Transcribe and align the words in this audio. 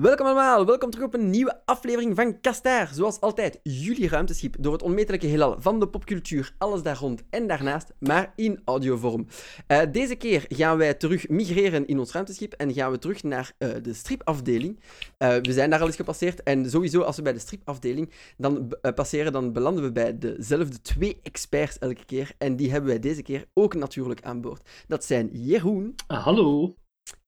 Welkom 0.00 0.26
allemaal, 0.26 0.66
welkom 0.66 0.90
terug 0.90 1.06
op 1.06 1.14
een 1.14 1.30
nieuwe 1.30 1.60
aflevering 1.64 2.16
van 2.16 2.40
Kastaar. 2.40 2.90
Zoals 2.94 3.20
altijd, 3.20 3.60
jullie 3.62 4.08
ruimteschip 4.08 4.56
door 4.58 4.72
het 4.72 4.82
onmetelijke 4.82 5.26
heelal 5.26 5.60
van 5.60 5.80
de 5.80 5.88
popcultuur, 5.88 6.54
alles 6.58 6.82
daar 6.82 6.96
rond 6.96 7.22
en 7.30 7.46
daarnaast, 7.46 7.92
maar 7.98 8.32
in 8.36 8.60
audiovorm. 8.64 9.26
Uh, 9.68 9.80
deze 9.92 10.14
keer 10.14 10.44
gaan 10.48 10.76
wij 10.76 10.94
terug 10.94 11.28
migreren 11.28 11.86
in 11.86 11.98
ons 11.98 12.12
ruimteschip 12.12 12.52
en 12.52 12.72
gaan 12.72 12.90
we 12.90 12.98
terug 12.98 13.22
naar 13.22 13.52
uh, 13.58 13.70
de 13.82 13.94
stripafdeling. 13.94 14.80
Uh, 15.18 15.36
we 15.36 15.52
zijn 15.52 15.70
daar 15.70 15.80
al 15.80 15.86
eens 15.86 15.96
gepasseerd 15.96 16.42
en 16.42 16.70
sowieso 16.70 17.00
als 17.00 17.16
we 17.16 17.22
bij 17.22 17.32
de 17.32 17.38
stripafdeling 17.38 18.12
dan 18.36 18.76
passeren, 18.94 19.32
dan 19.32 19.52
belanden 19.52 19.84
we 19.84 19.92
bij 19.92 20.18
dezelfde 20.18 20.80
twee 20.80 21.20
experts 21.22 21.78
elke 21.78 22.04
keer. 22.04 22.32
En 22.38 22.56
die 22.56 22.70
hebben 22.70 22.90
wij 22.90 22.98
deze 22.98 23.22
keer 23.22 23.46
ook 23.54 23.74
natuurlijk 23.74 24.22
aan 24.22 24.40
boord. 24.40 24.68
Dat 24.86 25.04
zijn 25.04 25.28
Jeroen. 25.32 25.94
hallo. 26.06 26.74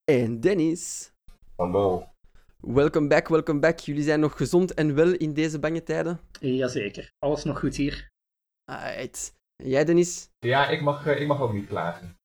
En 0.05 0.41
Dennis. 0.41 1.13
Hallo. 1.57 2.11
Welcome 2.61 3.09
back, 3.09 3.29
welcome 3.29 3.59
back. 3.59 3.79
Jullie 3.79 4.03
zijn 4.03 4.21
nog 4.21 4.37
gezond 4.37 4.75
en 4.75 4.95
wel 4.95 5.13
in 5.13 5.35
deze 5.35 5.59
bange 5.59 5.83
tijden? 5.83 6.21
Jazeker. 6.41 7.13
Alles 7.19 7.45
nog 7.45 7.59
goed 7.59 7.77
hier. 7.77 8.11
Right. 8.65 9.35
Jij, 9.57 9.85
Dennis? 9.85 10.31
Ja, 10.39 10.69
ik 10.69 10.81
mag, 10.81 11.07
ik 11.07 11.27
mag 11.27 11.41
ook 11.41 11.53
niet 11.53 11.67
klagen. 11.67 12.17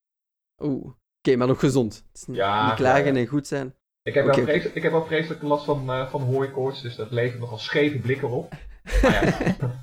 Oeh. 0.64 0.86
Oké, 1.18 1.36
maar 1.36 1.48
nog 1.48 1.60
gezond. 1.60 2.06
ja, 2.32 2.66
niet 2.66 2.76
klagen 2.76 3.16
en 3.16 3.28
goed 3.28 3.48
zijn. 3.48 3.76
Ik 4.02 4.14
heb, 4.14 4.24
okay. 4.24 4.36
wel 4.36 4.46
vreselijk, 4.46 4.76
ik 4.76 4.84
heb 4.84 4.92
wel 4.92 5.06
vreselijk 5.06 5.42
last 5.42 5.66
van, 5.66 5.90
uh, 5.90 6.10
van 6.10 6.22
hooikoorts, 6.22 6.82
dus 6.82 6.96
dat 6.96 7.12
levert 7.12 7.40
nogal 7.40 7.58
scheve 7.58 8.00
blikken 8.00 8.30
op. 8.30 8.54
Maar 9.02 9.46
ja. 9.56 9.82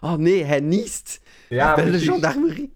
oh 0.10 0.14
nee, 0.14 0.44
hij 0.44 0.60
niest. 0.60 1.20
Ja, 1.48 1.74
Bel 1.74 1.90
de 1.90 1.98
gendarmerie. 1.98 2.72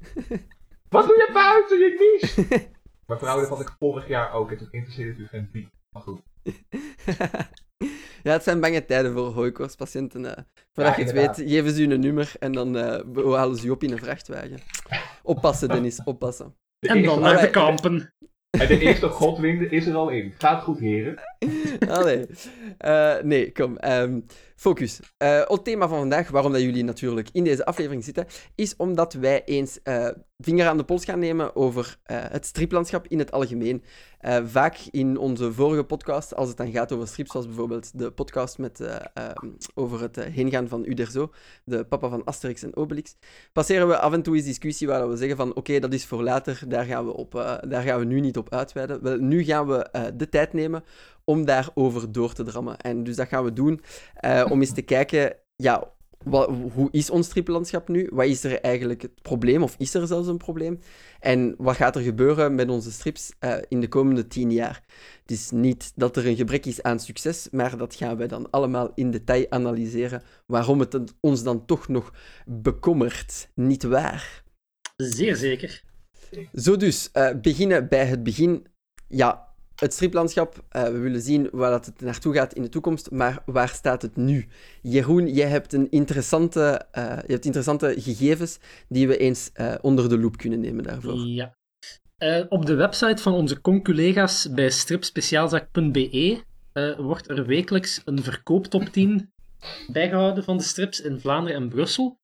Wat 0.88 1.06
doe 1.06 1.16
je 1.16 1.30
buiten? 1.32 1.78
Je 1.78 2.18
niest! 2.20 2.68
Mijn 3.06 3.20
vrouw, 3.20 3.40
dat 3.40 3.48
had 3.48 3.60
ik 3.60 3.74
vorig 3.78 4.08
jaar 4.08 4.32
ook. 4.32 4.50
En 4.50 4.56
toen 4.58 4.68
interesseerde 4.70 5.10
het 5.10 5.20
u 5.20 5.26
geen 5.26 5.50
piep. 5.50 5.70
Maar 5.90 6.02
goed. 6.02 6.20
ja, 8.26 8.32
het 8.32 8.42
zijn 8.42 8.60
bange 8.60 8.84
tijden 8.84 9.12
voor 9.12 9.26
hooikoortspatiënten. 9.26 10.24
Uh. 10.24 10.32
Voordat 10.72 10.96
ja, 10.96 11.00
je 11.00 11.04
het 11.04 11.12
weet, 11.12 11.50
geven 11.50 11.72
ze 11.72 11.82
u 11.82 11.92
een 11.92 12.00
nummer 12.00 12.32
en 12.38 12.52
dan 12.52 12.76
uh, 12.76 13.34
halen 13.34 13.56
ze 13.56 13.66
u 13.66 13.70
op 13.70 13.82
in 13.82 13.92
een 13.92 13.98
vrachtwagen. 13.98 14.58
Oppassen, 15.22 15.68
Dennis, 15.68 16.02
oppassen. 16.04 16.56
en 16.78 17.02
dan 17.02 17.20
naar 17.20 17.40
de 17.40 17.50
kampen. 17.50 18.14
En 18.50 18.66
de 18.66 18.78
eerste 18.78 19.08
godwinde 19.08 19.68
is 19.68 19.86
er 19.86 19.94
al 19.94 20.08
in. 20.08 20.34
Gaat 20.38 20.62
goed, 20.62 20.78
heren. 20.78 21.18
Allee. 21.88 22.26
Uh, 22.84 23.20
nee, 23.22 23.52
kom. 23.52 23.78
Um, 23.84 24.24
focus. 24.56 25.00
Uh, 25.22 25.42
het 25.46 25.64
thema 25.64 25.88
van 25.88 25.98
vandaag, 25.98 26.30
waarom 26.30 26.52
dat 26.52 26.60
jullie 26.60 26.84
natuurlijk 26.84 27.28
in 27.32 27.44
deze 27.44 27.64
aflevering 27.64 28.04
zitten, 28.04 28.26
is 28.54 28.76
omdat 28.76 29.12
wij 29.12 29.44
eens 29.44 29.78
uh, 29.84 30.08
vinger 30.38 30.66
aan 30.66 30.76
de 30.76 30.84
pols 30.84 31.04
gaan 31.04 31.18
nemen 31.18 31.56
over 31.56 31.98
het 32.04 32.46
striplandschap 32.46 33.06
in 33.08 33.18
het 33.18 33.32
algemeen. 33.32 33.82
vaak 34.44 34.78
in 34.90 35.18
onze 35.18 35.52
vorige 35.52 35.84
podcast, 35.84 36.34
als 36.34 36.48
het 36.48 36.56
dan 36.56 36.70
gaat 36.70 36.92
over 36.92 37.08
strips, 37.08 37.30
zoals 37.30 37.46
bijvoorbeeld 37.46 37.98
de 37.98 38.10
podcast 38.10 38.58
met, 38.58 38.80
ehm, 38.80 39.48
over 39.74 40.00
het 40.00 40.16
heengaan 40.16 40.68
van 40.68 40.84
Uderzo, 40.86 41.32
de 41.64 41.84
papa 41.84 42.08
van 42.08 42.24
Asterix 42.24 42.62
en 42.62 42.76
Obelix, 42.76 43.16
passeren 43.52 43.88
we 43.88 43.98
af 43.98 44.12
en 44.12 44.22
toe 44.22 44.36
eens 44.36 44.44
discussie 44.44 44.86
waar 44.86 45.08
we 45.08 45.16
zeggen 45.16 45.36
van 45.36 45.54
oké, 45.54 45.78
dat 45.78 45.92
is 45.92 46.06
voor 46.06 46.22
later, 46.22 46.62
daar 46.68 46.84
gaan 46.84 47.06
we, 47.06 47.12
op, 47.12 47.32
daar 47.68 47.82
gaan 47.82 47.98
we 47.98 48.04
nu 48.04 48.20
niet 48.20 48.36
op 48.36 48.52
uitweiden. 48.52 49.02
Wel, 49.02 49.16
nu 49.16 49.44
gaan 49.44 49.66
we 49.66 50.10
de 50.16 50.28
tijd 50.28 50.52
nemen 50.52 50.84
om 51.26 51.35
daarover 51.44 52.12
door 52.12 52.32
te 52.32 52.42
drammen. 52.42 52.78
En 52.78 53.04
dus 53.04 53.16
dat 53.16 53.28
gaan 53.28 53.44
we 53.44 53.52
doen 53.52 53.80
uh, 54.24 54.46
om 54.50 54.60
eens 54.60 54.72
te 54.72 54.82
kijken, 54.82 55.36
ja, 55.56 55.94
wat, 56.24 56.50
hoe 56.72 56.88
is 56.90 57.10
ons 57.10 57.26
striplandschap 57.26 57.88
nu? 57.88 58.08
Wat 58.12 58.26
is 58.26 58.44
er 58.44 58.60
eigenlijk 58.60 59.02
het 59.02 59.22
probleem, 59.22 59.62
of 59.62 59.74
is 59.78 59.94
er 59.94 60.06
zelfs 60.06 60.28
een 60.28 60.36
probleem? 60.36 60.80
En 61.20 61.54
wat 61.58 61.76
gaat 61.76 61.96
er 61.96 62.02
gebeuren 62.02 62.54
met 62.54 62.68
onze 62.68 62.92
strips 62.92 63.32
uh, 63.40 63.56
in 63.68 63.80
de 63.80 63.88
komende 63.88 64.26
tien 64.26 64.52
jaar? 64.52 64.82
Het 65.22 65.30
is 65.30 65.50
niet 65.50 65.92
dat 65.94 66.16
er 66.16 66.26
een 66.26 66.36
gebrek 66.36 66.66
is 66.66 66.82
aan 66.82 67.00
succes, 67.00 67.48
maar 67.50 67.76
dat 67.76 67.94
gaan 67.94 68.16
wij 68.16 68.26
dan 68.26 68.50
allemaal 68.50 68.92
in 68.94 69.10
detail 69.10 69.46
analyseren, 69.48 70.22
waarom 70.46 70.80
het 70.80 71.14
ons 71.20 71.42
dan 71.42 71.64
toch 71.64 71.88
nog 71.88 72.12
bekommert. 72.46 73.48
Niet 73.54 73.82
waar? 73.82 74.44
Zeer 74.96 75.36
zeker. 75.36 75.82
Zo 76.54 76.76
dus, 76.76 77.10
uh, 77.12 77.30
beginnen 77.42 77.88
bij 77.88 78.06
het 78.06 78.22
begin. 78.22 78.66
Ja, 79.08 79.54
het 79.76 79.92
striplandschap, 79.92 80.64
uh, 80.72 80.82
we 80.82 80.98
willen 80.98 81.20
zien 81.20 81.48
waar 81.52 81.70
dat 81.70 81.86
het 81.86 82.00
naartoe 82.00 82.34
gaat 82.34 82.54
in 82.54 82.62
de 82.62 82.68
toekomst, 82.68 83.10
maar 83.10 83.42
waar 83.46 83.68
staat 83.68 84.02
het 84.02 84.16
nu? 84.16 84.46
Jeroen, 84.82 85.28
jij 85.28 85.48
hebt, 85.48 85.72
een 85.72 85.90
interessante, 85.90 86.86
uh, 86.98 87.18
je 87.26 87.32
hebt 87.32 87.44
interessante 87.44 87.94
gegevens 87.98 88.58
die 88.88 89.08
we 89.08 89.16
eens 89.16 89.50
uh, 89.56 89.74
onder 89.80 90.08
de 90.08 90.18
loep 90.18 90.36
kunnen 90.36 90.60
nemen 90.60 90.84
daarvoor. 90.84 91.16
Ja. 91.16 91.56
op 92.48 92.66
de 92.66 92.74
website 92.74 93.22
van 93.22 93.32
onze 93.32 93.60
conculega's 93.60 94.52
bij 94.52 94.70
stripspeciaalzaak.be 94.70 96.42
wordt 96.98 97.28
er 97.28 97.46
wekelijks 97.46 98.02
een 98.04 98.22
verkooptop 98.22 98.82
10 98.82 99.32
bijgehouden 99.92 100.44
van 100.44 100.56
de 100.56 100.62
strips 100.62 101.00
in 101.00 101.20
Vlaanderen 101.20 101.60
en 101.60 101.68
Brussel. 101.68 102.18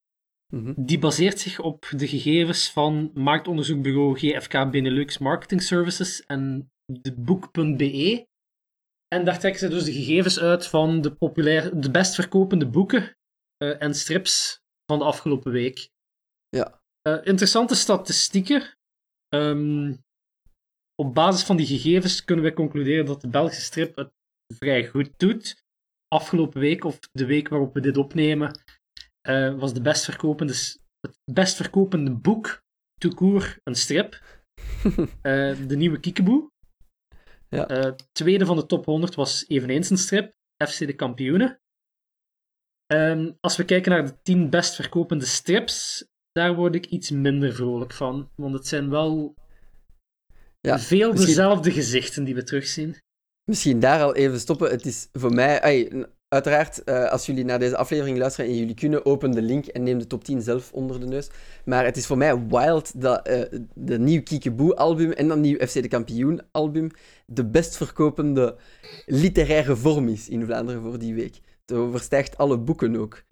Mhm. 0.48 0.72
Die 0.76 0.98
baseert 0.98 1.40
zich 1.40 1.60
op 1.60 1.92
de 1.96 2.08
gegevens 2.08 2.70
van 2.70 3.10
marktonderzoekbureau 3.14 4.18
GFK 4.18 4.70
Benelux 4.70 5.18
Marketing 5.18 5.62
Services 5.62 6.26
en 6.26 6.71
boek.be. 7.16 8.26
En 9.08 9.24
daar 9.24 9.38
trekken 9.38 9.60
ze 9.60 9.68
dus 9.68 9.84
de 9.84 9.92
gegevens 9.92 10.40
uit 10.40 10.66
van 10.66 11.00
de, 11.00 11.14
populair, 11.14 11.80
de 11.80 11.90
best 11.90 12.14
verkopende 12.14 12.66
boeken 12.66 13.16
uh, 13.62 13.82
en 13.82 13.94
strips 13.94 14.60
van 14.86 14.98
de 14.98 15.04
afgelopen 15.04 15.52
week. 15.52 15.90
Ja. 16.48 16.80
Uh, 17.08 17.18
interessante 17.22 17.74
statistieken. 17.74 18.76
Um, 19.34 20.00
op 20.94 21.14
basis 21.14 21.42
van 21.42 21.56
die 21.56 21.66
gegevens 21.66 22.24
kunnen 22.24 22.44
we 22.44 22.52
concluderen 22.52 23.06
dat 23.06 23.20
de 23.20 23.28
Belgische 23.28 23.62
strip 23.62 23.96
het 23.96 24.12
vrij 24.54 24.86
goed 24.86 25.10
doet. 25.16 25.64
Afgelopen 26.08 26.60
week, 26.60 26.84
of 26.84 26.98
de 26.98 27.26
week 27.26 27.48
waarop 27.48 27.74
we 27.74 27.80
dit 27.80 27.96
opnemen, 27.96 28.58
uh, 29.28 29.58
was 29.58 29.74
de 29.74 29.80
best 29.80 30.04
verkopende, 30.04 30.52
het 31.00 31.18
best 31.32 31.56
verkopende 31.56 32.10
boek, 32.10 32.62
Toekoer, 33.00 33.58
een 33.64 33.74
strip. 33.74 34.20
de 35.68 35.76
nieuwe 35.76 36.00
Kiekeboe. 36.00 36.51
Ja. 37.56 37.84
Uh, 37.84 37.92
tweede 38.12 38.46
van 38.46 38.56
de 38.56 38.66
top 38.66 38.84
100 38.84 39.14
was 39.14 39.44
eveneens 39.48 39.90
een 39.90 39.98
strip, 39.98 40.32
FC 40.66 40.78
de 40.78 40.94
Kampioenen. 40.94 41.60
Um, 42.92 43.36
als 43.40 43.56
we 43.56 43.64
kijken 43.64 43.90
naar 43.90 44.04
de 44.04 44.22
10 44.22 44.50
best 44.50 44.74
verkopende 44.74 45.26
strips, 45.26 46.06
daar 46.32 46.54
word 46.54 46.74
ik 46.74 46.86
iets 46.86 47.10
minder 47.10 47.54
vrolijk 47.54 47.92
van. 47.92 48.30
Want 48.34 48.54
het 48.54 48.66
zijn 48.66 48.90
wel 48.90 49.34
ja, 50.60 50.78
veel 50.78 51.10
misschien... 51.10 51.28
dezelfde 51.28 51.70
gezichten 51.70 52.24
die 52.24 52.34
we 52.34 52.42
terugzien. 52.42 52.96
Misschien 53.44 53.80
daar 53.80 54.02
al 54.02 54.14
even 54.14 54.40
stoppen. 54.40 54.70
Het 54.70 54.86
is 54.86 55.08
voor 55.12 55.32
mij... 55.32 55.62
Ay, 55.62 56.06
Uiteraard, 56.32 56.82
uh, 56.84 57.10
als 57.10 57.26
jullie 57.26 57.44
naar 57.44 57.58
deze 57.58 57.76
aflevering 57.76 58.18
luisteren 58.18 58.50
en 58.50 58.56
jullie 58.56 58.74
kunnen, 58.74 59.06
open 59.06 59.30
de 59.30 59.42
link 59.42 59.66
en 59.66 59.82
neem 59.82 59.98
de 59.98 60.06
top 60.06 60.24
10 60.24 60.42
zelf 60.42 60.72
onder 60.72 61.00
de 61.00 61.06
neus. 61.06 61.28
Maar 61.64 61.84
het 61.84 61.96
is 61.96 62.06
voor 62.06 62.16
mij 62.16 62.46
wild 62.46 63.00
dat 63.00 63.28
uh, 63.28 63.42
de 63.74 63.98
nieuw 63.98 64.22
Kiekeboe-album 64.22 65.10
en 65.10 65.28
dat 65.28 65.38
nieuw 65.38 65.58
FC 65.58 65.72
de 65.72 65.88
Kampioen-album 65.88 66.90
de 67.26 67.46
best 67.46 67.76
verkopende 67.76 68.56
literaire 69.06 69.76
vorm 69.76 70.08
is 70.08 70.28
in 70.28 70.44
Vlaanderen 70.44 70.82
voor 70.82 70.98
die 70.98 71.14
week. 71.14 71.40
Het 71.66 71.76
overstijgt 71.76 72.36
alle 72.36 72.58
boeken 72.58 72.96
ook. 72.96 73.22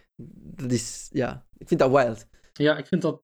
Dat 0.56 0.72
is, 0.72 1.08
ja, 1.12 1.46
ik 1.58 1.68
vind 1.68 1.80
dat 1.80 1.90
wild. 1.90 2.26
Ja, 2.52 2.76
ik 2.76 2.86
vind 2.86 3.02
dat 3.02 3.22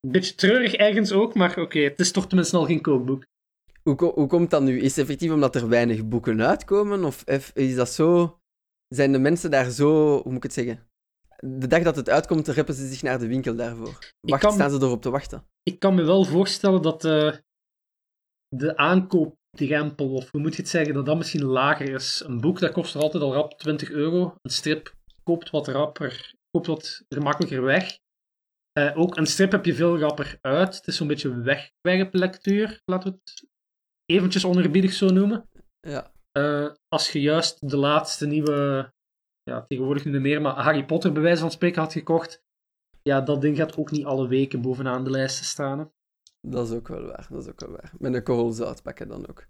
een 0.00 0.12
beetje 0.12 0.34
treurig 0.34 0.74
ergens 0.74 1.12
ook, 1.12 1.34
maar 1.34 1.58
oké, 1.58 1.78
het 1.78 2.00
is 2.00 2.12
toch 2.12 2.26
tenminste 2.26 2.56
al 2.56 2.66
geen 2.66 2.80
kookboek. 2.80 3.24
Hoe, 3.82 4.12
hoe 4.14 4.26
komt 4.26 4.50
dat 4.50 4.62
nu? 4.62 4.80
Is 4.80 4.96
het 4.96 5.04
effectief 5.04 5.30
omdat 5.30 5.54
er 5.54 5.68
weinig 5.68 6.08
boeken 6.08 6.42
uitkomen? 6.42 7.04
Of 7.04 7.24
is 7.54 7.74
dat 7.74 7.90
zo 7.90 8.38
zijn 8.94 9.12
de 9.12 9.18
mensen 9.18 9.50
daar 9.50 9.70
zo, 9.70 10.12
hoe 10.12 10.22
moet 10.24 10.36
ik 10.36 10.42
het 10.42 10.52
zeggen? 10.52 10.88
De 11.36 11.66
dag 11.66 11.82
dat 11.82 11.96
het 11.96 12.08
uitkomt, 12.08 12.48
reppen 12.48 12.74
ze 12.74 12.86
zich 12.86 13.02
naar 13.02 13.18
de 13.18 13.26
winkel 13.26 13.54
daarvoor. 13.56 14.12
Wacht, 14.20 14.42
kan, 14.42 14.52
staan 14.52 14.70
ze 14.70 14.76
erop 14.76 15.02
te 15.02 15.10
wachten? 15.10 15.46
Ik 15.62 15.78
kan 15.78 15.94
me 15.94 16.02
wel 16.02 16.24
voorstellen 16.24 16.82
dat 16.82 17.04
uh, 17.04 17.34
de 18.48 18.76
aankoopdrempel, 18.76 20.12
of 20.14 20.30
hoe 20.30 20.40
moet 20.40 20.54
je 20.54 20.62
het 20.62 20.70
zeggen, 20.70 20.94
dat 20.94 21.06
dat 21.06 21.16
misschien 21.16 21.44
lager 21.44 21.94
is. 21.94 22.22
Een 22.26 22.40
boek 22.40 22.60
dat 22.60 22.72
kost 22.72 22.94
er 22.94 23.00
altijd 23.00 23.22
al 23.22 23.34
rap 23.34 23.58
20 23.58 23.90
euro. 23.90 24.34
Een 24.42 24.50
strip 24.50 24.94
koopt 25.22 25.50
wat 25.50 25.68
rapper, 25.68 26.34
koopt 26.50 26.66
wat 26.66 27.04
gemakkelijker 27.08 27.62
weg. 27.62 27.98
Uh, 28.78 28.92
ook 28.98 29.16
een 29.16 29.26
strip 29.26 29.52
heb 29.52 29.64
je 29.64 29.74
veel 29.74 29.98
rapper 29.98 30.38
uit. 30.40 30.76
Het 30.76 30.86
is 30.86 30.96
zo'n 30.96 31.06
beetje 31.06 31.40
wegwerplectuur, 31.40 32.80
laten 32.84 33.10
we 33.10 33.18
het 33.24 33.46
eventjes 34.06 34.44
onerbiedig 34.44 34.92
zo 34.92 35.08
noemen. 35.08 35.48
Ja. 35.80 36.13
Uh, 36.38 36.70
als 36.88 37.12
je 37.12 37.20
juist 37.20 37.70
de 37.70 37.76
laatste 37.76 38.26
nieuwe, 38.26 38.92
ja, 39.42 39.64
tegenwoordig 39.68 40.04
niet 40.04 40.20
meer, 40.20 40.40
maar 40.40 40.54
Harry 40.54 40.84
Potter 40.84 41.12
bij 41.12 41.22
wijze 41.22 41.40
van 41.40 41.50
spreken 41.50 41.82
had 41.82 41.92
gekocht, 41.92 42.42
ja, 43.02 43.20
dat 43.20 43.40
ding 43.40 43.56
gaat 43.56 43.76
ook 43.76 43.90
niet 43.90 44.04
alle 44.04 44.28
weken 44.28 44.60
bovenaan 44.60 45.04
de 45.04 45.10
lijsten 45.10 45.44
staan. 45.44 45.92
Dat 46.40 46.68
is 46.68 46.74
ook 46.74 46.88
wel 46.88 47.06
waar, 47.06 47.26
dat 47.30 47.42
is 47.42 47.48
ook 47.48 47.60
wel 47.60 47.70
waar. 47.70 47.92
Met 47.98 48.14
een 48.14 48.22
korrel 48.22 48.50
zout 48.50 48.82
pakken 48.82 49.08
dan 49.08 49.28
ook. 49.28 49.46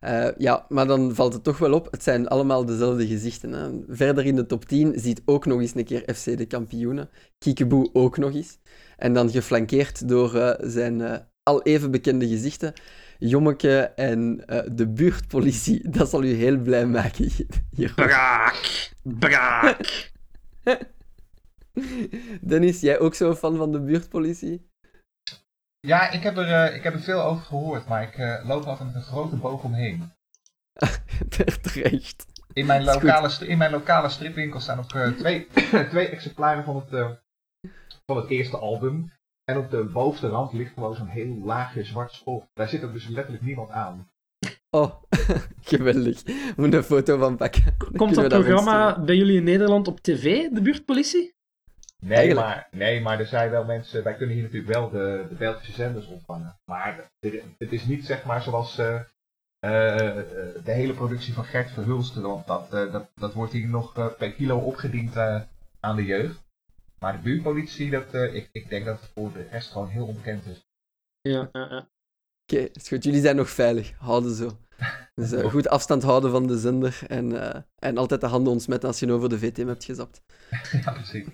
Uh, 0.00 0.28
ja, 0.36 0.66
maar 0.68 0.86
dan 0.86 1.14
valt 1.14 1.32
het 1.32 1.44
toch 1.44 1.58
wel 1.58 1.72
op, 1.72 1.90
het 1.90 2.02
zijn 2.02 2.28
allemaal 2.28 2.64
dezelfde 2.64 3.06
gezichten. 3.06 3.52
Hè. 3.52 3.80
Verder 3.88 4.26
in 4.26 4.36
de 4.36 4.46
top 4.46 4.64
10 4.64 4.98
ziet 4.98 5.22
ook 5.24 5.46
nog 5.46 5.60
eens 5.60 5.74
een 5.74 5.84
keer 5.84 6.14
FC 6.14 6.24
de 6.36 6.46
kampioenen. 6.46 7.10
Kiekeboe 7.38 7.90
ook 7.92 8.16
nog 8.16 8.34
eens. 8.34 8.58
En 8.96 9.12
dan 9.12 9.30
geflankeerd 9.30 10.08
door 10.08 10.34
uh, 10.34 10.54
zijn 10.58 11.26
al 11.42 11.62
even 11.62 11.90
bekende 11.90 12.28
gezichten. 12.28 12.72
Jommeke 13.18 13.80
en 13.80 14.46
eh, 14.46 14.60
de 14.72 14.88
buurtpolitie. 14.88 15.88
Dat 15.98 16.10
zal 16.10 16.22
u 16.22 16.32
heel 16.32 16.58
blij 16.58 16.86
maken. 16.86 17.30
Hier. 17.76 17.92
Braak! 17.94 18.90
Braak! 19.02 20.10
Dennis, 22.40 22.80
jij 22.80 22.98
ook 22.98 23.14
zo'n 23.14 23.36
fan 23.36 23.56
van 23.56 23.72
de 23.72 23.80
buurtpolitie? 23.80 24.70
Ja, 25.80 26.10
ik 26.10 26.22
heb, 26.22 26.36
er, 26.36 26.52
eh, 26.52 26.76
ik 26.76 26.82
heb 26.82 26.94
er 26.94 27.00
veel 27.00 27.22
over 27.22 27.44
gehoord, 27.44 27.86
maar 27.86 28.02
ik 28.02 28.14
eh, 28.14 28.44
loop 28.44 28.64
altijd 28.64 28.88
met 28.88 28.96
een 28.96 29.02
grote 29.02 29.36
boog 29.36 29.62
omheen. 29.62 30.12
Terecht. 31.62 32.26
In 32.52 32.66
mijn 32.66 32.84
lokale, 32.84 33.46
in 33.46 33.58
mijn 33.58 33.70
lokale 33.70 34.08
stripwinkel 34.08 34.60
staan 34.60 34.76
nog 34.76 34.94
eh, 34.94 35.08
twee, 35.08 35.46
twee 35.90 36.08
exemplaren 36.08 36.64
van 36.64 36.76
het, 36.76 36.92
eh, 36.92 37.10
van 38.06 38.16
het 38.16 38.30
eerste 38.30 38.56
album. 38.56 39.12
En 39.48 39.56
op 39.56 39.70
de 39.70 39.84
bovenste 39.84 40.28
rand 40.28 40.52
ligt 40.52 40.72
gewoon 40.74 40.94
zo'n 40.94 41.06
heel 41.06 41.36
laagje 41.44 41.84
zwart 41.84 42.12
stof. 42.12 42.44
Daar 42.54 42.68
zit 42.68 42.84
ook 42.84 42.92
dus 42.92 43.08
letterlijk 43.08 43.44
niemand 43.44 43.70
aan. 43.70 44.10
Oh, 44.70 44.94
geweldig. 45.72 46.22
Moet 46.56 46.74
een 46.74 46.82
foto 46.82 47.18
van 47.18 47.36
pakken. 47.36 47.64
Dan 47.78 47.92
Komt 47.96 48.14
dat 48.14 48.30
dat 48.30 48.44
programma 48.44 49.00
bij 49.00 49.16
jullie 49.16 49.36
in 49.36 49.44
Nederland 49.44 49.88
op 49.88 50.00
tv, 50.00 50.48
de 50.48 50.60
buurtpolitie? 50.62 51.34
Nee 52.00 52.16
Eigenlijk. 52.16 52.46
maar, 52.46 52.68
nee, 52.70 53.00
maar 53.00 53.20
er 53.20 53.26
zijn 53.26 53.50
wel 53.50 53.64
mensen, 53.64 54.02
wij 54.04 54.14
kunnen 54.14 54.34
hier 54.34 54.44
natuurlijk 54.44 54.72
wel 54.72 54.90
de, 54.90 55.26
de 55.28 55.34
Belgische 55.34 55.72
zenders 55.72 56.06
ontvangen. 56.06 56.58
Maar 56.64 57.10
de- 57.18 57.42
het 57.58 57.72
is 57.72 57.84
niet 57.86 58.06
zeg 58.06 58.24
maar 58.24 58.42
zoals 58.42 58.78
eh, 58.78 58.94
eh, 59.58 60.08
eh, 60.18 60.24
de 60.64 60.72
hele 60.72 60.92
productie 60.94 61.34
van 61.34 61.44
Gert 61.44 61.70
Verhulsten. 61.70 62.22
Want 62.22 62.46
dat, 62.46 62.72
eh, 62.74 62.92
dat, 62.92 63.08
dat 63.14 63.32
wordt 63.34 63.52
hier 63.52 63.68
nog 63.68 63.96
eh, 63.96 64.06
per 64.18 64.32
kilo 64.32 64.58
opgediend 64.58 65.16
eh, 65.16 65.40
aan 65.80 65.96
de 65.96 66.04
jeugd. 66.04 66.46
Maar 66.98 67.12
de 67.12 67.22
buurtpolitie, 67.22 67.90
dat, 67.90 68.14
eh, 68.14 68.34
ik, 68.34 68.48
ik 68.52 68.68
denk 68.68 68.84
dat 68.84 69.00
het 69.00 69.10
voor 69.14 69.32
de 69.32 69.48
rest 69.50 69.70
gewoon 69.70 69.88
heel 69.88 70.06
onbekend 70.06 70.46
is. 70.46 70.66
Ja, 71.20 71.48
ja, 71.52 71.68
ja. 71.70 71.90
Oké, 72.42 72.68
is 72.72 72.88
goed. 72.88 73.04
Jullie 73.04 73.20
zijn 73.20 73.36
nog 73.36 73.50
veilig. 73.50 73.92
Houden 73.98 74.34
zo. 74.34 74.58
Dus 75.14 75.32
eh, 75.32 75.50
goed 75.52 75.68
afstand 75.68 76.02
houden 76.02 76.30
van 76.30 76.46
de 76.46 76.58
zender. 76.58 77.00
En, 77.06 77.52
eh, 77.52 77.62
en 77.78 77.96
altijd 77.96 78.20
de 78.20 78.26
handen 78.26 78.52
ontsmetten 78.52 78.88
als 78.88 78.98
je 78.98 79.12
over 79.12 79.28
de 79.28 79.38
VTM 79.38 79.66
hebt 79.66 79.84
gezapt. 79.84 80.22
ja, 80.84 80.92
precies. 80.92 81.26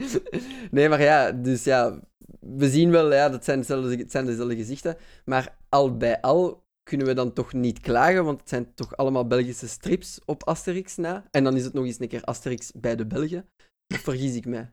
nee, 0.70 0.88
maar 0.88 1.02
ja, 1.02 1.32
dus 1.32 1.64
ja, 1.64 2.00
we 2.40 2.70
zien 2.70 2.90
wel, 2.90 3.12
ja, 3.12 3.28
dat 3.28 3.44
zijn 3.44 3.58
dezelfde, 3.58 3.96
het 3.96 4.10
zijn 4.10 4.26
dezelfde 4.26 4.56
gezichten. 4.56 4.96
Maar 5.24 5.56
al 5.68 5.96
bij 5.96 6.20
al 6.20 6.66
kunnen 6.82 7.06
we 7.06 7.14
dan 7.14 7.32
toch 7.32 7.52
niet 7.52 7.80
klagen, 7.80 8.24
want 8.24 8.40
het 8.40 8.48
zijn 8.48 8.74
toch 8.74 8.96
allemaal 8.96 9.26
Belgische 9.26 9.68
strips 9.68 10.20
op 10.24 10.44
Asterix 10.44 10.96
na. 10.96 11.24
En 11.30 11.44
dan 11.44 11.56
is 11.56 11.64
het 11.64 11.72
nog 11.72 11.84
eens 11.84 12.00
een 12.00 12.08
keer 12.08 12.24
Asterix 12.24 12.72
bij 12.72 12.96
de 12.96 13.06
Belgen. 13.06 13.48
Vergis 13.98 14.34
ik 14.34 14.46
mij? 14.46 14.72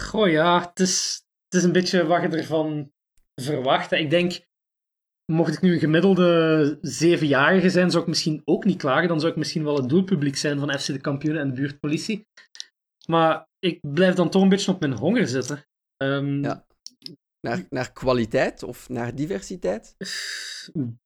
Goh 0.00 0.28
ja, 0.30 0.60
het 0.68 0.80
is, 0.80 1.22
het 1.44 1.54
is 1.54 1.62
een 1.62 1.72
beetje 1.72 2.06
wat 2.06 2.22
je 2.22 2.28
ervan 2.28 2.92
verwacht. 3.34 3.92
Ik 3.92 4.10
denk, 4.10 4.40
mocht 5.32 5.54
ik 5.54 5.60
nu 5.60 5.72
een 5.72 5.78
gemiddelde 5.78 6.78
zevenjarige 6.80 7.70
zijn, 7.70 7.90
zou 7.90 8.02
ik 8.02 8.08
misschien 8.08 8.42
ook 8.44 8.64
niet 8.64 8.78
klagen. 8.78 9.08
Dan 9.08 9.20
zou 9.20 9.32
ik 9.32 9.38
misschien 9.38 9.64
wel 9.64 9.76
het 9.76 9.88
doelpubliek 9.88 10.36
zijn 10.36 10.58
van 10.58 10.78
FC 10.78 10.86
de 10.86 11.00
Kampioenen 11.00 11.42
en 11.42 11.48
de 11.48 11.54
buurtpolitie. 11.54 12.26
Maar 13.06 13.48
ik 13.58 13.78
blijf 13.80 14.14
dan 14.14 14.30
toch 14.30 14.42
een 14.42 14.48
beetje 14.48 14.72
op 14.72 14.80
mijn 14.80 14.92
honger 14.92 15.26
zitten. 15.26 15.66
Ehm, 15.96 16.42
Ja. 16.42 16.68
Naar, 17.40 17.66
naar 17.70 17.92
kwaliteit 17.92 18.62
of 18.62 18.88
naar 18.88 19.14
diversiteit? 19.14 19.96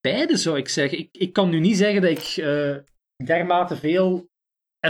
Beide 0.00 0.36
zou 0.36 0.58
ik 0.58 0.69
zeggen. 0.69 0.98
Ik, 0.98 1.08
ik 1.12 1.32
kan 1.32 1.50
nu 1.50 1.60
niet 1.60 1.76
zeggen 1.76 2.02
dat 2.02 2.10
ik 2.10 2.36
eh, 2.36 2.76
dermate 3.25 3.76
veel 3.76 4.28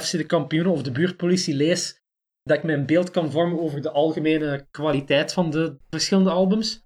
FC 0.02 0.10
de 0.10 0.26
Kampioenen 0.26 0.72
of 0.72 0.82
de 0.82 0.90
buurtpolitie 0.92 1.54
lees, 1.54 2.02
dat 2.44 2.56
ik 2.56 2.64
een 2.70 2.86
beeld 2.86 3.10
kan 3.10 3.30
vormen 3.30 3.60
over 3.60 3.80
de 3.82 3.90
algemene 3.90 4.66
kwaliteit 4.70 5.32
van 5.32 5.50
de 5.50 5.76
verschillende 5.90 6.30
albums. 6.30 6.82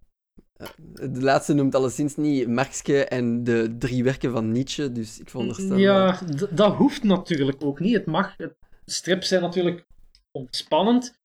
De 0.95 1.21
laatste 1.23 1.53
noemt 1.55 1.75
alleszins 1.75 2.17
niet 2.17 2.49
Marxke 2.49 3.05
en 3.05 3.45
de 3.45 3.77
drie 3.79 4.05
werken 4.05 4.33
van 4.33 4.53
Nietzsche, 4.53 4.93
dus 4.93 5.21
ik 5.21 5.31
veronderstel... 5.31 5.77
Ja, 5.77 6.21
dat 6.51 6.75
hoeft 6.75 7.03
natuurlijk 7.03 7.65
ook 7.65 7.81
niet. 7.81 7.95
Het 7.95 8.07
mag. 8.07 8.37
Het- 8.37 8.57
Strips 8.85 9.29
zijn 9.29 9.43
natuurlijk 9.43 9.85
ontspannend. 10.31 11.19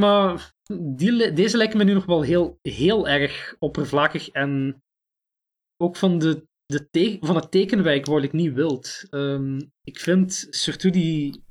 Maar 0.00 0.52
die, 0.80 1.32
deze 1.32 1.56
lijken 1.56 1.78
me 1.78 1.84
nu 1.84 1.92
nog 1.92 2.04
wel 2.04 2.22
heel, 2.22 2.58
heel 2.62 3.08
erg 3.08 3.56
oppervlakkig. 3.58 4.28
En 4.28 4.82
ook 5.76 5.96
van, 5.96 6.18
de, 6.18 6.46
de 6.66 6.88
te- 6.90 7.18
van 7.20 7.36
het 7.36 7.50
tekenwerk 7.50 8.06
word 8.06 8.24
ik 8.24 8.32
niet 8.32 8.52
wild. 8.54 9.02
Ehm, 9.10 9.60
ik 9.82 9.98
vind, 9.98 10.46
surtout 10.50 10.94
die, 10.94 11.42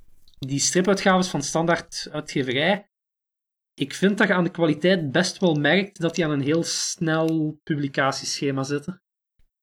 die 0.46 0.60
stripuitgaves 0.60 1.30
van 1.30 1.42
standaard 1.42 2.08
uitgeverij. 2.12 2.90
Ik 3.74 3.94
vind 3.94 4.18
dat 4.18 4.28
je 4.28 4.34
aan 4.34 4.44
de 4.44 4.52
kwaliteit 4.52 5.12
best 5.12 5.38
wel 5.38 5.54
merkt 5.54 6.00
dat 6.00 6.16
die 6.16 6.26
aan 6.26 6.32
een 6.32 6.42
heel 6.42 6.64
snel 6.64 7.60
publicatieschema 7.64 8.64
zitten. 8.64 9.02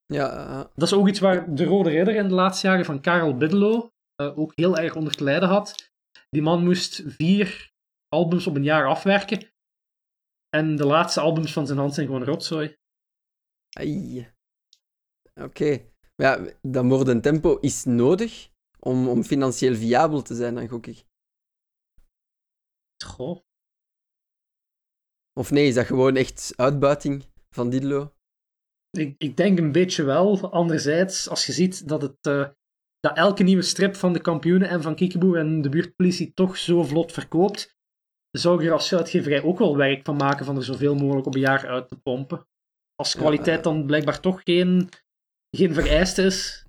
Ja, 0.06 0.46
eh, 0.46 0.70
Dat 0.74 0.88
is 0.88 0.94
ook 0.94 1.08
iets 1.08 1.18
waar 1.18 1.54
de 1.54 1.64
Rode 1.64 1.90
Ridder 1.90 2.14
in 2.14 2.28
de 2.28 2.34
laatste 2.34 2.66
jaren 2.66 2.84
van 2.84 3.00
Karel 3.00 3.36
Biddelo 3.36 3.90
eh, 4.14 4.38
ook 4.38 4.52
heel 4.54 4.76
erg 4.76 4.94
onder 4.94 5.16
te 5.16 5.24
lijden 5.24 5.48
had. 5.48 5.92
Die 6.28 6.42
man 6.42 6.64
moest 6.64 7.02
vier 7.06 7.70
albums 8.08 8.46
op 8.46 8.54
een 8.54 8.64
jaar 8.64 8.86
afwerken. 8.86 9.52
En 10.48 10.76
de 10.76 10.86
laatste 10.86 11.20
albums 11.20 11.52
van 11.52 11.66
zijn 11.66 11.78
hand 11.78 11.94
zijn 11.94 12.06
gewoon 12.06 12.24
rotzooi. 12.24 12.76
ai. 13.76 14.28
Oké. 15.40 15.78
Maar 16.16 16.46
Ja, 16.46 16.52
dat 16.62 16.84
moordend 16.84 17.22
tempo 17.22 17.58
is 17.58 17.84
nodig 17.84 18.48
om, 18.78 19.08
om 19.08 19.22
financieel 19.22 19.74
viabel 19.74 20.22
te 20.22 20.34
zijn, 20.34 20.54
dan 20.54 20.68
gok 20.68 20.86
ik. 20.86 21.04
Goh. 23.04 23.46
Of 25.38 25.50
nee, 25.50 25.66
is 25.66 25.74
dat 25.74 25.86
gewoon 25.86 26.16
echt 26.16 26.52
uitbuiting 26.56 27.24
van 27.50 27.70
Didlo? 27.70 28.12
Ik, 28.90 29.14
ik 29.18 29.36
denk 29.36 29.58
een 29.58 29.72
beetje 29.72 30.02
wel. 30.02 30.50
Anderzijds, 30.52 31.28
als 31.28 31.46
je 31.46 31.52
ziet 31.52 31.88
dat, 31.88 32.02
het, 32.02 32.16
eh, 32.20 32.48
dat 33.00 33.16
elke 33.16 33.42
nieuwe 33.42 33.62
strip 33.62 33.96
van 33.96 34.12
de 34.12 34.20
kampioenen 34.20 34.68
en 34.68 34.82
van 34.82 34.94
Kiekeboe 34.94 35.38
en 35.38 35.62
de 35.62 35.68
buurtpolitie 35.68 36.32
toch 36.34 36.56
zo 36.56 36.82
vlot 36.82 37.12
verkoopt, 37.12 37.76
zou 38.30 38.60
ik 38.60 38.66
er 38.66 38.72
als 38.72 38.94
uitgeverij 38.94 39.42
ook 39.42 39.58
wel 39.58 39.76
werk 39.76 40.04
van 40.04 40.16
maken 40.16 40.44
van 40.44 40.56
er 40.56 40.64
zoveel 40.64 40.94
mogelijk 40.94 41.26
op 41.26 41.34
een 41.34 41.40
jaar 41.40 41.68
uit 41.68 41.88
te 41.88 42.00
pompen. 42.00 42.46
Als 42.94 43.16
kwaliteit 43.16 43.64
dan 43.64 43.86
blijkbaar 43.86 44.20
toch 44.20 44.42
geen, 44.42 44.88
geen 45.56 45.74
vereiste 45.74 46.22
is. 46.22 46.66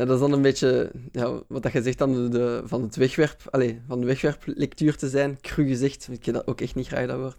Ja, 0.00 0.04
dat 0.04 0.14
is 0.14 0.20
dan 0.20 0.32
een 0.32 0.42
beetje 0.42 0.92
ja, 1.12 1.42
wat 1.48 1.62
dat 1.62 1.72
je 1.72 1.82
zegt 1.82 1.98
dan 1.98 2.30
de, 2.30 2.62
van 2.64 2.82
het 2.82 2.96
wegwerp, 2.96 3.42
allez, 3.50 3.74
van 3.86 4.00
de 4.00 4.06
wegwerplectuur 4.06 4.96
te 4.96 5.08
zijn. 5.08 5.40
Cru 5.40 5.66
gezegd, 5.66 6.08
ik 6.10 6.32
dat 6.32 6.46
ook 6.46 6.60
echt 6.60 6.74
niet 6.74 6.86
graag 6.86 7.06
dat 7.06 7.18
woord. 7.18 7.38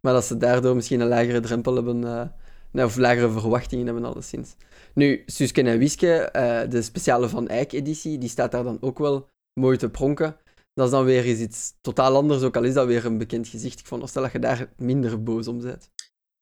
Maar 0.00 0.12
dat 0.12 0.24
ze 0.24 0.36
daardoor 0.36 0.74
misschien 0.74 1.00
een 1.00 1.08
lagere 1.08 1.40
drempel 1.40 1.74
hebben, 1.74 2.32
nee, 2.70 2.84
of 2.84 2.96
lagere 2.96 3.30
verwachtingen 3.30 3.86
hebben 3.86 4.04
alleszins. 4.04 4.56
Nu, 4.94 5.22
Suske 5.26 5.62
en 5.62 5.78
Wiske, 5.78 6.12
eh, 6.12 6.70
de 6.70 6.82
speciale 6.82 7.28
Van 7.28 7.48
Eyck-editie, 7.48 8.18
die 8.18 8.28
staat 8.28 8.52
daar 8.52 8.64
dan 8.64 8.78
ook 8.80 8.98
wel 8.98 9.28
mooi 9.60 9.76
te 9.76 9.90
pronken. 9.90 10.36
Dat 10.74 10.86
is 10.86 10.92
dan 10.92 11.04
weer 11.04 11.26
iets 11.26 11.74
totaal 11.80 12.16
anders, 12.16 12.42
ook 12.42 12.56
al 12.56 12.64
is 12.64 12.74
dat 12.74 12.86
weer 12.86 13.04
een 13.04 13.18
bekend 13.18 13.48
gezicht. 13.48 13.78
Ik 13.78 13.84
veronderstel 13.84 14.22
dat 14.22 14.32
je 14.32 14.38
daar 14.38 14.72
minder 14.76 15.22
boos 15.22 15.48
om 15.48 15.60
bent. 15.60 15.90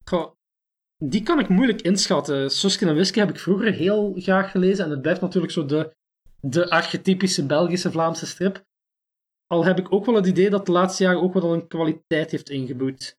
Goh, 0.05 0.33
die 1.05 1.23
kan 1.23 1.39
ik 1.39 1.49
moeilijk 1.49 1.83
inschatten. 1.83 2.51
Suske 2.51 2.87
en 2.87 2.95
Wiske 2.95 3.19
heb 3.19 3.29
ik 3.31 3.39
vroeger 3.39 3.73
heel 3.73 4.15
graag 4.17 4.51
gelezen. 4.51 4.85
En 4.85 4.91
het 4.91 5.03
blijft 5.03 5.21
natuurlijk 5.21 5.53
zo 5.53 5.65
de, 5.67 5.95
de 6.41 6.71
archetypische 6.71 7.47
Belgische 7.47 7.91
Vlaamse 7.91 8.27
strip. 8.27 8.65
Al 9.47 9.65
heb 9.65 9.79
ik 9.79 9.93
ook 9.93 10.07
wel 10.07 10.15
het 10.15 10.27
idee 10.27 10.51
dat 10.51 10.67
de 10.67 10.73
laatste 10.73 11.03
jaren 11.03 11.21
ook 11.23 11.35
wel 11.35 11.53
een 11.55 11.67
kwaliteit 11.67 12.31
heeft 12.31 12.51
ingeboet. 12.51 13.17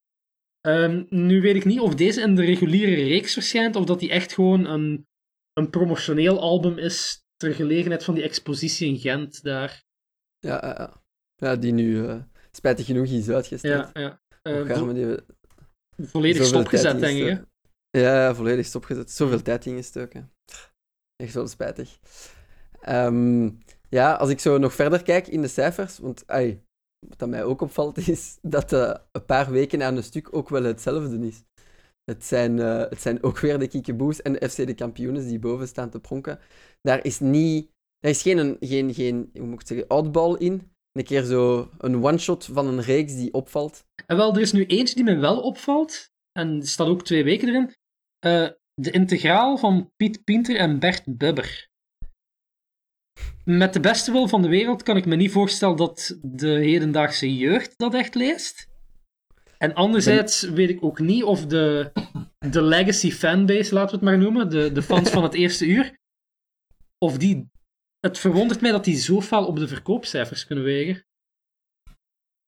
Ehm, 0.62 1.03
nu 1.10 1.41
weet 1.41 1.55
ik 1.55 1.65
niet 1.65 1.79
of 1.79 1.96
deze 1.96 2.22
in 2.22 2.36
de 2.36 2.46
reguliere 2.46 2.96
reeks 3.03 3.34
verschijnt, 3.34 3.75
of 3.75 3.86
dat 3.86 4.00
die 4.00 4.10
echt 4.10 4.34
gewoon 4.34 4.65
een, 4.65 5.07
een 5.53 5.69
promotioneel 5.69 6.39
album 6.39 6.77
is 6.77 7.25
ter 7.36 7.53
gelegenheid 7.53 8.03
van 8.03 8.13
die 8.13 8.24
expositie 8.24 8.88
in 8.88 8.98
Gent 8.98 9.43
daar. 9.43 9.84
Ja, 10.39 10.65
ja, 10.65 11.01
ja. 11.36 11.55
die 11.55 11.72
nu 11.74 12.05
eh, 12.07 12.22
spijtig 12.51 12.86
genoeg 12.86 13.05
is 13.05 13.29
uitgesteld. 13.29 13.89
Ja, 13.93 14.01
ja. 14.01 14.22
Eh, 14.41 14.77
vo- 14.77 14.93
die 14.93 15.17
volledig 16.07 16.46
stopgezet, 16.46 17.00
denk 17.00 17.19
ik. 17.19 17.27
hè? 17.27 17.41
Ja, 17.89 18.36
volledig 18.36 18.65
stopgezet. 18.65 19.12
Zoveel 19.12 19.41
tijd 19.41 19.65
ingestoken. 19.65 20.32
Echt 21.15 21.34
wel 21.34 21.48
spijtig. 21.48 22.00
Ehm, 22.82 23.50
ja, 23.89 24.13
als 24.13 24.29
ik 24.29 24.39
zo 24.39 24.58
nog 24.58 24.74
verder 24.74 25.03
kijk 25.03 25.27
in 25.27 25.41
de 25.41 25.48
cijfers, 25.48 25.98
want 25.98 26.24
wat 27.17 27.29
mij 27.29 27.44
ook 27.44 27.62
opvalt, 27.62 27.98
is 27.98 28.38
dat 28.41 28.74
eh, 28.74 28.94
een 29.12 29.25
paar 29.25 29.51
weken 29.51 29.84
aan 29.84 29.98
een 29.98 30.03
stuk 30.03 30.36
ook 30.36 30.50
wel 30.50 30.63
hetzelfde 30.63 31.27
is. 31.27 31.44
Het 32.03 32.25
zijn, 32.25 32.60
eh, 32.60 32.77
het 32.77 33.01
zijn 33.01 33.24
ook 33.24 33.39
weer 33.39 33.60
de 33.60 33.67
Kiekeboes 33.67 34.22
en 34.22 34.34
de 34.34 34.50
FC 34.50 34.56
de 34.56 34.74
kampioenen 34.74 35.27
die 35.27 35.39
boven 35.39 35.67
staan 35.67 35.89
te 35.89 36.00
pronken. 36.00 36.39
Daar 36.82 37.03
is 37.03 37.20
niet... 37.20 37.70
Er 38.00 38.10
is 38.10 38.22
geen, 38.22 38.58
geen, 38.60 38.94
geen 38.94 39.29
hoe 39.34 39.46
moet 39.46 39.62
ik 39.62 39.67
zeggen, 39.67 39.89
oddball 39.89 40.36
in. 40.36 40.72
Een 40.91 41.03
keer 41.03 41.24
zo 41.24 41.70
een 41.77 42.03
one-shot 42.03 42.46
van 42.46 42.67
een 42.67 42.82
reeks 42.82 43.15
die 43.15 43.34
opvalt. 43.34 43.86
En 44.06 44.17
wel, 44.17 44.34
er 44.34 44.41
is 44.41 44.51
nu 44.51 44.65
eentje 44.65 44.96
die 44.96 45.03
me 45.03 45.15
wel 45.15 45.41
opvalt. 45.41 46.12
En 46.38 46.60
er 46.60 46.67
staat 46.67 46.88
ook 46.88 47.03
twee 47.03 47.24
weken 47.24 47.48
erin. 47.48 47.75
Eh, 48.20 48.50
de 48.74 48.91
integraal 48.91 49.58
van 49.58 49.91
Piet 49.96 50.24
Pinter 50.24 50.56
en 50.56 50.79
Bert 50.79 51.17
Bubber. 51.17 51.70
Met 53.44 53.74
de 53.74 53.79
beste 53.79 54.12
wil 54.12 54.27
van 54.27 54.41
de 54.41 54.48
wereld 54.48 54.84
kan 54.84 54.98
ik 54.98 55.06
me 55.06 55.15
niet 55.15 55.32
voorstellen 55.32 55.77
dat 55.77 56.17
de 56.22 56.50
hedendaagse 56.50 57.36
jeugd 57.36 57.77
dat 57.77 57.94
echt 57.94 58.15
leest. 58.15 58.67
En 59.58 59.74
anderzijds 59.74 60.41
weet 60.41 60.70
ik 60.70 60.84
ook 60.84 61.00
niet 61.00 61.24
of 61.24 61.46
de, 61.46 61.91
de 62.39 62.62
legacy 62.62 63.12
fanbase, 63.12 63.74
laten 63.74 63.89
we 63.89 63.96
het 63.96 64.06
maar 64.06 64.17
noemen, 64.17 64.50
de, 64.50 64.72
de 64.72 64.82
fans 64.82 65.10
van 65.10 65.24
het 65.24 65.34
eerste 65.44 65.65
uur, 65.65 65.98
of 66.98 67.17
die... 67.17 67.50
Het 68.00 68.20
verwondert 68.20 68.62
mij 68.62 68.72
dat 68.72 68.84
die 68.84 68.96
zo 68.96 69.22
fel 69.22 69.46
op 69.46 69.56
de 69.56 69.67
verkoopcijfers 69.67 70.46
kunnen 70.46 70.63
wegen. 70.63 71.06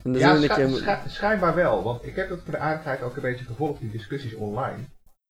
En 0.02 0.12
Ja, 0.14 0.54
keer- 0.54 1.00
schijnbaar 1.06 1.54
wel. 1.54 1.82
Want 1.82 2.06
ik 2.06 2.16
heb 2.16 2.28
dat 2.28 2.40
voor 2.42 2.52
de 2.52 2.58
aardigheid 2.58 3.02
ook 3.02 3.16
een 3.16 3.22
beetje 3.22 3.44
gevolgd, 3.44 3.80
die 3.80 3.90
discussies 3.90 4.34
online. 4.34 4.78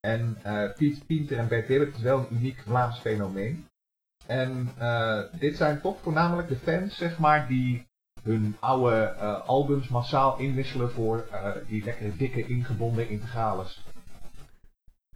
En 0.00 0.38
eh 0.42 0.72
Piet 0.76 1.06
Pinter 1.06 1.38
en 1.38 1.48
Bert 1.48 1.66
Dillet 1.66 1.94
is 1.96 2.02
wel 2.02 2.18
een 2.18 2.36
uniek 2.36 2.58
Vlaams 2.66 2.98
fenomeen. 2.98 3.66
En 4.26 4.70
eh, 4.78 5.20
dit 5.38 5.56
zijn 5.56 5.80
toch 5.80 6.00
voornamelijk 6.02 6.48
de 6.48 6.56
fans, 6.56 6.96
zeg 6.96 7.18
maar, 7.18 7.48
die 7.48 7.88
hun 8.22 8.56
oude 8.60 8.96
eh, 8.96 9.46
albums 9.48 9.88
massaal 9.88 10.38
inwisselen 10.38 10.90
voor 10.90 11.26
eh, 11.30 11.50
die 11.68 11.84
lekkere 11.84 12.16
dikke 12.16 12.46
ingebonden 12.46 13.08
integrales. 13.08 13.80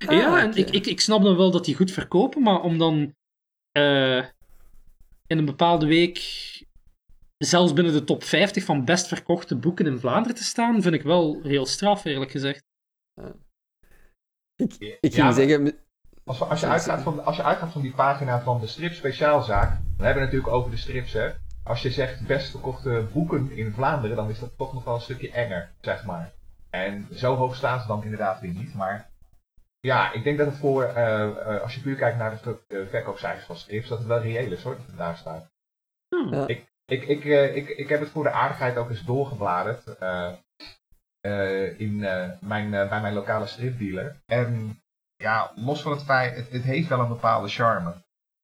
Ah, 0.06 0.16
ja, 0.16 0.40
en 0.40 0.48
oké. 0.48 0.58
ik, 0.58 0.70
ik, 0.70 0.86
ik 0.86 1.00
snap 1.00 1.22
dan 1.22 1.36
wel 1.36 1.50
dat 1.50 1.64
die 1.64 1.74
goed 1.74 1.90
verkopen, 1.90 2.42
maar 2.42 2.60
om 2.60 2.78
dan 2.78 3.14
eh, 3.72 4.18
in 5.26 5.38
een 5.38 5.44
bepaalde 5.44 5.86
week 5.86 6.18
zelfs 7.38 7.72
binnen 7.72 7.92
de 7.92 8.04
top 8.04 8.22
50 8.24 8.64
van 8.64 8.84
best 8.84 9.06
verkochte 9.08 9.56
boeken 9.56 9.86
in 9.86 9.98
Vlaanderen 9.98 10.36
te 10.36 10.44
staan, 10.44 10.82
vind 10.82 10.94
ik 10.94 11.02
wel 11.02 11.40
heel 11.42 11.66
straf, 11.66 12.04
eerlijk 12.04 12.30
gezegd. 12.30 12.64
Ik 14.56 14.74
Ja, 14.78 15.22
ging 15.32 15.34
zeggen... 15.34 15.78
Als, 16.24 16.38
we- 16.38 16.44
als, 16.44 16.60
je 16.60 16.66
uitgaat 16.66 17.02
van, 17.02 17.24
als 17.24 17.36
je 17.36 17.42
uitgaat 17.42 17.72
van 17.72 17.82
die 17.82 17.94
pagina 17.94 18.40
van 18.40 18.60
de 18.60 18.66
strip 18.66 18.92
speciaalzaak, 18.92 19.68
dan 19.70 19.78
hebben 19.78 20.04
we 20.04 20.06
het 20.20 20.20
natuurlijk 20.20 20.52
over 20.52 20.70
de 20.70 20.76
strips 20.76 21.12
hè. 21.12 21.30
Als 21.64 21.82
je 21.82 21.90
zegt 21.90 22.26
best 22.26 22.50
verkochte 22.50 23.06
boeken 23.12 23.50
in 23.50 23.72
Vlaanderen, 23.72 24.16
dan 24.16 24.30
is 24.30 24.38
dat 24.38 24.56
toch 24.56 24.72
nog 24.72 24.84
wel 24.84 24.94
een 24.94 25.00
stukje 25.00 25.30
enger, 25.30 25.70
zeg 25.80 26.04
maar. 26.04 26.32
En 26.70 27.08
zo 27.14 27.34
hoog 27.36 27.56
staan 27.56 27.80
ze 27.80 27.86
dan 27.86 28.02
inderdaad 28.04 28.40
weer 28.40 28.52
niet, 28.52 28.74
maar 28.74 29.10
ja, 29.80 30.12
ik 30.12 30.24
denk 30.24 30.38
dat 30.38 30.46
het 30.46 30.56
voor, 30.56 30.82
eh, 30.82 31.22
eh, 31.54 31.62
als 31.62 31.74
je 31.74 31.80
puur 31.80 31.96
kijkt 31.96 32.18
naar 32.18 32.30
de 32.30 32.36
ver- 32.36 32.64
de 32.68 32.86
verkoopcijfers 32.90 33.46
van 33.46 33.56
strips, 33.56 33.88
dat 33.88 33.98
het 33.98 34.06
wel 34.06 34.20
reëel 34.20 34.52
is 34.52 34.62
hoor, 34.62 34.76
dat 34.76 34.86
het 34.86 34.96
daar 34.96 35.16
staat. 35.16 35.50
Hmm. 36.08 36.34
Ja. 36.34 36.46
Ik, 36.46 36.64
ik, 36.86 37.02
ik, 37.06 37.24
eh, 37.24 37.56
ik, 37.56 37.68
ik 37.68 37.88
heb 37.88 38.00
het 38.00 38.08
voor 38.08 38.22
de 38.22 38.30
aardigheid 38.30 38.76
ook 38.76 38.90
eens 38.90 39.04
doorgebladerd 39.04 39.98
eh, 39.98 40.32
eh, 41.20 41.80
in, 41.80 41.98
mijn, 42.40 42.70
bij 42.70 43.00
mijn 43.00 43.14
lokale 43.14 43.46
stripdealer. 43.46 44.22
En 44.26 44.78
ja, 45.16 45.52
los 45.54 45.82
van 45.82 45.92
het 45.92 46.02
feit, 46.02 46.36
het, 46.36 46.50
het 46.50 46.62
heeft 46.62 46.88
wel 46.88 47.00
een 47.00 47.08
bepaalde 47.08 47.48
charme. 47.48 47.94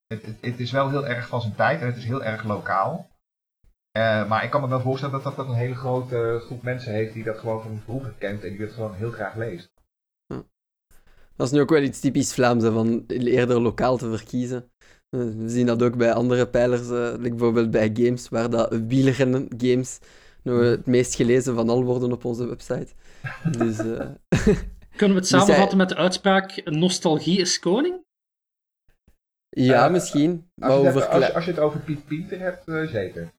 Het, 0.06 0.26
het, 0.26 0.36
het 0.40 0.60
is 0.60 0.70
wel 0.70 0.90
heel 0.90 1.06
erg 1.06 1.28
van 1.28 1.40
zijn 1.40 1.54
tijd 1.54 1.80
en 1.80 1.86
het 1.86 1.96
is 1.96 2.04
heel 2.04 2.24
erg 2.24 2.44
lokaal. 2.44 3.08
Maar 4.28 4.44
ik 4.44 4.50
kan 4.50 4.60
me 4.60 4.68
wel 4.68 4.80
voorstellen 4.80 5.14
dat 5.14 5.24
dat, 5.24 5.36
dat 5.36 5.48
een 5.48 5.54
hele 5.54 5.74
grote 5.74 6.42
groep 6.44 6.62
mensen 6.62 6.92
heeft 6.92 7.12
die 7.12 7.24
dat 7.24 7.38
gewoon 7.38 7.62
van 7.62 7.80
vroeger 7.84 8.14
kent 8.18 8.44
en 8.44 8.48
die 8.48 8.58
dat 8.58 8.72
gewoon 8.72 8.94
heel 8.94 9.10
graag 9.10 9.34
leest. 9.34 9.72
Dat 11.36 11.46
is 11.46 11.54
nu 11.54 11.60
ook 11.60 11.70
wel 11.70 11.82
iets 11.82 12.00
typisch 12.00 12.34
Vlaams, 12.34 12.64
van 12.64 13.04
eerder 13.06 13.60
lokaal 13.60 13.96
te 13.96 14.16
verkiezen. 14.16 14.70
We 15.16 15.44
zien 15.48 15.66
dat 15.66 15.82
ook 15.82 15.96
bij 15.96 16.12
andere 16.12 16.46
pijlers, 16.48 16.80
eh, 16.90 17.12
like 17.16 17.28
bijvoorbeeld 17.28 17.70
bij 17.70 17.90
games, 17.94 18.28
waar 18.28 18.50
dat 18.50 18.76
wielrennen 18.86 19.48
games 19.56 19.98
nog 20.42 20.60
het 20.60 20.86
meest 20.86 21.14
gelezen 21.14 21.54
van 21.54 21.68
al 21.68 21.84
worden 21.84 22.12
op 22.12 22.24
onze 22.24 22.46
website. 22.46 22.88
Dus 23.58 23.78
eh, 23.78 23.86
Kunnen 24.96 25.16
we 25.16 25.22
het 25.22 25.30
Dus 25.30 25.30
hij- 25.30 25.40
samenvatten 25.40 25.78
met 25.78 25.88
de 25.88 25.96
uitspraak 25.96 26.62
nostalgie 26.64 27.38
is 27.40 27.58
koning? 27.58 28.04
ja, 29.48 29.86
Eh, 29.86 29.92
misschien. 29.92 30.50
Maar 30.54 30.70
Als 30.70 30.80
je, 30.80 30.86
het, 30.86 30.96
over 30.96 31.00
hebt- 31.08 31.12
als, 31.14 31.26
je- 31.26 31.34
als 31.34 31.44
je 31.44 31.50
het 31.50 31.60
over 31.60 31.80
Piet 31.80 32.06
Pieter 32.06 32.40
hebt, 32.40 32.68
eh, 32.68 32.86
zeker. 32.86 33.32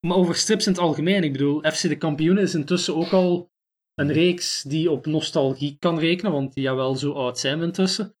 Maar 0.00 0.16
over 0.16 0.34
strips 0.34 0.66
in 0.66 0.72
het 0.72 0.80
algemeen, 0.80 1.24
ik 1.24 1.32
bedoel, 1.32 1.60
FC 1.62 1.80
de 1.82 1.96
Kampioenen 1.98 2.42
is 2.42 2.54
intussen 2.54 2.96
ook 2.96 3.12
al 3.12 3.50
een 3.94 4.12
reeks 4.12 4.62
die 4.62 4.90
op 4.90 5.06
nostalgie 5.06 5.76
kan 5.78 5.98
rekenen, 5.98 6.32
want 6.32 6.54
die 6.54 6.62
ja 6.62 6.74
wel 6.74 6.96
zo 6.96 7.12
oud 7.12 7.38
zijn 7.38 7.58
we 7.58 7.64
intussen. 7.64 8.14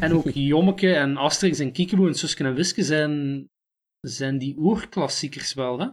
En 0.00 0.12
ook 0.14 0.24
Jommeke 0.28 0.94
en 0.94 1.16
Asterix 1.16 1.58
en 1.58 1.72
Kiekeboe 1.72 2.08
en 2.08 2.14
Susken 2.14 2.46
en 2.46 2.54
Wiske 2.54 2.82
zijn, 2.82 3.48
zijn 4.00 4.38
die 4.38 4.56
oerklassiekers 4.58 5.54
wel, 5.54 5.78
hè? 5.78 5.84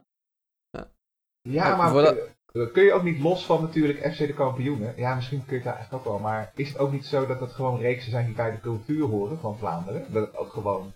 Ja, 0.70 0.92
Ja, 1.50 1.76
maar 1.76 1.90
voordat- 1.92 2.18
kun, 2.52 2.72
kun 2.72 2.84
je 2.84 2.94
ook 2.94 3.04
niet 3.04 3.20
los 3.20 3.46
van 3.46 3.62
natuurlijk 3.62 4.14
FC 4.14 4.18
de 4.18 4.34
kampioenen? 4.34 4.94
Ja, 4.98 5.16
misschien 5.16 5.40
kun 5.46 5.50
je 5.50 5.56
het 5.56 5.64
daar 5.64 5.76
eigenlijk 5.76 6.06
ook 6.06 6.12
wel, 6.14 6.22
maar 6.22 6.52
is 6.56 6.68
het 6.70 6.78
ook 6.78 6.92
niet 6.92 7.06
zo 7.06 7.26
dat 7.26 7.40
het 7.40 7.52
gewoon 7.52 7.80
reeksen 7.80 8.12
zijn 8.12 8.26
die 8.26 8.36
bij 8.36 8.52
de 8.52 8.60
cultuur 8.60 9.06
horen 9.06 9.40
van 9.40 9.58
Vlaanderen? 9.58 10.06
Dat 10.14 10.28
het 10.28 10.38
ook 10.38 10.52
gewoon, 10.54 10.94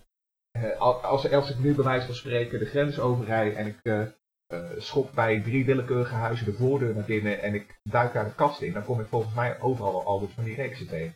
eh, 0.50 0.78
al- 0.80 1.00
als, 1.00 1.30
als 1.30 1.50
ik 1.50 1.58
nu 1.58 1.74
bij 1.74 1.84
wijze 1.84 2.06
van 2.06 2.14
spreken 2.14 2.58
de 2.58 2.64
grens 2.66 2.98
overrijd 2.98 3.54
en 3.56 3.66
ik 3.66 3.78
eh, 3.82 4.00
eh, 4.02 4.70
schop 4.76 5.10
bij 5.14 5.40
drie 5.40 5.64
willekeurige 5.64 6.14
huizen 6.14 6.46
de 6.46 6.52
voordeur 6.52 6.94
naar 6.94 7.04
binnen 7.04 7.40
en 7.42 7.54
ik 7.54 7.80
duik 7.82 8.12
daar 8.12 8.24
de 8.24 8.34
kast 8.34 8.60
in, 8.60 8.72
dan 8.72 8.84
kom 8.84 9.00
ik 9.00 9.06
volgens 9.06 9.34
mij 9.34 9.60
overal 9.60 9.92
wel 9.92 10.04
albums 10.06 10.32
van 10.32 10.44
die 10.44 10.54
reeksen 10.54 10.86
tegen. 10.86 11.14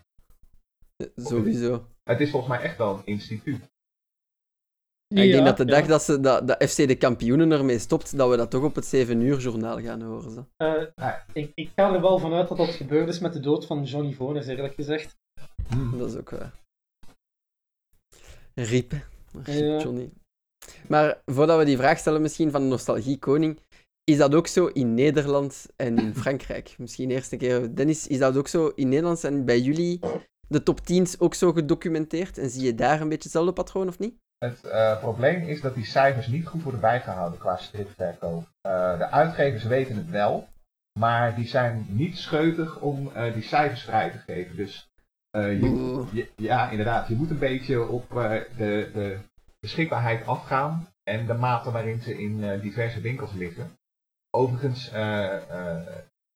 Sowieso. 1.16 1.86
Het 2.04 2.20
is 2.20 2.30
volgens 2.30 2.52
mij 2.52 2.62
echt 2.62 2.78
wel 2.78 2.94
een 2.94 3.06
instituut. 3.06 3.70
Ja, 5.06 5.22
ik 5.22 5.32
denk 5.32 5.44
dat 5.44 5.56
de 5.56 5.64
ja. 5.64 5.70
dag 5.70 5.86
dat, 5.86 6.02
ze, 6.02 6.20
dat, 6.20 6.48
dat 6.48 6.64
FC 6.70 6.76
de 6.76 6.96
kampioenen 6.96 7.52
ermee 7.52 7.78
stopt, 7.78 8.16
dat 8.16 8.30
we 8.30 8.36
dat 8.36 8.50
toch 8.50 8.62
op 8.62 8.74
het 8.74 8.86
7 8.86 9.20
uur 9.20 9.38
journaal 9.38 9.80
gaan 9.80 10.02
horen. 10.02 10.30
Zo. 10.30 10.46
Eh, 10.56 10.82
Ja. 10.94 11.24
ik, 11.32 11.52
ik 11.54 11.70
ga 11.76 11.94
er 11.94 12.00
wel 12.00 12.18
vanuit 12.18 12.48
dat 12.48 12.56
dat 12.58 12.68
gebeurd 12.68 13.08
is 13.08 13.18
met 13.18 13.32
de 13.32 13.40
dood 13.40 13.66
van 13.66 13.84
Johnny 13.84 14.12
Voners, 14.12 14.46
eerlijk 14.46 14.74
gezegd. 14.74 15.16
Dat 15.96 16.08
is 16.10 16.16
ook 16.16 16.30
waar. 16.30 16.52
Riep, 18.54 18.90
hè. 18.90 18.98
Riep 19.42 19.64
Ja. 19.64 19.78
Johnny. 19.78 20.10
Maar 20.88 21.22
voordat 21.24 21.58
we 21.58 21.64
die 21.64 21.76
vraag 21.76 21.98
stellen 21.98 22.22
misschien 22.22 22.50
van 22.50 22.60
de 22.62 22.68
nostalgie 22.68 23.18
koning, 23.18 23.60
is 24.04 24.16
dat 24.16 24.34
ook 24.34 24.46
zo 24.46 24.66
in 24.66 24.94
Nederland 24.94 25.66
en 25.76 25.98
in 25.98 26.14
Frankrijk? 26.22 26.74
Misschien 26.78 27.10
eerst 27.10 27.32
een 27.32 27.38
keer. 27.38 27.74
Dennis, 27.74 28.06
is 28.06 28.18
dat 28.18 28.36
ook 28.36 28.48
zo 28.48 28.72
in 28.74 28.88
Nederland 28.88 29.24
en 29.24 29.44
bij 29.44 29.60
jullie 29.60 30.00
de 30.52 30.62
top 30.62 30.80
10's 30.80 31.18
ook 31.18 31.34
zo 31.34 31.52
gedocumenteerd? 31.52 32.38
En 32.38 32.50
zie 32.50 32.64
je 32.64 32.74
daar 32.74 33.00
een 33.00 33.08
beetje 33.08 33.22
hetzelfde 33.22 33.52
patroon 33.52 33.88
of 33.88 33.98
niet? 33.98 34.20
Het 34.38 34.64
eh, 34.64 34.98
probleem 34.98 35.42
is 35.42 35.60
dat 35.60 35.74
die 35.74 35.84
cijfers 35.84 36.26
niet 36.26 36.46
goed 36.46 36.62
worden 36.62 36.80
bijgehouden 36.80 37.38
qua 37.38 37.56
stripverkoop. 37.56 38.48
Eh, 38.60 38.98
de 38.98 39.10
uitgevers 39.10 39.64
weten 39.64 39.96
het 39.96 40.10
wel, 40.10 40.48
maar 40.98 41.34
die 41.34 41.46
zijn 41.46 41.86
niet 41.88 42.18
scheutig 42.18 42.80
om 42.80 43.10
eh, 43.12 43.32
die 43.32 43.42
cijfers 43.42 43.82
vrij 43.82 44.10
te 44.10 44.18
geven. 44.18 44.56
Dus 44.56 44.90
je, 45.30 46.28
ja, 46.36 46.70
inderdaad, 46.70 47.08
je 47.08 47.14
moet 47.14 47.30
een 47.30 47.38
beetje 47.38 47.88
op 47.88 48.08
de, 48.56 48.90
de 48.92 49.18
beschikbaarheid 49.60 50.26
afgaan 50.26 50.88
en 51.02 51.26
de 51.26 51.34
mate 51.34 51.70
waarin 51.70 52.00
ze 52.00 52.18
in 52.18 52.60
diverse 52.60 53.00
winkels 53.00 53.32
liggen. 53.32 53.70
Overigens 54.30 54.90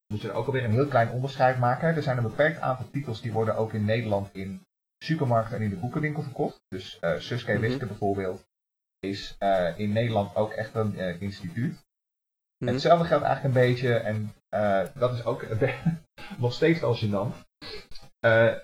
moet 0.06 0.20
je 0.20 0.28
er 0.28 0.34
ook 0.34 0.46
alweer 0.46 0.64
een 0.64 0.70
heel 0.70 0.86
klein 0.86 1.10
onderscheid 1.10 1.58
maken. 1.58 1.96
Er 1.96 2.02
zijn 2.02 2.16
een 2.16 2.22
beperkt 2.22 2.60
aantal 2.60 2.90
titels 2.90 3.20
die 3.20 3.32
worden 3.32 3.56
ook 3.56 3.72
in 3.72 3.84
Nederland 3.84 4.28
in 4.32 4.66
supermarkten 4.98 5.56
en 5.56 5.62
in 5.62 5.70
de 5.70 5.76
boekenwinkel 5.76 6.22
verkocht. 6.22 6.60
Dus 6.68 6.98
eh 6.98 7.18
Suske 7.18 7.52
Mhm. 7.52 7.60
Wiske 7.60 7.86
bijvoorbeeld 7.86 8.46
is 9.00 9.34
eh, 9.38 9.78
in 9.78 9.92
Nederland 9.92 10.34
ook 10.34 10.52
echt 10.52 10.74
een 10.74 10.98
eh, 10.98 11.20
instituut. 11.20 11.84
Mhm. 12.58 12.72
Hetzelfde 12.72 13.06
geldt 13.06 13.24
eigenlijk 13.24 13.54
een 13.54 13.62
beetje, 13.62 13.94
en 13.94 14.32
dat 14.94 15.12
is 15.12 15.24
ook 15.24 15.46
nog 16.38 16.52
steeds 16.52 16.80
wel 16.80 16.96
gênant. 16.96 17.44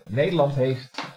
Nederland 0.04 0.54
heeft 0.54 1.14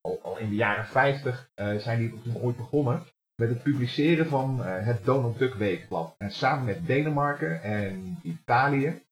al, 0.00 0.20
al 0.22 0.38
in 0.38 0.48
de 0.48 0.54
jaren 0.54 0.86
50 0.86 1.50
eh, 1.54 1.76
zijn 1.76 1.98
die 1.98 2.22
toen 2.22 2.36
ooit 2.36 2.56
begonnen 2.56 3.02
met 3.34 3.48
het 3.48 3.62
publiceren 3.62 4.26
van 4.26 4.64
het 4.64 5.04
Donald 5.04 5.38
Duck 5.38 5.54
Weekblad. 5.54 6.14
En 6.18 6.30
samen 6.30 6.64
met 6.64 6.86
Denemarken 6.86 7.62
en 7.62 8.18
Italië 8.22 9.03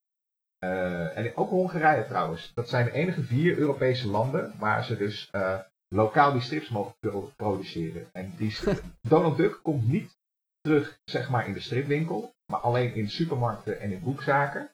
eh, 0.62 1.16
en 1.16 1.36
ook 1.36 1.50
Hongarije 1.50 2.06
trouwens. 2.06 2.52
Dat 2.54 2.68
zijn 2.68 2.84
de 2.84 2.92
enige 2.92 3.22
vier 3.22 3.58
Europese 3.58 4.08
landen 4.08 4.52
waar 4.58 4.84
ze 4.84 4.96
dus 4.96 5.28
eh, 5.30 5.58
lokaal 5.88 6.32
die 6.32 6.40
strips 6.40 6.68
mogen 6.68 6.94
pro- 7.00 7.30
produceren. 7.36 8.06
En 8.12 8.32
die 8.36 8.56
Donald 9.08 9.36
Duck 9.36 9.58
komt 9.62 9.88
niet 9.88 10.16
terug 10.60 10.98
zeg 11.04 11.30
maar 11.30 11.46
in 11.46 11.52
de 11.52 11.60
stripwinkel, 11.60 12.34
maar 12.46 12.60
alleen 12.60 12.94
in 12.94 13.08
supermarkten 13.10 13.80
en 13.80 13.92
in 13.92 14.00
boekzaken. 14.02 14.70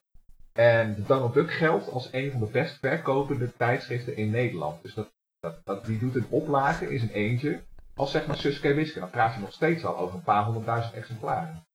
En 0.52 0.94
de 0.94 1.02
Donald 1.02 1.34
Duck 1.34 1.52
geldt 1.52 1.90
als 1.90 2.08
een 2.12 2.30
van 2.30 2.40
de 2.40 2.46
best 2.46 2.78
verkopende 2.78 3.56
tijdschriften 3.56 4.16
in 4.16 4.30
Nederland. 4.30 4.82
Dus 4.82 4.94
dat, 4.94 5.08
dat, 5.40 5.60
dat, 5.64 5.84
die 5.84 5.98
doet 5.98 6.14
een 6.14 6.26
oplage 6.28 6.90
in 6.90 6.98
zijn 6.98 7.10
eentje. 7.12 7.60
Als 7.94 8.10
zeg 8.10 8.26
maar 8.26 8.36
Suske 8.36 8.74
Wiske, 8.74 9.00
dan 9.00 9.10
praat 9.10 9.34
je 9.34 9.40
nog 9.40 9.52
steeds 9.52 9.84
al 9.84 9.96
over 9.96 10.14
een 10.16 10.22
paar 10.22 10.44
honderdduizend 10.44 10.94
exemplaren. 10.94 11.66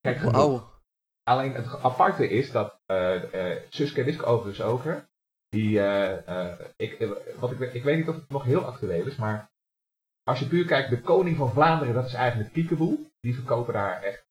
Kijk, 0.00 0.18
genoeg. 0.18 0.77
Alleen 1.28 1.54
het 1.54 1.82
aparte 1.82 2.28
is 2.28 2.50
dat 2.50 2.80
eh 2.86 3.50
eh 3.50 3.62
Suske 3.68 4.04
Wiske 4.04 4.24
overigens 4.24 4.66
ook, 4.66 4.84
hè, 4.84 4.98
die, 5.48 5.80
eh, 5.80 6.52
ik, 6.76 7.08
wat 7.38 7.50
ik, 7.50 7.72
ik 7.72 7.82
weet 7.82 7.96
niet 7.96 8.08
of 8.08 8.14
het 8.14 8.28
nog 8.28 8.44
heel 8.44 8.64
actueel 8.64 9.06
is, 9.06 9.16
maar 9.16 9.50
als 10.22 10.38
je 10.38 10.48
puur 10.48 10.64
kijkt, 10.64 10.90
de 10.90 11.00
koning 11.00 11.36
van 11.36 11.52
Vlaanderen, 11.52 11.94
dat 11.94 12.06
is 12.06 12.14
eigenlijk 12.14 12.52
Kiekeboe. 12.52 12.98
Die 13.20 13.34
verkopen 13.34 13.72
daar 13.72 14.02
echt 14.02 14.26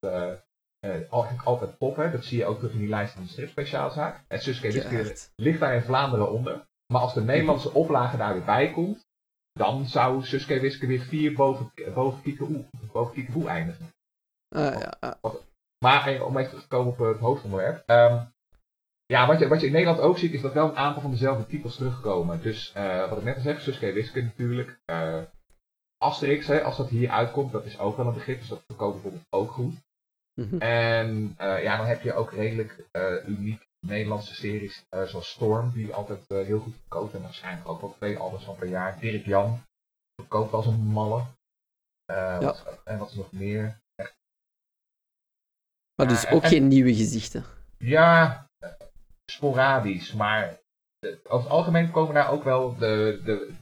altijd 1.43 1.71
hè. 1.95 2.11
dat 2.11 2.25
zie 2.25 2.37
je 2.37 2.45
ook 2.45 2.57
terug 2.57 2.73
in 2.73 2.79
die 2.79 2.87
lijst 2.87 3.13
van 3.13 3.23
de 3.23 3.29
stripspeciaalzaak. 3.29 4.23
En 4.27 4.41
Suske 4.41 4.67
Keihard. 4.67 5.31
ligt 5.35 5.59
daar 5.59 5.75
in 5.75 5.81
Vlaanderen 5.81 6.31
onder. 6.31 6.65
Maar 6.93 7.01
als 7.01 7.13
de 7.13 7.21
Nederlandse 7.21 7.73
oplage 7.73 8.17
daar 8.17 8.33
weer 8.33 8.45
bij 8.45 8.71
komt, 8.71 9.05
dan 9.51 9.85
zou 9.85 10.23
Suske 10.23 10.59
Wiske 10.59 10.87
weer 10.87 11.01
vier 11.01 11.33
boven, 11.33 11.71
boven 11.93 12.21
Kiekeboe, 12.21 12.65
boven 12.91 13.13
Kiekeboe 13.13 13.47
eindigen. 13.47 13.93
Ja, 14.49 14.97
ah. 14.99 15.35
Maar 15.79 16.07
eh, 16.07 16.25
om 16.25 16.37
even 16.37 16.59
te 16.59 16.67
komen 16.67 16.91
op 16.91 16.97
het 16.97 17.19
hoofdonderwerp. 17.19 17.83
ehm, 17.85 18.23
Ja, 19.05 19.27
wat 19.27 19.39
je, 19.39 19.47
wat 19.47 19.59
je 19.59 19.65
in 19.65 19.71
Nederland 19.71 19.99
ook 19.99 20.17
ziet, 20.17 20.33
is 20.33 20.41
dat 20.41 20.53
wel 20.53 20.69
een 20.69 20.77
aantal 20.77 21.01
van 21.01 21.11
dezelfde 21.11 21.45
titels 21.45 21.75
terugkomen. 21.75 22.41
Dus 22.41 22.73
uh, 22.77 23.09
wat 23.09 23.17
ik 23.17 23.23
net 23.23 23.35
al 23.35 23.41
zei, 23.41 23.59
Suske 23.59 23.91
Wiske 23.91 24.21
natuurlijk. 24.21 24.79
Uh, 24.85 25.21
Asterix, 25.97 26.47
hè, 26.47 26.63
als 26.63 26.77
dat 26.77 26.89
hier 26.89 27.09
uitkomt, 27.09 27.51
dat 27.51 27.65
is 27.65 27.79
ook 27.79 27.97
wel 27.97 28.07
een 28.07 28.13
begrip. 28.13 28.39
Dus 28.39 28.47
dat 28.47 28.63
verkoopt 28.67 28.93
bijvoorbeeld 28.93 29.25
ook 29.29 29.51
goed. 29.51 29.75
Mm 30.33 30.47
-hmm. 30.49 30.59
En 30.59 31.35
uh, 31.41 31.63
ja, 31.63 31.77
dan 31.77 31.85
heb 31.85 32.01
je 32.01 32.13
ook 32.13 32.31
redelijk 32.31 32.85
uniek 33.25 33.67
Nederlandse 33.79 34.35
series 34.35 34.85
zoals 34.89 35.29
Storm, 35.29 35.71
die 35.71 35.93
altijd 35.93 36.25
heel 36.27 36.59
goed 36.59 36.75
verkoopt. 36.75 37.13
En 37.13 37.21
waarschijnlijk 37.21 37.67
ook 37.67 37.81
wel 37.81 37.93
twee 37.97 38.17
albums 38.17 38.43
van 38.43 38.55
per 38.55 38.67
jaar. 38.67 38.99
Dirk 38.99 39.25
Jan 39.25 39.61
verkoopt 40.15 40.53
als 40.53 40.65
een 40.65 40.79
malle. 40.79 41.23
Ja. 42.05 42.39
Wat, 42.39 42.81
en 42.83 42.97
wat 42.97 43.09
is 43.09 43.15
nog 43.15 43.31
meer? 43.31 43.79
Maar 45.97 46.07
dus 46.07 46.27
ook 46.27 46.43
en, 46.43 46.49
geen 46.49 46.67
nieuwe 46.67 46.95
gezichten? 46.95 47.45
Ja, 47.77 48.47
sporadisch, 49.31 50.13
maar 50.13 50.59
over 51.23 51.43
het 51.43 51.49
algemeen 51.49 51.91
komen 51.91 52.13
daar 52.13 52.31
ook 52.31 52.43
wel 52.43 52.75
de, 52.77 53.21
de, 53.23 53.53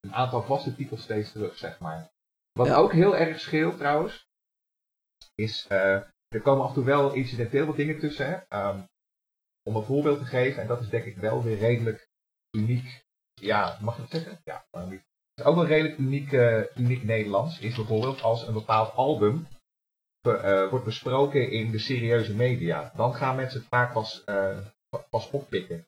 een 0.00 0.14
aantal 0.14 0.42
vaste 0.42 0.74
titels 0.74 1.02
steeds 1.02 1.32
terug, 1.32 1.56
zeg 1.56 1.78
maar. 1.78 2.10
Wat 2.52 2.66
ja. 2.66 2.76
ook 2.76 2.92
heel 2.92 3.16
erg 3.16 3.40
scheelt 3.40 3.78
trouwens, 3.78 4.26
is, 5.34 5.66
uh, 5.72 5.94
er 6.28 6.40
komen 6.42 6.62
af 6.62 6.68
en 6.68 6.74
toe 6.74 6.84
wel 6.84 7.12
incidenteel 7.12 7.66
wat 7.66 7.76
dingen 7.76 7.98
tussen. 7.98 8.26
Hè? 8.26 8.68
Um, 8.68 8.84
om 9.62 9.76
een 9.76 9.84
voorbeeld 9.84 10.18
te 10.18 10.24
geven, 10.24 10.62
en 10.62 10.68
dat 10.68 10.80
is 10.80 10.88
denk 10.88 11.04
ik 11.04 11.16
wel 11.16 11.42
weer 11.42 11.58
redelijk 11.58 12.08
uniek. 12.56 13.04
Ja, 13.34 13.78
mag 13.80 13.94
ik 13.94 14.02
het 14.02 14.10
zeggen? 14.10 14.40
Ja, 14.44 14.66
maar 14.70 14.86
niet. 14.86 15.02
Het 15.34 15.44
is 15.44 15.44
ook 15.44 15.54
wel 15.54 15.66
redelijk 15.66 15.98
uniek, 15.98 16.32
uh, 16.32 16.76
uniek 16.76 17.02
Nederlands. 17.02 17.58
Is 17.58 17.74
bijvoorbeeld 17.74 18.22
als 18.22 18.46
een 18.46 18.52
bepaald 18.52 18.94
album 18.94 19.46
uh, 20.28 20.68
wordt 20.68 20.84
besproken 20.84 21.50
in 21.50 21.70
de 21.70 21.78
serieuze 21.78 22.34
media. 22.34 22.92
Dan 22.96 23.14
gaan 23.14 23.36
mensen 23.36 23.58
het 23.58 23.68
vaak 23.68 23.92
pas 23.92 24.24
pas 25.10 25.30
oppikken. 25.30 25.86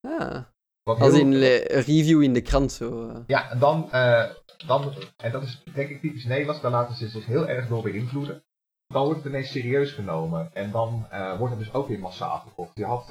Ah. 0.00 0.44
Als 0.82 1.18
in 1.18 1.32
review 1.62 2.22
in 2.22 2.32
de 2.32 2.40
krant 2.42 2.72
zo. 2.72 3.08
Uh. 3.08 3.16
Ja, 3.26 3.50
en 3.50 3.58
dan, 3.58 3.88
uh, 3.92 4.24
dan, 4.66 4.92
en 5.16 5.32
dat 5.32 5.42
is 5.42 5.62
denk 5.74 5.90
ik 5.90 6.00
typisch 6.00 6.24
Nederlands, 6.24 6.60
daar 6.60 6.70
laten 6.70 6.96
ze 6.96 7.08
zich 7.08 7.26
heel 7.26 7.48
erg 7.48 7.68
door 7.68 7.82
beïnvloeden. 7.82 8.44
Dan 8.86 9.04
wordt 9.04 9.22
het 9.22 9.32
ineens 9.32 9.50
serieus 9.50 9.92
genomen 9.92 10.50
en 10.52 10.70
dan 10.70 11.06
uh, 11.12 11.38
wordt 11.38 11.54
het 11.54 11.64
dus 11.64 11.72
ook 11.72 11.88
weer 11.88 11.98
massaal 11.98 12.30
afgekocht. 12.30 12.70
Je 12.74 12.84
had 12.84 13.06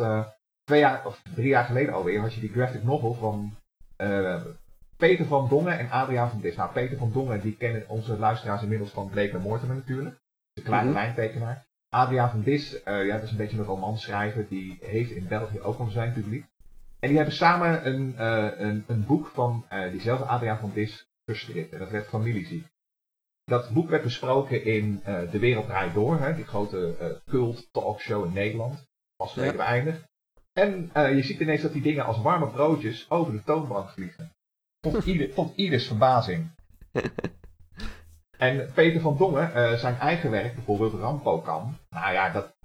twee 0.64 0.80
jaar 0.80 1.06
of 1.06 1.22
drie 1.36 1.48
jaar 1.48 1.66
geleden 1.66 1.94
alweer, 1.94 2.20
had 2.20 2.34
je 2.34 2.40
die 2.40 2.52
graphic 2.52 2.84
novel 2.84 3.14
van 3.14 3.56
Peter 4.98 5.26
van 5.26 5.50
Dongen 5.50 5.80
en 5.80 5.90
Adriaan 5.90 6.30
van 6.30 6.42
Dis. 6.42 6.56
Nou, 6.56 6.72
Peter 6.72 6.98
van 6.98 7.12
Dongen, 7.12 7.42
die 7.42 7.58
kennen 7.58 7.86
onze 7.88 8.18
luisteraars 8.18 8.62
inmiddels 8.62 8.92
van 8.92 9.10
Blake 9.10 9.32
en 9.32 9.42
Mortimer 9.42 9.76
natuurlijk. 9.76 10.20
De 10.60 10.66
kleine 10.66 10.90
mm 10.90 10.96
-hmm. 10.96 11.04
lijntekenaar. 11.04 11.68
Adriaan 11.90 12.30
van 12.30 12.42
Dis, 12.42 12.74
uh, 12.74 13.06
ja, 13.06 13.14
dat 13.14 13.24
is 13.24 13.32
een 13.32 13.38
beetje 13.38 13.58
een 13.58 13.64
romanschrijver, 13.64 14.48
die 14.48 14.78
heeft 14.82 15.12
in 15.12 15.28
België 15.28 15.60
ook 15.60 15.80
al 15.80 15.90
zijn 15.90 16.14
publiek. 16.14 16.46
En 17.00 17.08
die 17.08 17.18
hebben 17.18 17.36
samen 17.36 17.88
een, 17.88 18.16
uh, 18.18 18.60
een, 18.60 18.84
een, 18.88 19.06
boek 19.06 19.28
van 19.28 19.66
uh, 19.74 19.92
diezelfde 19.92 20.26
Adriaan 20.26 20.60
van 20.60 20.72
Dis 20.74 21.08
gestript. 21.26 21.74
En 21.74 21.80
dat 21.80 21.90
werd 21.90 22.08
Familieziek. 22.08 22.68
Dat 23.44 23.70
boek 23.70 23.90
werd 23.90 24.04
besproken 24.04 24.64
in 24.64 25.02
De 25.04 25.40
Wereld 25.40 25.66
Draait 25.66 25.94
Door, 25.94 26.20
hè, 26.20 26.36
die 26.36 26.46
grote 26.46 27.22
cult 27.26 27.72
talkshow 27.72 28.26
in 28.26 28.34
Nederland. 28.34 28.88
Pas 29.16 29.34
ja. 29.34 29.54
beëindigd. 29.54 30.08
En 30.54 30.92
je 31.16 31.24
ziet 31.24 31.40
ineens 31.40 31.62
dat 31.62 31.74
die 31.74 31.82
dingen 31.82 32.06
als 32.06 32.22
warme 32.22 32.48
broodjes 32.48 33.10
over 33.10 33.34
de 33.34 33.44
toonbank 33.44 33.90
vliegen. 33.90 34.32
Tot, 34.80 35.06
ieder, 35.06 35.34
tot 35.34 35.56
ieders 35.56 35.88
verbazing. 35.88 36.50
En 38.40 38.72
Peter 38.74 39.02
van 39.02 39.18
Dongen, 39.18 39.52
uh, 39.56 39.74
zijn 39.74 39.96
eigen 39.96 40.32
werk, 40.32 40.56
bijvoorbeeld 40.56 40.94
Rampokam, 40.94 41.78
nou 41.90 42.14
ja, 42.14 42.30
dat, 42.30 42.56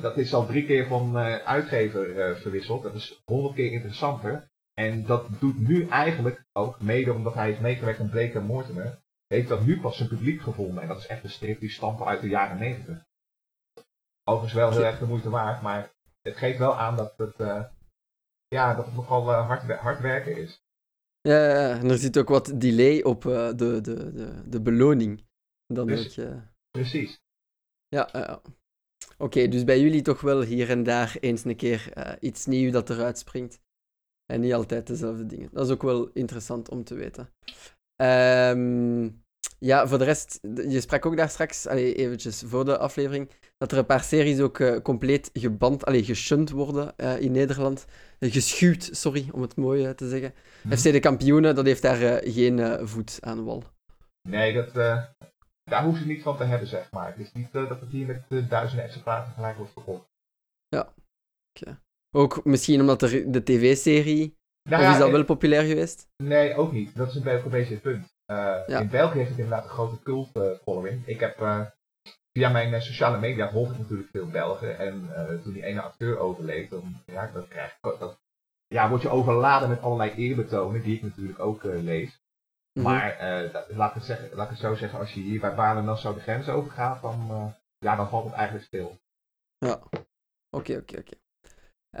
dat, 0.00 0.16
is 0.16 0.34
al 0.34 0.46
drie 0.46 0.66
keer 0.66 0.86
van 0.86 1.18
uh, 1.18 1.36
uitgever 1.36 2.08
uh, 2.08 2.36
verwisseld. 2.36 2.82
Dat 2.82 2.94
is 2.94 3.22
honderd 3.24 3.54
keer 3.54 3.72
interessanter. 3.72 4.50
En 4.74 5.06
dat 5.06 5.26
doet 5.40 5.68
nu 5.68 5.88
eigenlijk 5.88 6.44
ook, 6.52 6.80
mede 6.80 7.12
omdat 7.12 7.34
hij 7.34 7.50
is 7.50 7.58
meegewerkt 7.58 8.00
aan 8.00 8.10
Blake 8.10 8.32
en 8.32 8.44
Mortimer, 8.44 8.98
heeft 9.26 9.48
dat 9.48 9.64
nu 9.64 9.80
pas 9.80 9.96
zijn 9.96 10.08
publiek 10.08 10.42
gevonden. 10.42 10.82
En 10.82 10.88
dat 10.88 10.98
is 10.98 11.06
echt 11.06 11.24
een 11.24 11.30
strip 11.30 11.60
die 11.60 11.70
stamt 11.70 12.02
uit 12.02 12.20
de 12.20 12.28
jaren 12.28 12.58
negentig. 12.58 13.04
Overigens 14.24 14.60
wel 14.60 14.70
heel 14.70 14.84
erg 14.84 14.98
de 14.98 15.06
moeite 15.06 15.30
waard, 15.30 15.62
maar 15.62 15.90
het 16.22 16.36
geeft 16.36 16.58
wel 16.58 16.78
aan 16.78 16.96
dat 16.96 17.14
het, 17.16 17.36
ja, 18.48 18.74
dat 18.74 18.94
nogal 18.94 19.32
hard, 19.32 19.70
hard 19.70 20.00
werken 20.00 20.36
is. 20.36 20.63
Ja, 21.28 21.78
en 21.78 21.90
er 21.90 21.98
zit 21.98 22.18
ook 22.18 22.28
wat 22.28 22.52
delay 22.54 23.02
op 23.02 23.24
uh, 23.24 23.46
de, 23.46 23.80
de, 23.80 24.12
de, 24.12 24.48
de 24.48 24.60
beloning. 24.60 25.26
Dan 25.66 25.86
Precies. 25.86 26.14
je... 26.14 26.40
Precies. 26.70 27.20
Ja, 27.88 28.08
oké, 28.12 28.50
okay, 29.18 29.48
dus 29.48 29.64
bij 29.64 29.80
jullie 29.80 30.02
toch 30.02 30.20
wel 30.20 30.42
hier 30.42 30.70
en 30.70 30.82
daar 30.82 31.16
eens 31.20 31.44
een 31.44 31.56
keer 31.56 31.92
uh, 31.98 32.12
iets 32.20 32.46
nieuws 32.46 32.72
dat 32.72 32.90
eruit 32.90 33.18
springt. 33.18 33.60
En 34.26 34.40
niet 34.40 34.52
altijd 34.52 34.86
dezelfde 34.86 35.26
dingen. 35.26 35.48
Dat 35.52 35.66
is 35.66 35.72
ook 35.72 35.82
wel 35.82 36.10
interessant 36.12 36.68
om 36.68 36.84
te 36.84 36.94
weten. 36.94 37.32
Um, 38.02 39.23
ja, 39.64 39.86
voor 39.86 39.98
de 39.98 40.04
rest, 40.04 40.38
je 40.68 40.80
sprak 40.80 41.06
ook 41.06 41.16
daar 41.16 41.28
straks, 41.28 41.66
allee, 41.66 41.94
eventjes 41.94 42.42
voor 42.46 42.64
de 42.64 42.78
aflevering, 42.78 43.30
dat 43.56 43.72
er 43.72 43.78
een 43.78 43.86
paar 43.86 44.02
series 44.02 44.40
ook 44.40 44.58
uh, 44.58 44.80
compleet 44.80 45.30
geband, 45.32 45.84
allee, 45.84 46.04
geshunt 46.04 46.50
worden 46.50 46.94
uh, 46.96 47.20
in 47.20 47.32
Nederland. 47.32 47.86
Uh, 48.18 48.32
geschuwd, 48.32 48.88
sorry, 48.92 49.28
om 49.32 49.42
het 49.42 49.56
mooi 49.56 49.94
te 49.94 50.08
zeggen. 50.08 50.34
-hmm. 50.62 50.72
FC 50.72 50.82
de 50.82 51.00
kampioenen, 51.00 51.54
dat 51.54 51.64
heeft 51.64 51.82
daar 51.82 52.22
geen 52.24 52.88
voet 52.88 53.18
aan 53.20 53.44
wal. 53.44 53.64
Nee, 54.28 54.52
dat, 54.52 54.74
daar 55.64 55.84
hoef 55.84 55.98
je 55.98 56.04
niet 56.04 56.22
van 56.22 56.36
te 56.36 56.44
hebben, 56.44 56.68
zeg 56.68 56.90
maar. 56.92 57.06
Het 57.06 57.18
is 57.18 57.32
niet 57.32 57.52
dat 57.52 57.80
het 57.80 57.90
hier 57.90 58.06
met 58.06 58.50
duizenden 58.50 58.84
exemplaren 58.84 59.28
tegelijk 59.28 59.56
wordt 59.56 59.72
verkocht. 59.72 60.08
Ja, 60.68 60.92
okay. 61.58 61.78
Ook 62.16 62.44
misschien 62.44 62.80
omdat 62.80 63.02
er 63.02 63.32
de 63.32 63.42
tv-serie, 63.42 64.36
nou, 64.68 64.82
of 64.82 64.92
is 64.92 64.98
dat 64.98 65.10
wel 65.10 65.24
populair 65.24 65.62
geweest? 65.62 66.08
Nee, 66.16 66.54
ook 66.54 66.72
niet. 66.72 66.96
Dat 66.96 67.08
is 67.08 67.14
een 67.14 67.50
beetje 67.50 67.74
het 67.74 67.82
punt. 67.82 68.13
Ja. 68.26 68.80
In 68.80 68.88
België 68.88 69.18
heeft 69.18 69.30
het 69.30 69.38
inderdaad 69.38 69.64
een 69.64 69.70
grote 69.70 70.02
cult 70.02 70.30
following. 70.62 71.06
Ik 71.06 71.20
heb 71.20 71.40
uh, 71.40 71.60
via 72.32 72.48
mijn 72.48 72.82
sociale 72.82 73.18
media 73.18 73.50
volg 73.50 73.72
ik 73.72 73.78
natuurlijk 73.78 74.10
veel 74.10 74.28
Belgen. 74.28 74.78
En 74.78 75.10
toen 75.42 75.52
die 75.52 75.64
ene 75.64 75.80
acteur 75.80 76.18
overleed, 76.18 76.70
dan, 76.70 77.02
ja, 77.06 77.30
dan 77.32 77.48
krijg 77.48 77.70
ik, 77.70 77.98
dat, 77.98 78.18
ja, 78.66 78.88
word 78.88 79.02
je 79.02 79.08
overladen 79.08 79.68
met 79.68 79.82
allerlei 79.82 80.10
eerbetonen, 80.10 80.82
die 80.82 80.96
ik 80.96 81.02
natuurlijk 81.02 81.38
ook 81.38 81.62
lees. 81.62 82.22
Mm 82.72 82.84
-hmm. 82.84 82.92
Maar 82.92 83.18
dat, 83.52 83.70
laat, 83.70 83.88
ik 83.88 83.94
het 83.94 84.04
zeggen, 84.04 84.36
laat 84.36 84.44
ik 84.44 84.50
het 84.50 84.60
zo 84.60 84.74
zeggen, 84.74 84.98
als 84.98 85.14
je 85.14 85.20
hier 85.20 85.40
bij 85.40 85.54
Balen 85.54 85.98
zo 85.98 86.14
de 86.14 86.20
grens 86.20 86.48
overgaat, 86.48 87.02
dan, 87.02 87.54
ja, 87.78 87.96
dan 87.96 88.08
valt 88.08 88.24
het 88.24 88.34
eigenlijk 88.34 88.66
stil. 88.66 88.98
Ja, 89.58 89.82
oké, 90.50 90.76
oké, 90.76 90.98
oké. 90.98 91.23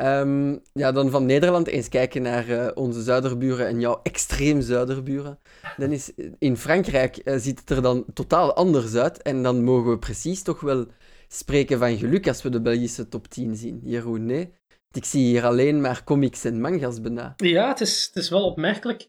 Um, 0.00 0.62
ja, 0.72 0.92
dan 0.92 1.10
van 1.10 1.26
Nederland 1.26 1.66
eens 1.66 1.88
kijken 1.88 2.22
naar 2.22 2.48
uh, 2.48 2.70
onze 2.74 3.02
zuiderburen 3.02 3.66
en 3.66 3.80
jouw 3.80 4.00
extreem 4.02 4.60
zuiderburen. 4.60 5.38
Dan 5.76 5.92
is, 5.92 6.12
in 6.38 6.56
Frankrijk 6.56 7.20
uh, 7.24 7.34
ziet 7.36 7.60
het 7.60 7.70
er 7.70 7.82
dan 7.82 8.04
totaal 8.14 8.54
anders 8.54 8.94
uit. 8.94 9.22
En 9.22 9.42
dan 9.42 9.64
mogen 9.64 9.90
we 9.90 9.98
precies 9.98 10.42
toch 10.42 10.60
wel 10.60 10.86
spreken 11.28 11.78
van 11.78 11.98
geluk 11.98 12.28
als 12.28 12.42
we 12.42 12.50
de 12.50 12.60
Belgische 12.60 13.08
top 13.08 13.28
10 13.28 13.56
zien. 13.56 13.80
Jeroen, 13.82 14.26
nee? 14.26 14.52
Ik 14.90 15.04
zie 15.04 15.24
hier 15.24 15.44
alleen 15.44 15.80
maar 15.80 16.04
comics 16.04 16.44
en 16.44 16.60
mangas 16.60 17.00
bijna. 17.00 17.32
Ja, 17.36 17.68
het 17.68 17.80
is, 17.80 18.04
het 18.04 18.16
is 18.16 18.28
wel 18.28 18.44
opmerkelijk 18.44 19.08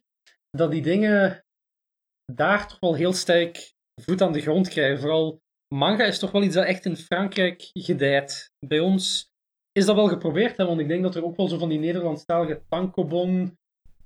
dat 0.50 0.72
die 0.72 0.82
dingen 0.82 1.46
daar 2.34 2.68
toch 2.68 2.80
wel 2.80 2.96
heel 2.96 3.14
sterk 3.14 3.74
voet 4.02 4.22
aan 4.22 4.32
de 4.32 4.42
grond 4.42 4.70
krijgen. 4.70 5.00
Vooral 5.00 5.42
manga 5.68 6.04
is 6.04 6.20
toch 6.20 6.32
wel 6.32 6.44
iets 6.44 6.56
dat 6.56 6.66
echt 6.66 6.86
in 6.86 6.98
Frankrijk 6.98 7.70
gedijt. 7.74 8.52
Bij 8.60 8.80
ons 8.80 9.34
is 9.78 9.86
dat 9.86 9.96
wel 9.96 10.08
geprobeerd, 10.08 10.58
hè? 10.58 10.66
want 10.66 10.80
ik 10.80 10.88
denk 10.88 11.04
dat 11.04 11.16
er 11.16 11.24
ook 11.24 11.36
wel 11.36 11.48
zo 11.48 11.58
van 11.58 11.70
die 11.70 11.80
Nederlandstalige 11.80 12.62
tankobon 12.70 13.58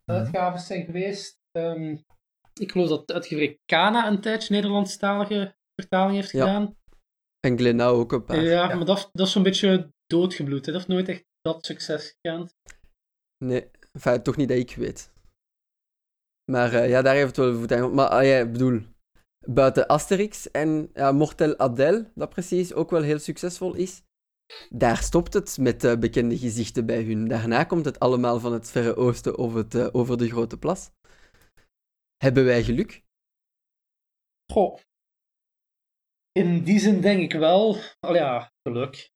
uitgaven 0.06 0.60
zijn 0.60 0.86
geweest. 0.86 1.40
Um, 1.58 2.04
ik 2.60 2.72
geloof 2.72 2.88
dat 2.88 3.12
uitgeverij 3.12 3.60
Kana 3.66 4.08
een 4.08 4.22
tijdje 4.22 4.54
Nederlandstalige 4.54 5.56
vertaling 5.76 6.16
heeft 6.16 6.30
gedaan. 6.30 6.62
Ja. 6.62 6.74
En 7.40 7.58
Glenau 7.58 8.00
ook 8.00 8.12
een 8.12 8.26
paar. 8.26 8.42
Ja, 8.42 8.70
ja. 8.70 8.76
maar 8.76 8.86
dat, 8.86 9.10
dat 9.14 9.28
is 9.28 9.32
zo'n 9.32 9.44
beetje 9.44 9.92
doodgebloed. 10.06 10.66
Hè? 10.66 10.72
Dat 10.72 10.82
heeft 10.82 10.94
nooit 10.94 11.08
echt 11.08 11.26
dat 11.42 11.66
succes 11.66 12.10
gekend. 12.10 12.56
Nee, 13.46 13.72
enfin, 13.92 14.24
toch 14.24 14.36
niet 14.36 14.50
dat 14.50 14.58
ik 14.58 14.76
weet. 14.76 15.12
Maar 16.52 16.74
uh, 16.74 16.90
ja, 16.90 17.02
daar 17.02 17.16
heeft 17.16 17.36
het 17.36 17.46
wel 17.46 17.56
voet 17.56 17.72
aan. 17.72 17.94
Maar 17.94 18.24
uh, 18.24 18.30
ja, 18.30 18.38
ik 18.38 18.52
bedoel, 18.52 18.82
buiten 19.46 19.88
Asterix 19.88 20.52
en 20.52 20.90
ja, 20.94 21.12
Mortel 21.12 21.58
Adel, 21.58 22.06
dat 22.16 22.30
precies 22.30 22.74
ook 22.74 22.90
wel 22.90 23.02
heel 23.02 23.20
succesvol 23.20 23.74
is, 23.74 24.02
daar 24.70 24.98
stopt 24.98 25.34
het 25.34 25.58
met 25.58 25.84
uh, 25.84 25.96
bekende 25.96 26.38
gezichten 26.38 26.86
bij 26.86 27.04
hun. 27.04 27.28
Daarna 27.28 27.64
komt 27.64 27.86
het 27.86 28.00
allemaal 28.00 28.40
van 28.40 28.54
het 28.54 28.70
Verre 28.70 28.96
Oosten 28.96 29.38
of 29.38 29.54
het, 29.54 29.76
uh, 29.76 29.88
over 29.92 30.18
de 30.18 30.30
Grote 30.30 30.58
Plas. 30.58 30.92
Hebben 32.18 32.46
wij 32.46 32.64
geluk? 32.64 33.04
Goh. 34.52 34.80
In 36.32 36.64
die 36.64 36.80
zin 36.80 37.02
denk 37.02 37.22
ik 37.22 37.40
wel. 37.40 37.78
Al 38.00 38.16
ja, 38.16 38.52
geluk. 38.62 39.12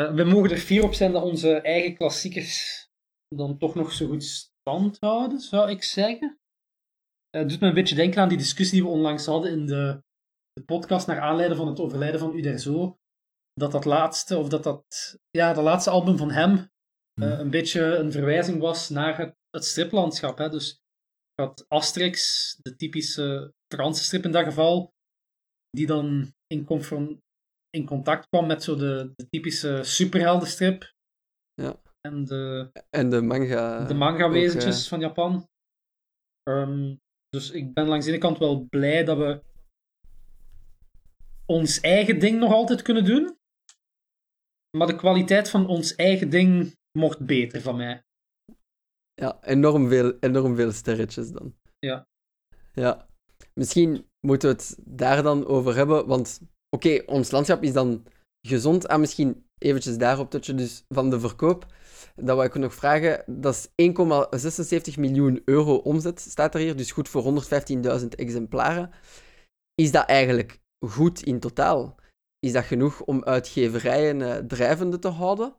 Uh, 0.00 0.14
we 0.14 0.24
mogen 0.24 0.50
er 0.50 0.58
fier 0.58 0.84
op 0.84 0.94
zijn 0.94 1.12
dat 1.12 1.22
onze 1.22 1.60
eigen 1.60 1.94
klassiekers 1.94 2.88
dan 3.28 3.58
toch 3.58 3.74
nog 3.74 3.92
zo 3.92 4.06
goed 4.06 4.24
stand 4.24 4.96
houden, 5.00 5.40
zou 5.40 5.70
ik 5.70 5.82
zeggen. 5.82 6.38
Het 7.30 7.48
doet 7.48 7.60
me 7.60 7.66
een 7.68 7.74
beetje 7.74 7.94
denken 7.94 8.22
aan 8.22 8.28
die 8.28 8.38
discussie 8.38 8.74
die 8.74 8.84
we 8.90 8.96
onlangs 8.96 9.26
hadden 9.26 9.50
in 9.50 9.66
de, 9.66 10.02
de 10.52 10.64
podcast 10.64 11.06
naar 11.06 11.20
aanleiding 11.20 11.58
van 11.58 11.68
het 11.68 11.80
overlijden 11.80 12.20
van 12.20 12.36
Uderzo 12.36 12.98
dat 13.54 13.72
dat 13.72 13.84
laatste, 13.84 14.36
of 14.36 14.48
dat 14.48 14.62
dat, 14.62 14.84
ja, 15.30 15.52
de 15.52 15.62
laatste 15.62 15.90
album 15.90 16.16
van 16.16 16.30
hem 16.30 16.56
eh, 16.56 16.66
Hmm. 17.14 17.30
een 17.40 17.50
beetje 17.50 17.82
een 17.82 18.12
verwijzing 18.12 18.60
was 18.60 18.88
naar 18.88 19.18
het, 19.18 19.34
het 19.50 19.64
striplandschap. 19.64 20.38
Hè? 20.38 20.48
Dus 20.48 20.68
je 21.34 21.42
had 21.42 21.64
Asterix, 21.68 22.56
de 22.62 22.76
typische 22.76 23.52
Franse 23.74 24.04
strip 24.04 24.24
in 24.24 24.30
dat 24.32 24.44
geval, 24.44 24.92
die 25.70 25.86
dan 25.86 26.32
in, 26.46 27.84
contact 27.86 28.26
kwam 28.28 28.46
met 28.46 28.62
zo 28.62 28.76
de, 28.76 29.12
de 29.14 29.28
typische 29.28 29.80
superheldenstrip. 29.82 30.92
Ja. 31.54 31.80
En 32.00 32.24
de, 32.24 32.70
En 32.90 33.10
de 33.10 33.22
manga. 33.22 33.84
de 33.86 33.94
manga-wezentjes 33.94 34.88
van 34.88 35.00
Japan. 35.00 35.48
Ehm, 36.42 36.94
dus 37.28 37.50
ik 37.50 37.74
ben 37.74 37.86
langs 37.86 38.04
de 38.04 38.10
ene 38.10 38.20
kant 38.20 38.38
wel 38.38 38.66
blij 38.68 39.04
dat 39.04 39.18
we 39.18 39.42
ons 41.46 41.80
eigen 41.80 42.18
ding 42.18 42.38
nog 42.38 42.52
altijd 42.52 42.82
kunnen 42.82 43.04
doen. 43.04 43.36
Maar 44.76 44.86
de 44.86 44.96
kwaliteit 44.96 45.50
van 45.50 45.66
ons 45.66 45.94
eigen 45.94 46.30
ding 46.30 46.76
mocht 46.98 47.26
beter 47.26 47.60
van 47.60 47.76
mij. 47.76 48.02
Ja, 49.14 49.38
enorm 49.42 49.88
veel, 49.88 50.16
enorm 50.20 50.56
veel 50.56 50.72
sterretjes 50.72 51.30
dan. 51.30 51.54
Ja. 51.78 52.06
Ja. 52.72 53.08
Misschien 53.54 54.08
moeten 54.20 54.48
we 54.48 54.54
het 54.54 54.76
daar 54.84 55.22
dan 55.22 55.46
over 55.46 55.74
hebben, 55.74 56.06
want 56.06 56.40
oké, 56.76 57.02
ons 57.06 57.30
landschap 57.30 57.62
is 57.62 57.72
dan 57.72 58.06
gezond. 58.46 58.86
En 58.86 59.00
misschien 59.00 59.46
eventjes 59.58 59.98
daarop 59.98 60.30
touchen, 60.30 60.56
dus 60.56 60.84
van 60.88 61.10
de 61.10 61.20
verkoop. 61.20 61.66
Dat 62.14 62.36
wou 62.36 62.48
ik 62.48 62.54
nog 62.54 62.74
vragen. 62.74 63.24
Dat 63.26 63.70
is 63.74 63.92
1,76 64.92 64.98
miljoen 64.98 65.42
euro 65.44 65.74
omzet, 65.74 66.20
staat 66.20 66.54
er 66.54 66.60
hier. 66.60 66.76
Dus 66.76 66.92
goed 66.92 67.08
voor 67.08 67.44
115.000 68.00 68.08
exemplaren. 68.08 68.90
Is 69.74 69.92
dat 69.92 70.06
eigenlijk 70.06 70.60
goed 70.86 71.22
in 71.22 71.40
totaal? 71.40 72.02
Is 72.44 72.52
dat 72.52 72.64
genoeg 72.64 73.00
om 73.02 73.24
uitgeverijen 73.24 74.22
eh, 74.22 74.36
drijvende 74.36 74.98
te 74.98 75.08
houden? 75.08 75.56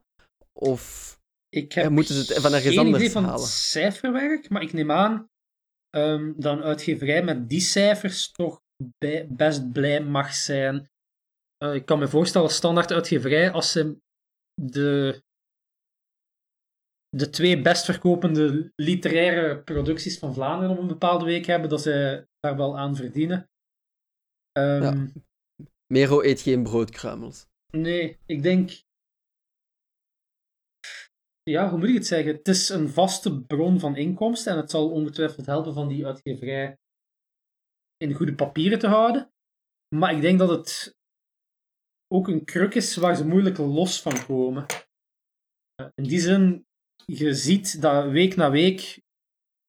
Of 0.52 1.14
Ik 1.48 1.72
heb 1.72 1.84
Ja, 1.84 1.90
moeten 1.90 2.14
ze 2.14 2.32
het 2.32 2.42
van 2.42 2.52
ergens 2.54 2.78
anders 2.78 2.96
idee 2.96 3.10
van 3.10 3.24
halen? 3.24 3.40
het 3.40 3.48
cijferwerk, 3.50 4.48
maar 4.48 4.62
ik 4.62 4.72
neem 4.72 4.90
aan 4.90 5.28
ehm, 5.90 6.32
dat 6.36 6.56
een 6.56 6.62
uitgeverij 6.64 7.22
met 7.24 7.48
die 7.48 7.60
cijfers 7.60 8.30
toch 8.30 8.60
bij- 8.98 9.26
best 9.30 9.72
blij 9.72 10.00
mag 10.02 10.34
zijn. 10.34 10.88
Eh, 11.56 11.74
ik 11.74 11.86
kan 11.86 11.98
me 11.98 12.08
voorstellen, 12.08 12.46
als 12.46 12.56
standaard 12.56 12.92
uitgeverij, 12.92 13.50
als 13.50 13.72
ze 13.72 13.98
de, 14.54 15.22
de 17.08 17.30
twee 17.30 17.62
best 17.62 17.84
verkopende 17.84 18.72
literaire 18.76 19.62
producties 19.62 20.18
van 20.18 20.34
Vlaanderen 20.34 20.70
op 20.76 20.78
een 20.82 20.86
bepaalde 20.86 21.24
week 21.24 21.46
hebben, 21.46 21.68
dat 21.68 21.82
ze 21.82 22.26
daar 22.40 22.56
wel 22.56 22.78
aan 22.78 22.96
verdienen. 22.96 23.50
Ehm, 24.52 24.82
Ja. 24.82 25.06
Mero 25.86 26.22
eet 26.22 26.40
geen 26.40 26.62
broodkruimels. 26.62 27.46
Nee, 27.70 28.18
ik 28.26 28.42
denk. 28.42 28.84
Ja, 31.42 31.68
hoe 31.70 31.78
moet 31.78 31.88
ik 31.88 31.94
het 31.94 32.06
zeggen? 32.06 32.34
Het 32.34 32.48
is 32.48 32.68
een 32.68 32.88
vaste 32.88 33.42
bron 33.42 33.80
van 33.80 33.96
inkomsten 33.96 34.52
en 34.52 34.58
het 34.58 34.70
zal 34.70 34.90
ongetwijfeld 34.90 35.46
helpen 35.46 35.74
van 35.74 35.88
die 35.88 36.06
uitgeverij 36.06 36.78
in 37.96 38.12
goede 38.12 38.34
papieren 38.34 38.78
te 38.78 38.86
houden. 38.86 39.32
Maar 39.96 40.14
ik 40.14 40.20
denk 40.20 40.38
dat 40.38 40.48
het 40.48 40.96
ook 42.14 42.28
een 42.28 42.44
kruk 42.44 42.74
is 42.74 42.96
waar 42.96 43.16
ze 43.16 43.26
moeilijk 43.26 43.58
los 43.58 44.02
van 44.02 44.26
komen. 44.26 44.66
Eh, 45.74 45.88
In 45.94 46.04
die 46.04 46.20
zin, 46.20 46.66
je 47.04 47.34
ziet 47.34 47.80
dat 47.80 48.10
week 48.10 48.36
na 48.36 48.50
week 48.50 49.00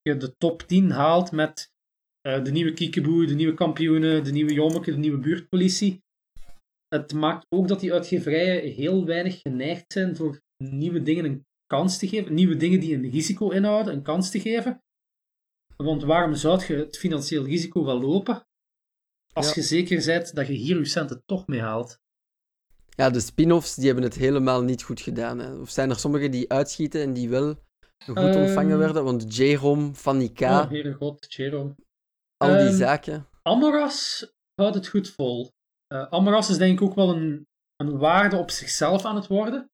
je 0.01 0.17
de 0.17 0.37
top 0.37 0.61
10 0.61 0.91
haalt 0.91 1.31
met 1.31 1.71
eh, 2.21 2.43
de 2.43 2.51
nieuwe 2.51 2.73
Kiekeboe, 2.73 3.25
de 3.25 3.35
nieuwe 3.35 3.53
kampioenen, 3.53 4.23
de 4.23 4.31
nieuwe 4.31 4.53
Jommeke, 4.53 4.91
de 4.91 4.97
nieuwe 4.97 5.19
buurtpolitie 5.19 6.03
het 6.87 7.13
maakt 7.13 7.45
ook 7.49 7.67
dat 7.67 7.79
die 7.79 7.93
uitgeverijen 7.93 8.71
heel 8.73 9.05
weinig 9.05 9.41
geneigd 9.41 9.93
zijn 9.93 10.15
voor 10.15 10.41
nieuwe 10.63 11.01
dingen 11.03 11.25
een 11.25 11.45
kans 11.65 11.97
te 11.97 12.07
geven. 12.07 12.33
Nieuwe 12.33 12.55
dingen 12.57 12.79
die 12.79 12.95
een 12.95 13.09
risico 13.09 13.49
inhouden, 13.49 13.93
een 13.93 14.01
kans 14.03 14.31
te 14.31 14.39
geven. 14.39 14.81
Want 15.77 16.03
waarom 16.03 16.35
zou 16.35 16.65
je 16.67 16.73
het 16.75 16.97
financieel 16.97 17.45
risico 17.45 17.83
wel 17.85 17.99
lopen 18.01 18.45
als 19.33 19.47
Ja. 19.47 19.51
je 19.55 19.61
zeker 19.61 20.05
bent 20.05 20.35
dat 20.35 20.47
je 20.47 20.53
hier 20.53 20.77
je 20.77 20.85
centen 20.85 21.21
toch 21.25 21.47
mee 21.47 21.61
haalt? 21.61 21.99
Ja, 22.89 23.09
de 23.09 23.19
spin-offs 23.19 23.75
die 23.75 23.85
hebben 23.85 24.03
het 24.03 24.15
helemaal 24.15 24.63
niet 24.63 24.83
goed 24.83 25.01
gedaan. 25.01 25.39
Hè. 25.39 25.55
Of 25.55 25.69
zijn 25.69 25.89
er 25.89 25.95
sommigen 25.99 26.31
die 26.31 26.49
uitschieten 26.51 27.01
en 27.01 27.13
die 27.13 27.29
wel 27.29 27.53
goed 28.05 28.15
Ehm. 28.17 28.37
ontvangen 28.39 28.77
werden? 28.77 29.03
Want 29.03 29.35
J-Rom, 29.37 29.95
Fanny 29.95 30.29
K, 30.29 30.41
Oh, 30.41 30.69
heere 30.69 30.93
god, 30.93 31.33
Jerome. 31.33 31.75
al 32.37 32.47
die 32.49 32.57
ehm, 32.57 32.75
zaken. 32.77 33.27
Amoras 33.41 34.31
houdt 34.61 34.75
het 34.75 34.87
goed 34.87 35.09
vol. 35.09 35.51
Amoras 35.87 36.49
is 36.49 36.57
denk 36.57 36.79
ik 36.79 36.87
ook 36.87 36.95
wel 36.95 37.15
een, 37.15 37.47
een 37.75 37.97
waarde 37.97 38.37
op 38.37 38.51
zichzelf 38.51 39.05
aan 39.05 39.15
het 39.15 39.27
worden. 39.27 39.69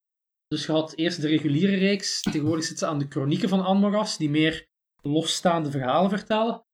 Dus 0.48 0.66
je 0.66 0.72
had 0.72 0.96
eerst 0.96 1.22
de 1.22 1.28
reguliere 1.28 1.76
reeks, 1.76 2.22
tegenwoordig 2.22 2.66
zitten 2.66 2.88
ze 2.88 2.94
aan 2.94 3.00
de 3.00 3.08
chronieken 3.10 3.50
van 3.50 3.62
Amoras, 3.62 4.18
die 4.18 4.30
meer 4.30 4.68
losstaande 5.02 5.72
verhalen 5.72 6.10
vertellen. 6.10 6.66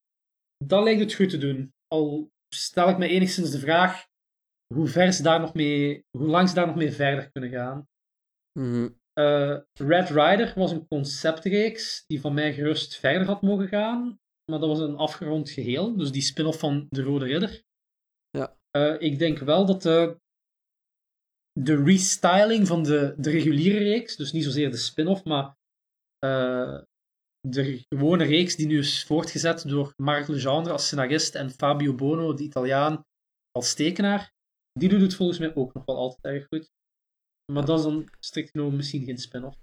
Dat 0.64 0.82
lijkt 0.82 1.00
het 1.00 1.14
goed 1.14 1.30
te 1.30 1.38
doen. 1.38 1.72
Al 1.86 2.30
stel 2.54 2.88
ik 2.88 2.98
me 2.98 3.08
enigszins 3.08 3.50
de 3.50 3.58
vraag 3.58 4.06
hoe, 4.74 4.86
ver 4.86 5.12
ze 5.12 5.22
daar 5.22 5.40
nog 5.40 5.54
mee, 5.54 6.04
hoe 6.18 6.26
lang 6.26 6.48
ze 6.48 6.54
daar 6.54 6.66
nog 6.66 6.76
mee 6.76 6.92
verder 6.92 7.30
kunnen 7.30 7.50
gaan. 7.50 7.88
Mhm. 8.58 8.88
Eh, 9.12 9.58
Red 9.72 10.08
Rider 10.08 10.52
was 10.56 10.70
een 10.70 10.86
conceptreeks 10.86 12.04
die 12.06 12.20
van 12.20 12.34
mij 12.34 12.54
gerust 12.54 12.96
verder 12.96 13.26
had 13.26 13.42
mogen 13.42 13.68
gaan, 13.68 14.18
maar 14.50 14.58
dat 14.58 14.68
was 14.68 14.78
een 14.78 14.96
afgerond 14.96 15.50
geheel, 15.50 15.96
dus 15.96 16.12
die 16.12 16.22
spin-off 16.22 16.58
van 16.58 16.86
De 16.88 17.02
Rode 17.02 17.24
Ridder. 17.24 17.62
Ja. 18.30 18.58
Eh, 18.70 19.00
ik 19.00 19.18
denk 19.18 19.38
wel 19.38 19.66
dat 19.66 19.82
de, 19.82 20.16
de 21.60 21.82
restyling 21.82 22.66
van 22.66 22.82
de, 22.82 23.14
de 23.18 23.30
reguliere 23.30 23.78
reeks, 23.78 24.16
dus 24.16 24.32
niet 24.32 24.44
zozeer 24.44 24.70
de 24.70 24.76
spin-off, 24.76 25.24
maar 25.24 25.56
eh, 26.18 26.82
de 27.48 27.84
gewone 27.88 28.24
reeks 28.24 28.56
die 28.56 28.66
nu 28.66 28.78
is 28.78 29.04
voortgezet 29.04 29.68
door 29.68 29.92
Marc 29.96 30.28
Legendre 30.28 30.72
als 30.72 30.86
scenarist 30.86 31.34
en 31.34 31.50
Fabio 31.50 31.94
Bono, 31.94 32.34
de 32.34 32.42
Italiaan, 32.42 33.04
als 33.50 33.74
tekenaar, 33.74 34.32
die 34.78 34.88
doet 34.88 35.00
het 35.00 35.14
volgens 35.14 35.38
mij 35.38 35.54
ook 35.54 35.74
nog 35.74 35.84
wel 35.84 35.96
altijd 35.96 36.34
erg 36.34 36.46
goed. 36.46 36.70
Maar 37.52 37.64
dat 37.64 37.78
is 37.78 37.84
dan 37.84 38.08
strikt 38.18 38.50
genomen 38.50 38.76
misschien 38.76 39.04
geen 39.04 39.18
spin-off. 39.18 39.58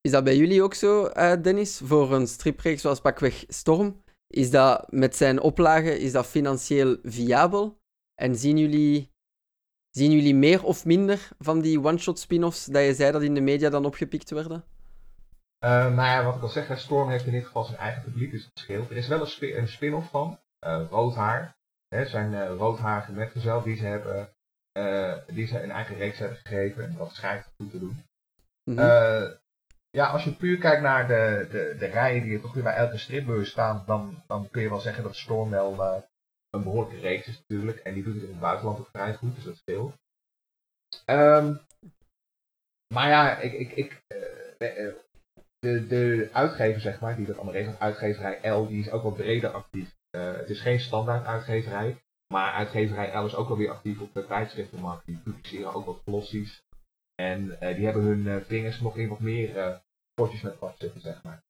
Is 0.00 0.10
dat 0.10 0.24
bij 0.24 0.36
jullie 0.36 0.62
ook 0.62 0.74
zo, 0.74 1.06
eh, 1.06 1.42
Dennis? 1.42 1.80
Voor 1.84 2.12
een 2.12 2.26
stripreeks 2.26 2.80
zoals 2.80 3.00
Pakweg 3.00 3.44
Storm? 3.48 4.02
Is 4.28 4.50
dat 4.50 4.92
met 4.92 5.16
zijn 5.16 5.40
oplagen 5.40 6.00
is 6.00 6.12
dat 6.12 6.26
financieel 6.26 6.96
viabel? 7.02 7.78
En 8.14 8.36
zien 8.36 8.58
jullie, 8.58 9.10
zien 9.90 10.10
jullie 10.10 10.34
meer 10.34 10.64
of 10.64 10.84
minder 10.84 11.28
van 11.38 11.60
die 11.60 11.84
one-shot 11.84 12.18
spin-offs 12.18 12.64
dat 12.64 12.84
je 12.84 12.94
zei 12.94 13.12
dat 13.12 13.22
in 13.22 13.34
de 13.34 13.40
media 13.40 13.70
dan 13.70 13.84
opgepikt 13.84 14.30
werden? 14.30 14.64
Eh, 15.58 15.70
nou 15.70 16.08
ja, 16.08 16.24
wat 16.24 16.36
ik 16.36 16.42
al 16.42 16.48
zeg, 16.48 16.78
Storm 16.78 17.08
heeft 17.10 17.26
in 17.26 17.32
dit 17.32 17.44
geval 17.44 17.64
zijn 17.64 17.78
eigen 17.78 18.02
publiek, 18.02 18.30
dus 18.30 18.44
het 18.44 18.58
scheelt. 18.58 18.90
Er 18.90 18.96
is 18.96 19.08
wel 19.08 19.20
een, 19.20 19.26
spi- 19.26 19.56
een 19.56 19.68
spin-off 19.68 20.10
van, 20.10 20.38
eh 20.58 20.86
Roodhaar. 20.90 21.56
Hè, 21.88 22.06
zijn 22.06 22.34
eh 22.34 22.56
roodharige 22.56 23.12
metgezel 23.12 23.62
die 23.62 23.76
ze 23.76 23.84
hebben, 23.84 24.28
die 25.34 25.46
ze 25.46 25.62
een 25.62 25.70
eigen 25.70 25.96
reeks 25.96 26.18
hebben 26.18 26.38
gegeven. 26.38 26.84
En 26.84 26.94
dat 26.96 27.14
schijnt 27.14 27.50
goed 27.56 27.70
te 27.70 27.78
doen. 27.78 28.02
Mhm. 28.64 28.78
Ja, 29.98 30.06
als 30.06 30.24
je 30.24 30.32
puur 30.32 30.58
kijkt 30.58 30.82
naar 30.82 31.06
de, 31.06 31.46
de, 31.50 31.76
de 31.78 31.86
rijen 31.86 32.22
die 32.22 32.34
er 32.34 32.40
toch 32.40 32.54
weer 32.54 32.62
bij 32.62 32.74
elke 32.74 32.98
stripbeurs 32.98 33.50
staan, 33.50 33.82
dan, 33.86 34.22
dan 34.26 34.50
kun 34.50 34.62
je 34.62 34.68
wel 34.68 34.80
zeggen 34.80 35.02
dat 35.02 35.16
Storm 35.16 35.50
wel 35.50 35.82
eh, 35.82 36.02
een 36.50 36.62
behoorlijke 36.62 37.00
reeks 37.00 37.26
is 37.26 37.38
natuurlijk. 37.38 37.78
En 37.78 37.94
die 37.94 38.02
doet 38.02 38.14
het 38.14 38.22
in 38.22 38.30
het 38.30 38.40
buitenland 38.40 38.78
ook 38.78 38.88
vrij 38.92 39.14
goed, 39.14 39.34
dus 39.34 39.44
dat 39.44 39.56
scheelt. 39.56 39.94
Ehm, 41.04 41.56
maar 42.94 43.08
ja, 43.08 43.38
ik, 43.38 43.52
ik, 43.52 43.72
ik, 43.72 44.02
eh, 44.06 44.86
eh, 44.86 44.94
de, 45.58 45.86
de 45.86 46.28
uitgever, 46.32 46.80
zeg 46.80 47.00
maar, 47.00 47.16
die 47.16 47.26
dat 47.26 47.36
allemaal 47.36 47.54
regelt, 47.54 47.78
uitgeverij 47.78 48.50
L, 48.50 48.66
die 48.66 48.80
is 48.80 48.90
ook 48.90 49.02
wel 49.02 49.12
breder 49.12 49.50
actief. 49.50 49.96
Het 50.10 50.50
is 50.50 50.60
geen 50.60 50.80
standaard 50.80 51.26
uitgeverij, 51.26 52.02
maar 52.32 52.52
uitgeverij 52.52 53.22
L 53.22 53.26
is 53.26 53.34
ook 53.34 53.48
wel 53.48 53.56
weer 53.56 53.70
actief 53.70 54.00
op 54.00 54.14
de 54.14 54.26
tijdschriftenmarkt. 54.26 55.06
Die 55.06 55.16
publiceren 55.16 55.74
ook 55.74 55.86
wat 55.86 56.02
glossies. 56.04 56.62
En 57.14 57.46
die 57.48 57.84
hebben 57.84 58.02
hun 58.02 58.44
vingers 58.44 58.80
nog 58.80 58.96
in 58.96 59.08
wat 59.08 59.20
meer 59.20 59.80
potjes 60.18 60.42
met 60.42 60.58
pad 60.58 60.74
zitten, 60.78 61.00
zeg 61.00 61.22
maar. 61.22 61.42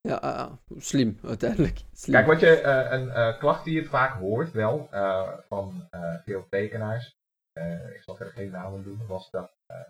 Ja, 0.00 0.14
ah, 0.14 0.38
ah, 0.38 0.52
slim, 0.78 1.18
uiteindelijk. 1.22 1.80
Slim. 1.92 2.14
Kijk, 2.14 2.26
wat 2.26 2.40
je, 2.40 2.60
eh, 2.60 2.98
een 2.98 3.10
eh, 3.10 3.38
klacht 3.38 3.64
die 3.64 3.74
je 3.74 3.84
vaak 3.84 4.18
hoort 4.18 4.52
wel 4.52 4.88
eh, 4.90 5.32
van 5.48 5.86
eh, 5.90 6.14
veel 6.24 6.46
tekenaars, 6.48 7.16
eh, 7.52 7.94
ik 7.94 8.02
zal 8.02 8.16
verder 8.16 8.34
geen 8.34 8.50
namen 8.50 8.82
doen, 8.82 9.06
was 9.06 9.30
dat, 9.30 9.52
eh, 9.66 9.80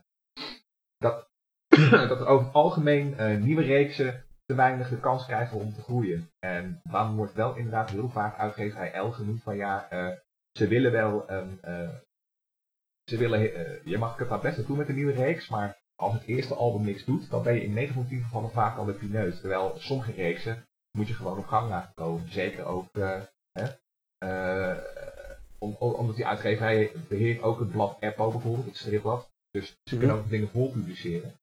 dat, 0.99 1.29
dat 2.11 2.21
er 2.21 2.27
over 2.27 2.47
het 2.47 2.55
algemeen 2.55 3.19
eh, 3.19 3.37
nieuwe 3.37 3.63
reeksen 3.63 4.25
te 4.47 4.55
weinig 4.55 4.89
de 4.89 5.01
kans 5.01 5.27
krijgen 5.27 5.59
om 5.59 5.75
te 5.75 5.83
groeien. 5.83 6.31
En 6.39 6.81
dan 6.83 7.17
wordt 7.17 7.33
wel 7.33 7.57
inderdaad 7.57 7.91
heel 7.91 8.09
vaak 8.09 8.39
uitgeverij 8.39 8.99
L 8.99 9.11
genoemd 9.11 9.43
van 9.43 9.57
ja, 9.57 9.91
eh, 9.91 10.17
ze 10.53 10.69
willen 10.69 10.93
wel 10.93 11.31
een, 11.31 11.59
eh, 11.63 11.95
ze 13.05 13.17
willen, 13.17 13.55
eh, 13.55 13.85
je 13.85 13.99
mag 13.99 14.17
het 14.19 14.29
daar 14.29 14.41
best 14.41 14.57
naartoe 14.57 14.77
met 14.77 14.89
een 14.89 14.95
nieuwe 14.95 15.13
reeks, 15.13 15.49
maar 15.49 15.79
als 15.97 16.13
het 16.13 16.23
eerste 16.25 16.55
album 16.55 16.85
niks 16.85 17.05
doet, 17.05 17.31
dan 17.31 17.43
ben 17.43 17.55
je 17.55 17.63
in 17.63 17.73
9 17.73 17.95
van 17.95 18.09
10 18.09 18.23
gevallen 18.23 18.51
vaak 18.51 18.77
al 18.79 18.85
de 18.85 18.93
pineut. 18.93 19.41
Terwijl 19.41 19.75
sommige 19.79 20.13
reeksen 20.13 20.67
moet 20.99 21.09
je 21.09 21.15
gewoon 21.15 21.39
op 21.39 21.47
gang 21.47 21.69
laten 21.69 21.95
komen. 21.95 22.33
Zeker 22.33 22.65
ook, 22.65 22.89
eh, 22.93 23.21
hè, 23.53 23.67
eh, 24.19 24.83
om, 25.59 25.75
omdat 25.75 26.17
die 26.17 26.27
uitgeverij 26.27 26.93
beheert 27.09 27.43
ook 27.43 27.59
het 27.59 27.71
blad 27.71 27.97
Eppo 28.01 28.31
bijvoorbeeld, 28.31 28.67
het 28.67 28.77
stripblad. 28.77 29.31
Dus 29.51 29.67
ze 29.69 29.75
Mhm. 29.95 29.99
kunnen 29.99 30.17
ook 30.17 30.29
dingen 30.29 30.49
vol 30.49 30.71
publiceren. 30.71 31.35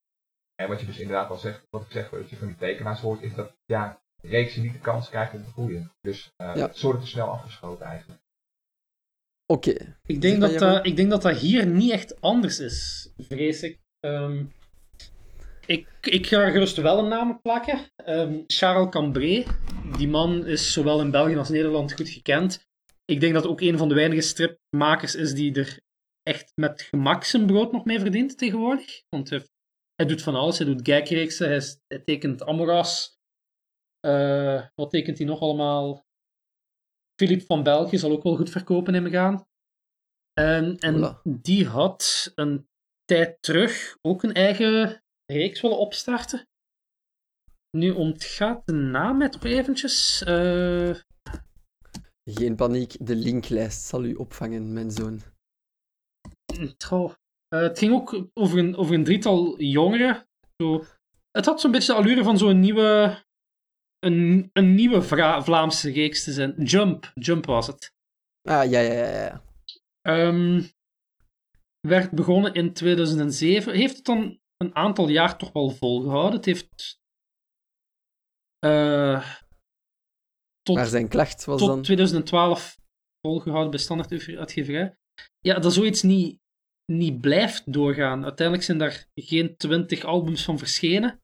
En 0.56 0.68
wat 0.68 0.80
je 0.80 0.86
dus 0.86 1.00
inderdaad 1.00 1.30
al 1.30 1.38
zegt, 1.38 1.68
wat 1.70 1.82
ik 1.82 1.92
zeg, 1.92 2.10
wat 2.10 2.30
je 2.30 2.36
van 2.36 2.48
die 2.48 2.56
tekenaars 2.58 3.00
hoort, 3.00 3.22
is 3.22 3.34
dat 3.36 3.52
ja, 3.66 4.02
reeksen 4.22 4.62
niet 4.62 4.74
de 4.74 4.80
kans 4.80 5.10
krijgen 5.10 5.40
om 5.40 5.46
te 5.46 5.52
groeien. 5.52 5.92
Dus 6.02 6.34
eh 6.38 6.56
Ja. 6.56 6.68
het 6.68 6.82
wordt 6.82 7.02
te 7.02 7.08
snel 7.08 7.28
afgeschoten 7.28 7.86
eigenlijk. 7.86 8.22
Oké. 9.46 9.98
Ik 10.06 10.22
denk, 10.22 10.40
dat 10.40 10.50
dat, 10.52 10.60
Jeroen? 10.60 10.74
dat, 10.76 10.86
ik 10.86 10.96
denk 10.96 11.10
dat 11.10 11.22
dat 11.22 11.38
hier 11.38 11.66
niet 11.66 11.92
echt 11.92 12.22
anders 12.22 12.60
is, 12.60 13.10
vrees 13.18 13.62
ik. 13.64 13.82
Ehm, 14.04 14.46
ik, 15.66 15.88
ik 16.02 16.28
ga 16.28 16.42
er 16.42 16.52
gerust 16.52 16.78
wel 16.78 17.00
een 17.00 17.08
naam 17.08 17.42
plakken. 17.42 17.80
Ehm, 17.96 18.42
Charles 18.48 18.90
Cambré. 18.90 19.44
Die 19.98 20.08
man 20.08 20.46
is 20.46 20.74
zowel 20.74 21.02
in 21.02 21.12
België 21.12 21.38
als 21.38 21.50
Nederland 21.50 21.94
goed 21.94 22.10
gekend. 22.10 22.68
Ik 23.06 23.20
denk 23.20 23.34
dat 23.34 23.48
ook 23.48 23.62
een 23.62 23.78
van 23.78 23.90
de 23.90 23.96
weinige 23.96 24.22
stripmakers 24.22 25.16
is 25.16 25.34
die 25.34 25.56
er 25.56 25.80
echt 26.24 26.52
met 26.56 26.82
gemak 26.82 27.24
zijn 27.24 27.46
brood 27.46 27.72
nog 27.72 27.86
mee 27.86 28.00
verdient 28.00 28.38
tegenwoordig. 28.38 29.02
Want 29.10 29.30
hij, 29.30 29.48
hij 29.96 30.06
doet 30.06 30.22
van 30.22 30.36
alles. 30.36 30.58
Hij 30.58 30.68
doet 30.68 30.88
gagreeksen, 30.90 31.50
hij, 31.50 32.00
tekent 32.04 32.44
Amoras. 32.44 33.18
Eh, 34.00 34.68
wat 34.76 34.90
tekent 34.90 35.18
hij 35.18 35.28
nog 35.28 35.40
allemaal? 35.40 36.06
Philip 37.16 37.42
van 37.42 37.64
België 37.64 37.98
zal 37.98 38.12
ook 38.12 38.24
wel 38.24 38.36
goed 38.36 38.50
verkopen, 38.50 38.94
neem 38.94 39.06
ik 39.06 39.16
aan. 39.16 39.46
En, 40.34 40.78
en 40.78 40.98
Voilà. 40.98 41.22
die 41.24 41.68
had 41.68 42.32
een 42.36 42.68
tijd 43.06 43.38
terug 43.42 43.98
ook 44.02 44.24
een 44.24 44.34
eigen 44.34 45.04
reeks 45.26 45.62
willen 45.62 45.78
opstarten. 45.78 46.48
Nu 47.78 47.92
ontgaat 47.92 48.66
de 48.66 48.74
naam 48.74 49.18
mij 49.18 49.30
toch 49.30 49.44
eventjes. 49.44 50.24
Eh, 50.24 50.96
Geen 52.30 52.56
paniek, 52.56 52.96
de 53.06 53.16
linklijst 53.16 53.82
zal 53.82 54.04
u 54.04 54.14
opvangen, 54.14 54.74
mijn 54.74 54.92
zoon. 54.92 55.22
Goh. 56.86 57.14
Eh, 57.48 57.62
het 57.62 57.78
ging 57.80 57.94
ook 57.94 58.28
over 58.34 58.58
een, 58.58 58.76
over 58.76 58.94
een 58.96 59.04
drietal 59.04 59.62
jongeren. 59.62 60.28
Zo, 60.62 60.86
het 61.32 61.46
had 61.46 61.62
zo'n 61.62 61.72
beetje 61.72 61.94
de 61.94 62.00
allure 62.00 62.24
van 62.24 62.38
zo'n 62.38 62.60
nieuwe, 62.60 63.18
een, 64.00 64.50
een 64.54 64.76
nieuwe 64.76 65.02
Vra- 65.02 65.44
Vlaamse 65.44 65.92
reeks 65.92 66.24
te 66.24 66.32
zijn. 66.32 66.64
Jump, 66.64 67.12
Jump 67.14 67.46
was 67.46 67.68
het. 67.68 67.92
Ah, 68.50 68.70
ja, 68.70 68.80
ja, 68.80 68.94
ja. 68.94 69.10
ja. 69.24 69.44
Ehm, 70.02 70.64
werd 71.88 72.12
begonnen 72.12 72.54
in 72.54 72.74
2007. 72.74 73.74
Heeft 73.74 73.96
het 73.96 74.06
dan 74.06 74.40
een 74.58 74.76
aantal 74.76 75.08
jaar 75.08 75.38
toch 75.38 75.52
wel 75.52 75.70
volgehouden? 75.70 76.34
Het 76.36 76.46
heeft. 76.46 77.00
eh, 78.60 79.36
tot, 80.62 80.76
Maar 80.76 80.86
zijn 80.86 81.08
klacht 81.10 81.46
was 81.46 81.60
tot 81.60 81.68
dan... 81.68 81.82
2012 81.82 82.78
volgehouden 83.28 83.72
bij 83.72 83.80
Standaard 83.80 84.12
Uitgeverij. 84.38 84.98
Ja, 85.40 85.60
dat 85.60 85.74
zoiets 85.74 86.02
niet, 86.02 86.40
niet 86.92 87.22
blijft 87.22 87.74
doorgaan. 87.74 88.24
Uiteindelijk 88.24 88.66
zijn 88.66 88.78
daar 88.78 89.06
geen 89.16 89.58
20 89.58 90.04
albums 90.04 90.44
van 90.44 90.58
verschenen. 90.58 91.22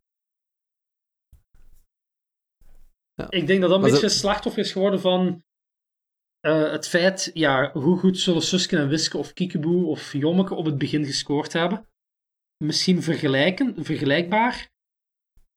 Ja. 3.14 3.30
Ik 3.32 3.48
denk 3.48 3.62
dat 3.62 3.70
dat 3.70 3.72
een 3.72 3.82
Maar 3.84 3.92
beetje 3.92 4.10
zo- 4.10 4.18
slachtoffer 4.18 4.62
is 4.64 4.72
geworden 4.72 5.00
van 5.00 5.44
eh, 6.40 6.72
het 6.72 6.88
feit, 6.88 7.32
ja, 7.34 7.72
hoe 7.74 7.98
goed 7.98 8.20
zullen 8.20 8.42
Suske 8.42 8.78
en 8.78 8.88
Wiske 8.88 9.18
of 9.18 9.34
Kiekeboe 9.34 9.86
of 9.86 10.14
Jommeke 10.14 10.56
op 10.56 10.66
het 10.66 10.78
begin 10.78 11.06
gescoord 11.06 11.54
hebben. 11.54 11.88
Misschien 12.58 13.04
vergelijken, 13.04 13.76
vergelijkbaar, 13.86 14.70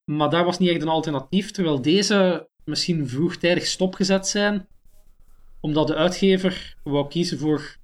maar 0.05 0.31
daar 0.31 0.45
was 0.45 0.59
niet 0.59 0.71
echt 0.71 0.83
een 0.83 0.89
alternatief, 0.89 1.51
terwijl 1.51 1.83
deze 1.83 2.49
misschien 2.65 3.09
vroegtijdig 3.09 3.67
stopgezet 3.67 4.29
zijn, 4.29 4.69
omdat 5.61 5.87
de 5.87 5.95
uitgever 5.95 6.77
wou 6.83 7.09
kiezen 7.09 7.39
voor 7.39 7.77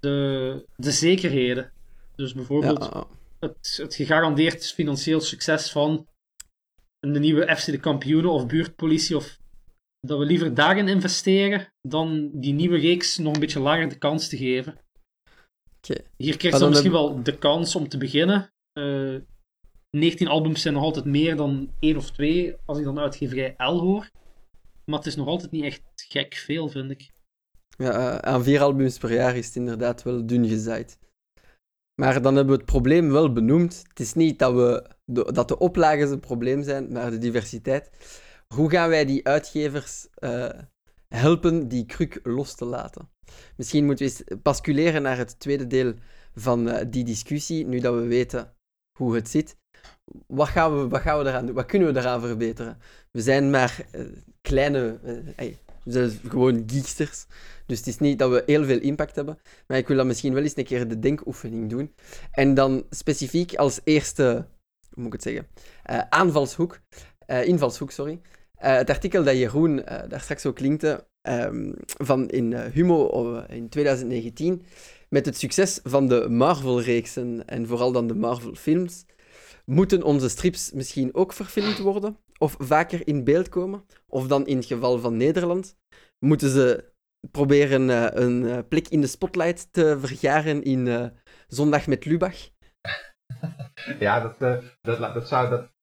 de, 0.00 0.66
de 0.76 0.90
zekerheden. 0.90 1.72
Dus 2.16 2.34
bijvoorbeeld 2.34 2.84
Ja, 2.92 3.06
het, 3.40 3.78
het 3.82 3.94
gegarandeerd 3.94 4.72
financieel 4.72 5.20
succes 5.20 5.70
van 5.70 6.08
de 7.00 7.18
nieuwe 7.18 7.56
FC 7.56 7.66
de 7.66 7.80
kampioenen 7.80 8.30
of 8.30 8.46
buurtpolitie, 8.46 9.16
of 9.16 9.38
dat 10.06 10.18
we 10.18 10.24
liever 10.24 10.54
daarin 10.54 10.88
investeren 10.88 11.72
dan 11.82 12.30
die 12.32 12.52
nieuwe 12.52 12.78
reeks 12.78 13.18
nog 13.18 13.34
een 13.34 13.40
beetje 13.40 13.60
langer 13.60 13.88
de 13.88 13.98
kans 13.98 14.28
te 14.28 14.36
geven. 14.36 14.78
Hier 16.16 16.36
krijg 16.36 16.42
Maar 16.42 16.42
je 16.42 16.50
dan 16.50 16.60
dan 16.60 16.70
misschien 16.70 16.92
wel 16.92 17.22
de 17.22 17.38
kans 17.38 17.76
om 17.76 17.88
te 17.88 17.98
beginnen. 17.98 18.52
Eh 18.72 19.16
19 19.94 20.28
albums 20.28 20.62
zijn 20.62 20.74
nog 20.74 20.82
altijd 20.82 21.04
meer 21.04 21.36
dan 21.36 21.70
één 21.80 21.96
of 21.96 22.10
twee, 22.10 22.56
als 22.64 22.78
ik 22.78 22.84
dan 22.84 22.98
uitgeverij 22.98 23.54
L 23.56 23.80
hoor. 23.80 24.10
Maar 24.84 24.98
het 24.98 25.06
is 25.06 25.16
nog 25.16 25.26
altijd 25.26 25.50
niet 25.50 25.64
echt 25.64 25.82
gek 25.94 26.34
veel, 26.34 26.68
vind 26.68 26.90
ik. 26.90 27.10
Ja, 27.78 27.92
eh, 27.92 28.32
aan 28.32 28.44
vier 28.44 28.60
albums 28.60 28.98
per 28.98 29.12
jaar 29.12 29.36
is 29.36 29.46
het 29.46 29.56
inderdaad 29.56 30.02
wel 30.02 30.26
dun 30.26 30.48
gezaaid. 30.48 30.98
Maar 32.00 32.22
dan 32.22 32.34
hebben 32.36 32.54
we 32.54 32.60
het 32.60 32.70
probleem 32.70 33.10
wel 33.10 33.32
benoemd. 33.32 33.84
Het 33.88 34.00
is 34.00 34.14
niet 34.14 34.38
dat, 34.38 34.54
we 34.54 34.90
de, 35.04 35.32
dat 35.32 35.48
de 35.48 35.58
oplages 35.58 36.10
een 36.10 36.20
probleem 36.20 36.62
zijn, 36.62 36.92
maar 36.92 37.10
de 37.10 37.18
diversiteit. 37.18 37.90
Hoe 38.48 38.70
gaan 38.70 38.88
wij 38.88 39.04
die 39.04 39.26
uitgevers 39.26 40.08
eh, 40.14 40.48
helpen 41.08 41.68
die 41.68 41.86
kruk 41.86 42.20
los 42.22 42.54
te 42.54 42.64
laten? 42.64 43.08
Misschien 43.56 43.84
moeten 43.84 44.06
we 44.06 44.12
eens 44.12 44.42
basculeren 44.42 45.02
naar 45.02 45.16
het 45.16 45.38
tweede 45.38 45.66
deel 45.66 45.94
van 46.34 46.68
eh, 46.68 46.86
die 46.88 47.04
discussie, 47.04 47.66
nu 47.66 47.80
dat 47.80 47.94
we 47.94 48.06
weten 48.06 48.54
hoe 48.98 49.14
het 49.14 49.28
zit. 49.28 49.56
Wat 50.26 50.48
gaan, 50.48 50.78
we, 50.78 50.88
wat 50.88 51.00
gaan 51.00 51.18
we 51.18 51.28
eraan 51.28 51.46
doen? 51.46 51.54
Wat 51.54 51.66
kunnen 51.66 51.92
we 51.92 52.00
eraan 52.00 52.20
verbeteren? 52.20 52.78
We 53.10 53.22
zijn 53.22 53.50
maar 53.50 53.86
eh, 53.90 54.04
kleine... 54.40 54.98
eh, 55.02 55.16
ey, 55.36 55.58
we 55.84 55.92
zijn 55.92 56.10
gewoon 56.28 56.62
geeksters. 56.66 57.26
Dus 57.66 57.78
het 57.78 57.86
is 57.86 57.98
niet 57.98 58.18
dat 58.18 58.30
we 58.30 58.42
heel 58.46 58.64
veel 58.64 58.80
impact 58.80 59.16
hebben. 59.16 59.38
Maar 59.66 59.78
ik 59.78 59.88
wil 59.88 59.96
dan 59.96 60.06
misschien 60.06 60.34
wel 60.34 60.42
eens 60.42 60.56
een 60.56 60.64
keer 60.64 60.88
de 60.88 60.98
denkoefening 60.98 61.70
doen. 61.70 61.94
En 62.30 62.54
dan 62.54 62.86
specifiek 62.90 63.54
als 63.54 63.80
eerste, 63.84 64.46
hoe 64.90 65.02
moet 65.02 65.06
ik 65.06 65.12
het 65.12 65.22
zeggen, 65.22 65.48
aanvalshoek, 66.10 66.80
eh, 67.26 67.46
invalshoek, 67.46 67.90
sorry. 67.90 68.20
Eh, 68.64 68.76
het 68.76 68.90
artikel 68.90 69.24
dat 69.24 69.36
Jeroen 69.36 69.84
eh, 69.84 70.08
daar 70.08 70.20
straks 70.20 70.46
ook 70.46 70.60
linkte, 70.60 71.06
ehm, 71.20 71.72
van 71.84 72.28
in 72.28 72.54
Humo 72.54 73.34
eh, 73.36 73.56
in 73.56 73.68
2019, 73.68 74.62
met 75.08 75.26
het 75.26 75.36
succes 75.36 75.80
van 75.82 76.08
de 76.08 76.28
Marvel-reeksen 76.28 77.46
en 77.46 77.66
vooral 77.66 77.92
dan 77.92 78.06
de 78.06 78.14
Marvel-films, 78.14 79.04
moeten 79.64 80.02
onze 80.02 80.28
strips 80.28 80.72
misschien 80.72 81.14
ook 81.14 81.32
verfilmd 81.32 81.78
worden? 81.78 82.18
Of 82.38 82.56
vaker 82.58 83.06
in 83.06 83.24
beeld 83.24 83.48
komen? 83.48 83.84
Of 84.06 84.26
dan 84.26 84.46
in 84.46 84.56
het 84.56 84.66
geval 84.66 84.98
van 84.98 85.16
Nederland, 85.16 85.76
moeten 86.18 86.50
ze 86.50 86.92
proberen 87.30 87.88
een 88.22 88.68
plek 88.68 88.88
in 88.88 89.00
de 89.00 89.06
spotlight 89.06 89.68
te 89.72 89.96
vergaren 90.00 90.62
in 90.62 91.12
Zondag 91.48 91.86
met 91.86 92.04
Lubach? 92.04 92.36
Ja, 93.98 94.20
dat, 94.20 94.38
dat, 94.82 95.14
dat, 95.14 95.28
zou, 95.28 95.50
dat, 95.50 95.73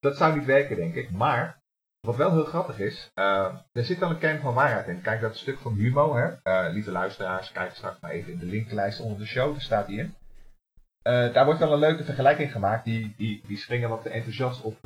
dat 0.00 0.16
zou 0.16 0.34
niet 0.36 0.44
werken, 0.46 0.76
denk 0.76 0.94
ik. 0.94 1.10
Maar, 1.10 1.58
wat 2.00 2.16
wel 2.16 2.30
heel 2.32 2.44
grappig 2.44 2.78
is, 2.78 3.10
eh, 3.14 3.54
er 3.72 3.84
zit 3.84 3.98
wel 3.98 4.10
een 4.10 4.18
kern 4.18 4.40
van 4.40 4.54
waarheid 4.54 4.86
in. 4.86 5.00
Kijk, 5.00 5.20
dat 5.20 5.36
stuk 5.36 5.58
van 5.58 5.74
Humo, 5.74 6.14
hè. 6.16 6.26
Eh, 6.42 6.72
lieve 6.72 6.90
luisteraars, 6.90 7.52
kijk 7.52 7.74
straks 7.74 8.00
maar 8.00 8.10
even 8.10 8.32
in 8.32 8.38
de 8.38 8.46
linklijst 8.46 9.00
onder 9.00 9.18
de 9.18 9.26
show, 9.26 9.52
daar 9.52 9.60
staat 9.60 9.86
die 9.86 9.98
in. 9.98 10.14
Eh, 11.02 11.32
daar 11.32 11.44
wordt 11.44 11.60
wel 11.60 11.72
een 11.72 11.78
leuke 11.78 12.04
vergelijking 12.04 12.52
gemaakt. 12.52 12.84
Die, 12.84 13.14
die, 13.16 13.40
die 13.46 13.56
springen 13.56 13.88
wat 13.88 14.02
te 14.02 14.08
enthousiast 14.08 14.62
op, 14.62 14.76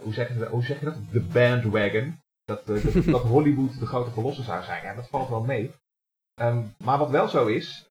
hoe, 0.00 0.12
zeg 0.12 0.28
je, 0.28 0.38
dat- 0.38 0.48
hoe 0.48 0.64
zeg 0.64 0.78
je 0.78 0.84
dat? 0.84 0.96
De 1.10 1.20
bandwagon. 1.20 2.20
Dat, 2.44 2.66
dat, 2.66 2.82
dat 3.04 3.22
Hollywood 3.22 3.78
de 3.78 3.86
grote 3.86 4.10
verlosser 4.10 4.44
zou 4.44 4.64
zijn. 4.64 4.82
Ja, 4.82 4.94
dat 4.94 5.08
valt 5.08 5.28
wel 5.28 5.42
mee. 5.42 5.72
Ehm, 6.34 6.62
maar 6.84 6.98
wat 6.98 7.10
wel 7.10 7.28
zo 7.28 7.46
is, 7.46 7.86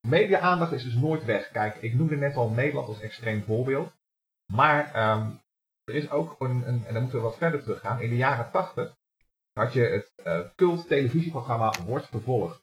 media-aandacht 0.00 0.72
is 0.72 0.82
dus 0.84 0.94
nooit 0.94 1.24
weg. 1.24 1.50
Kijk, 1.50 1.76
ik 1.76 1.94
noemde 1.94 2.16
net 2.16 2.36
al 2.36 2.48
Nederland 2.50 2.88
als 2.88 3.00
extreem 3.00 3.42
voorbeeld. 3.42 3.92
Maar 4.52 4.92
ehm, 4.92 5.30
er 5.84 5.94
is 5.94 6.10
ook 6.10 6.36
een, 6.38 6.68
een, 6.68 6.84
en 6.86 6.92
dan 6.92 7.02
moeten 7.02 7.18
we 7.20 7.24
wat 7.24 7.36
verder 7.36 7.62
teruggaan. 7.62 8.00
In 8.00 8.08
de 8.08 8.16
jaren 8.16 8.50
80 8.50 8.96
had 9.52 9.72
je 9.72 9.80
het 9.80 10.12
eh, 10.16 10.40
cult 10.54 10.88
televisieprogramma 10.88 11.72
Wordt 11.86 12.06
Vervolgd. 12.06 12.62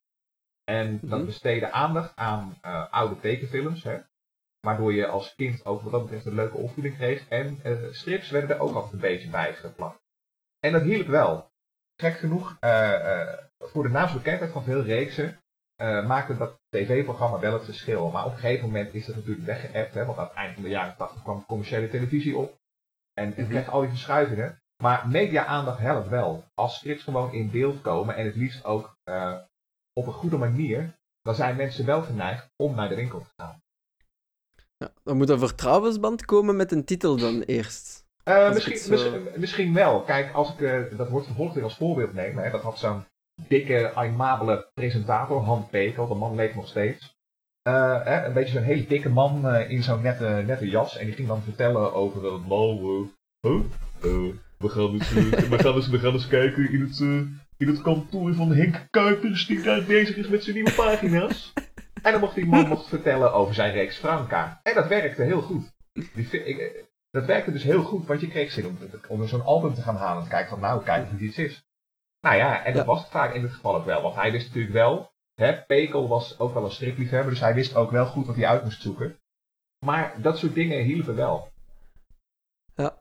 En 0.63 0.99
dat 1.01 1.17
Mhm. 1.19 1.25
besteedde 1.25 1.71
aandacht 1.71 2.15
aan 2.15 2.57
eh, 2.61 2.91
oude 2.91 3.19
tekenfilms. 3.19 3.83
Hè, 3.83 3.99
waardoor 4.59 4.93
je 4.93 5.07
als 5.07 5.35
kind 5.35 5.65
ook 5.65 5.81
wat 5.81 5.91
dat 5.91 6.01
betreft 6.01 6.25
een 6.25 6.35
leuke 6.35 6.57
opvoeding 6.57 6.95
kreeg. 6.95 7.27
En 7.27 7.59
eh, 7.63 7.91
strips 7.91 8.29
werden 8.29 8.49
er 8.49 8.61
ook 8.61 8.73
altijd 8.75 8.93
een 8.93 8.99
beetje 8.99 9.29
bij 9.29 9.53
geplakt. 9.53 9.99
En 10.59 10.71
dat 10.71 10.81
hielp 10.81 11.07
wel. 11.07 11.49
Gek 11.95 12.13
genoeg, 12.17 12.57
voor 13.59 13.83
de 13.83 13.89
naamsbekendheid 13.89 14.51
van 14.51 14.63
veel 14.63 14.81
reeksen 14.81 15.40
eh, 15.81 16.05
maakte 16.07 16.37
dat 16.37 16.59
tv-programma 16.69 17.39
wel 17.39 17.53
het 17.53 17.63
verschil. 17.65 18.09
Maar 18.09 18.25
op 18.25 18.31
een 18.31 18.37
gegeven 18.37 18.65
moment 18.65 18.93
is 18.93 19.05
dat 19.05 19.15
natuurlijk 19.15 19.45
weggeëpt, 19.45 19.93
hè, 19.93 20.05
want 20.05 20.17
aan 20.17 20.25
het 20.25 20.33
eind 20.33 20.53
van 20.53 20.63
de 20.63 20.69
jaren 20.69 20.95
80 20.97 21.23
kwam 21.23 21.45
commerciële 21.45 21.89
televisie 21.89 22.37
op. 22.37 22.57
En 23.13 23.33
je 23.35 23.41
Mhm. 23.41 23.49
kreeg 23.51 23.69
al 23.69 23.79
die 23.81 23.89
verschuivingen. 23.89 24.61
Maar 24.83 25.07
media-aandacht 25.07 25.79
helpt 25.79 26.07
wel. 26.09 26.43
Als 26.53 26.75
strips 26.75 27.03
gewoon 27.03 27.33
in 27.33 27.51
beeld 27.51 27.81
komen 27.81 28.15
en 28.15 28.25
het 28.25 28.35
liefst 28.35 28.65
ook 28.65 28.95
eh, 29.03 29.37
op 29.93 30.07
een 30.07 30.13
goede 30.13 30.37
manier, 30.37 30.93
dan 31.21 31.35
zijn 31.35 31.55
mensen 31.55 31.85
wel 31.85 32.01
geneigd 32.01 32.49
om 32.55 32.75
naar 32.75 32.89
de 32.89 32.95
winkel 32.95 33.19
te 33.19 33.25
gaan. 33.37 33.61
Ja, 34.77 34.91
er 35.03 35.15
moet 35.15 35.29
een 35.29 35.39
vertrouwensband 35.39 36.25
komen 36.25 36.55
met 36.55 36.71
een 36.71 36.85
titel 36.85 37.17
dan 37.17 37.41
eerst. 37.57 38.05
Eh, 38.23 38.49
misschien, 38.53 38.73
het 38.73 38.81
zo- 38.81 38.89
misschien, 38.91 39.39
misschien 39.39 39.73
wel. 39.73 40.01
Kijk, 40.03 40.33
als 40.33 40.53
ik 40.53 40.61
eh, 40.61 40.97
dat 40.97 41.09
wordt 41.09 41.25
vervolgd 41.25 41.53
weer 41.55 41.63
als 41.63 41.75
voorbeeld 41.77 42.13
neem, 42.13 42.37
hè, 42.37 42.51
dat 42.51 42.61
had 42.61 42.77
zo'n 42.79 43.05
dikke, 43.47 43.93
aimabele 43.93 44.69
presentator, 44.73 45.41
Han 45.41 45.67
Pekel, 45.69 46.07
de 46.07 46.15
man 46.15 46.35
leeft 46.35 46.55
nog 46.55 46.67
steeds. 46.67 47.19
Eh, 47.61 48.03
hè, 48.03 48.25
een 48.25 48.33
beetje 48.33 48.53
zo'n 48.53 48.63
hele 48.63 48.87
dikke 48.87 49.09
man 49.09 49.47
eh, 49.47 49.69
in 49.69 49.83
zo'n 49.83 50.01
nette, 50.01 50.43
nette 50.45 50.69
jas. 50.69 50.97
En 50.97 51.05
die 51.05 51.15
ging 51.15 51.27
dan 51.27 51.41
vertellen 51.41 51.93
over 51.93 52.33
het 52.33 52.47
nou, 52.47 53.07
huh? 53.41 53.61
we, 54.57 54.69
gaan 54.69 54.91
eens, 54.91 55.11
we, 55.53 55.59
gaan 55.59 55.75
eens, 55.75 55.87
we 55.87 55.99
gaan 55.99 56.13
eens 56.13 56.27
kijken 56.27 56.71
in 56.71 56.81
het, 56.81 56.99
in 57.57 57.67
het 57.67 57.81
kantoor 57.81 58.33
van 58.33 58.51
Henk 58.53 58.87
Kuipers, 58.89 59.47
die 59.47 59.61
daar 59.61 59.83
bezig 59.83 60.15
is 60.15 60.27
met 60.27 60.43
zijn 60.43 60.55
nieuwe 60.55 60.73
pagina's. 60.73 61.53
En 62.01 62.11
dan 62.11 62.21
mocht 62.21 62.35
die 62.35 62.45
man 62.45 62.67
mocht 62.67 62.87
vertellen 62.87 63.33
over 63.33 63.53
zijn 63.53 63.73
reeks 63.73 63.97
Franka. 63.97 64.59
En 64.63 64.73
dat 64.73 64.87
werkte 64.87 65.23
heel 65.23 65.41
goed. 65.41 65.73
Die, 65.93 66.43
ik, 66.43 66.85
dat 67.11 67.25
werkte 67.25 67.51
dus 67.51 67.63
heel 67.63 67.83
goed, 67.83 68.07
want 68.07 68.21
je 68.21 68.27
kreeg 68.27 68.51
zin 68.51 68.65
om, 68.65 68.77
om 69.07 69.27
zo'n 69.27 69.43
album 69.43 69.73
te 69.73 69.81
gaan 69.81 69.95
halen. 69.95 70.23
En 70.23 70.29
kijken 70.29 70.49
van, 70.49 70.59
nou, 70.59 70.83
kijk 70.83 71.09
hoe 71.09 71.19
iets 71.19 71.37
is. 71.37 71.63
Nou 72.21 72.35
ja, 72.35 72.63
en 72.65 72.73
dat 72.73 72.85
was 72.85 73.01
het 73.01 73.11
vaak 73.11 73.33
in 73.33 73.41
dit 73.41 73.51
geval 73.51 73.75
ook 73.75 73.85
wel. 73.85 74.01
Want 74.01 74.15
hij 74.15 74.31
wist 74.31 74.47
natuurlijk 74.47 74.73
wel, 74.73 75.11
hè, 75.33 75.63
Pekel 75.63 76.07
was 76.07 76.39
ook 76.39 76.53
wel 76.53 76.63
een 76.63 76.71
stripliefhebber, 76.71 77.29
dus 77.31 77.39
hij 77.39 77.53
wist 77.53 77.75
ook 77.75 77.91
wel 77.91 78.05
goed 78.05 78.25
wat 78.25 78.35
hij 78.35 78.47
uit 78.47 78.63
moest 78.63 78.81
zoeken. 78.81 79.19
Maar 79.85 80.21
dat 80.21 80.37
soort 80.37 80.53
dingen 80.53 80.83
hielpen 80.83 81.15
wel. 81.15 81.51
Ja, 82.75 82.99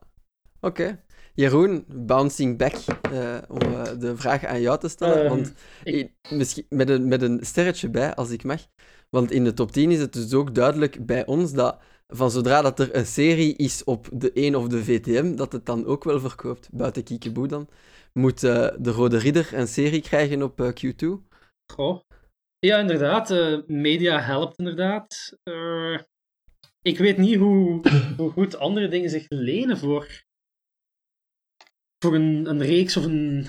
oké. 0.60 1.02
Jeroen, 1.34 1.84
bouncing 1.88 2.58
back, 2.58 2.74
uh, 3.12 3.38
om 3.48 3.62
uh, 3.62 3.82
de 3.98 4.16
vraag 4.16 4.44
aan 4.44 4.60
jou 4.60 4.78
te 4.78 4.88
stellen. 4.88 5.22
Um, 5.24 5.28
want 5.28 5.54
ik... 5.84 6.12
misschien 6.30 6.66
met 6.68 6.88
een, 6.88 7.08
met 7.08 7.22
een 7.22 7.38
sterretje 7.42 7.88
bij, 7.90 8.14
als 8.14 8.30
ik 8.30 8.44
mag. 8.44 8.66
Want 9.10 9.30
in 9.30 9.44
de 9.44 9.52
top 9.52 9.72
10 9.72 9.90
is 9.90 10.00
het 10.00 10.12
dus 10.12 10.34
ook 10.34 10.54
duidelijk 10.54 11.06
bij 11.06 11.26
ons 11.26 11.52
dat 11.52 11.78
van 12.08 12.30
zodra 12.30 12.62
dat 12.62 12.78
er 12.78 12.96
een 12.96 13.06
serie 13.06 13.56
is 13.56 13.84
op 13.84 14.08
de 14.12 14.32
1 14.32 14.54
of 14.54 14.68
de 14.68 14.84
VTM, 14.84 15.34
dat 15.34 15.52
het 15.52 15.66
dan 15.66 15.86
ook 15.86 16.04
wel 16.04 16.20
verkoopt. 16.20 16.68
Buiten 16.72 17.04
Kiekeboe 17.04 17.48
dan. 17.48 17.68
Moet 18.12 18.42
uh, 18.42 18.68
de 18.78 18.90
Rode 18.90 19.18
Ridder 19.18 19.54
een 19.54 19.68
serie 19.68 20.02
krijgen 20.02 20.42
op 20.42 20.60
uh, 20.60 20.68
Q2? 20.68 21.06
Goh. 21.72 22.00
Ja, 22.58 22.78
inderdaad. 22.78 23.30
Uh, 23.30 23.58
media 23.66 24.20
helpt 24.20 24.58
inderdaad. 24.58 25.38
ik 26.82 26.98
weet 26.98 27.16
niet 27.16 27.36
hoe, 27.36 27.80
hoe 28.16 28.30
goed 28.30 28.56
andere 28.56 28.88
dingen 28.88 29.10
zich 29.10 29.26
lenen 29.28 29.78
voor, 29.78 30.24
voor 31.98 32.14
een, 32.14 32.46
een 32.46 32.62
reeks 32.62 32.96
of 32.96 33.04
een, 33.04 33.46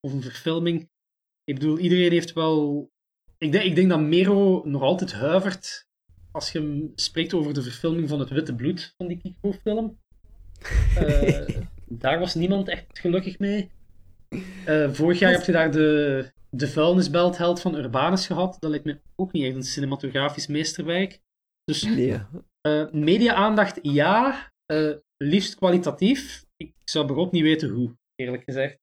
of 0.00 0.12
een 0.12 0.22
verfilming. 0.22 0.90
Ik 1.44 1.54
bedoel, 1.54 1.78
iedereen 1.78 2.12
heeft 2.12 2.32
wel... 2.32 2.90
Ik 3.38 3.52
denk, 3.52 3.64
ik 3.64 3.74
denk 3.74 3.88
dat 3.88 4.00
Mero 4.00 4.62
nog 4.64 4.82
altijd 4.82 5.12
huivert 5.12 5.86
als 6.32 6.52
je 6.52 6.92
spreekt 6.94 7.34
over 7.34 7.54
de 7.54 7.62
verfilming 7.62 8.08
van 8.08 8.20
het 8.20 8.28
witte 8.28 8.54
bloed 8.54 8.94
van 8.96 9.06
die 9.06 9.18
Kiko-film. 9.18 9.98
Uh, 10.98 11.48
daar 11.98 12.18
was 12.18 12.34
niemand 12.34 12.68
echt 12.68 12.98
gelukkig 12.98 13.38
mee. 13.38 13.70
Uh, 14.66 14.92
vorig 14.92 15.18
jaar 15.18 15.32
heb 15.32 15.44
je 15.44 15.52
daar 15.52 15.70
de, 15.70 16.32
de 16.50 16.68
vuilnisbeltheld 16.68 17.60
van 17.60 17.74
Urbanus 17.74 18.26
gehad. 18.26 18.56
Dat 18.60 18.70
lijkt 18.70 18.84
me 18.84 19.00
ook 19.16 19.32
niet 19.32 19.44
echt 19.44 19.54
een 19.54 19.62
cinematografisch 19.62 20.46
meesterwerk. 20.46 21.20
Dus 21.64 21.82
nee. 21.82 22.20
uh, 22.66 22.90
media-aandacht 22.90 23.78
ja, 23.82 24.50
liefst 25.16 25.54
kwalitatief. 25.54 26.44
Ik 26.56 26.74
zou 26.84 27.06
bijvoorbeeld 27.06 27.34
niet 27.34 27.44
weten 27.44 27.68
hoe, 27.68 27.96
eerlijk 28.14 28.44
gezegd. 28.44 28.78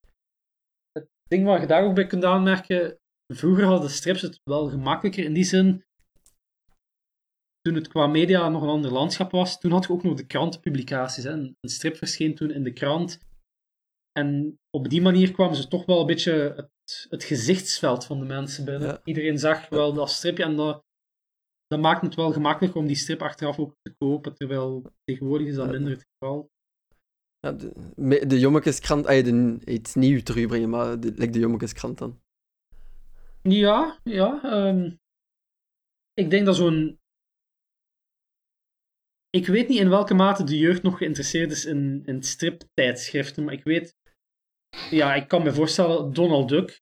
Het 0.92 1.08
ding 1.24 1.46
waar 1.46 1.62
je 1.62 1.68
daar 1.68 1.84
ook 1.84 1.96
bij 1.96 2.08
kunt 2.08 2.26
aanmerken, 2.26 3.00
vroeger 3.34 3.66
hadden 3.66 3.90
strips 3.90 4.22
het 4.22 4.40
wel 4.44 4.70
gemakkelijker 4.70 5.24
in 5.24 5.34
die 5.34 5.44
zin 5.44 5.84
toen 7.62 7.76
het 7.76 7.88
qua 7.88 8.08
media 8.08 8.50
nog 8.50 8.62
een 8.62 8.70
ander 8.70 8.92
landschap 8.92 9.32
was, 9.32 9.60
toen 9.60 9.72
had 9.72 9.86
je 9.86 9.94
ook 9.94 10.04
nog 10.04 10.14
de 10.14 10.26
krantenpublicaties. 10.26 11.24
Hè. 11.24 11.32
Een 11.32 11.56
strip 11.62 11.98
verscheen 11.98 12.36
toen 12.36 12.52
in 12.52 12.64
de 12.64 12.74
krant. 12.74 13.20
En 14.12 14.58
op 14.70 14.90
die 14.90 15.02
manier 15.02 15.32
kwamen 15.32 15.56
ze 15.56 15.68
toch 15.68 15.86
wel 15.86 16.00
een 16.00 16.06
beetje 16.06 16.54
het, 16.56 17.08
het 17.10 17.24
gezichtsveld 17.24 18.06
van 18.06 18.20
de 18.20 18.26
mensen 18.26 18.66
binnen. 18.66 19.02
Iedereen 19.04 19.40
zag 19.40 19.70
wel 19.70 19.94
dat 19.94 20.10
stripje 20.10 20.44
en 20.44 20.56
dat, 20.56 20.84
dat 21.68 21.80
maakt 21.80 22.02
het 22.02 22.16
wel 22.16 22.32
gemakkelijk 22.32 22.76
om 22.76 22.88
die 22.88 22.96
strip 22.96 23.22
achteraf 23.22 23.60
ook 23.60 23.76
te 23.82 23.94
kopen, 23.98 24.34
terwijl 24.36 24.92
tegenwoordig 25.04 25.48
is 25.48 25.56
dat 25.56 25.72
minder 25.72 25.92
het 25.92 26.06
geval. 26.12 26.50
Ja, 27.40 27.52
de, 27.52 28.26
de 28.28 28.40
Jommekeskrant, 28.40 29.06
ah, 29.06 29.24
de, 29.24 29.60
iets 29.66 29.96
nieuw 29.96 30.22
terugbrengen, 30.22 30.70
maar 30.70 31.00
de, 31.00 31.12
like 31.16 31.32
de 31.32 31.40
Jommekeskrant 31.40 31.98
dan. 31.98 32.20
Ja, 33.42 34.00
ja. 34.04 34.42
Um, 34.68 35.00
ik 36.14 36.30
denk 36.30 36.46
dat 36.46 36.56
zo'n 36.56 36.99
ik 39.30 39.48
weet 39.48 39.68
niet 39.68 39.80
in 39.80 39.90
welke 39.90 40.14
mate 40.14 40.44
de 40.44 40.58
jeugd 40.58 40.84
nog 40.84 40.98
geïnteresseerd 40.98 41.52
is 41.52 41.66
in, 41.66 42.02
in 42.06 42.24
striptijdschriften, 42.24 43.44
maar 43.44 43.54
ik 43.54 43.64
weet... 43.64 43.98
Ja, 44.90 45.16
ik 45.16 45.28
kan 45.28 45.44
me 45.44 45.54
voorstellen, 45.54 46.14
Donald 46.14 46.50
Duck, 46.50 46.82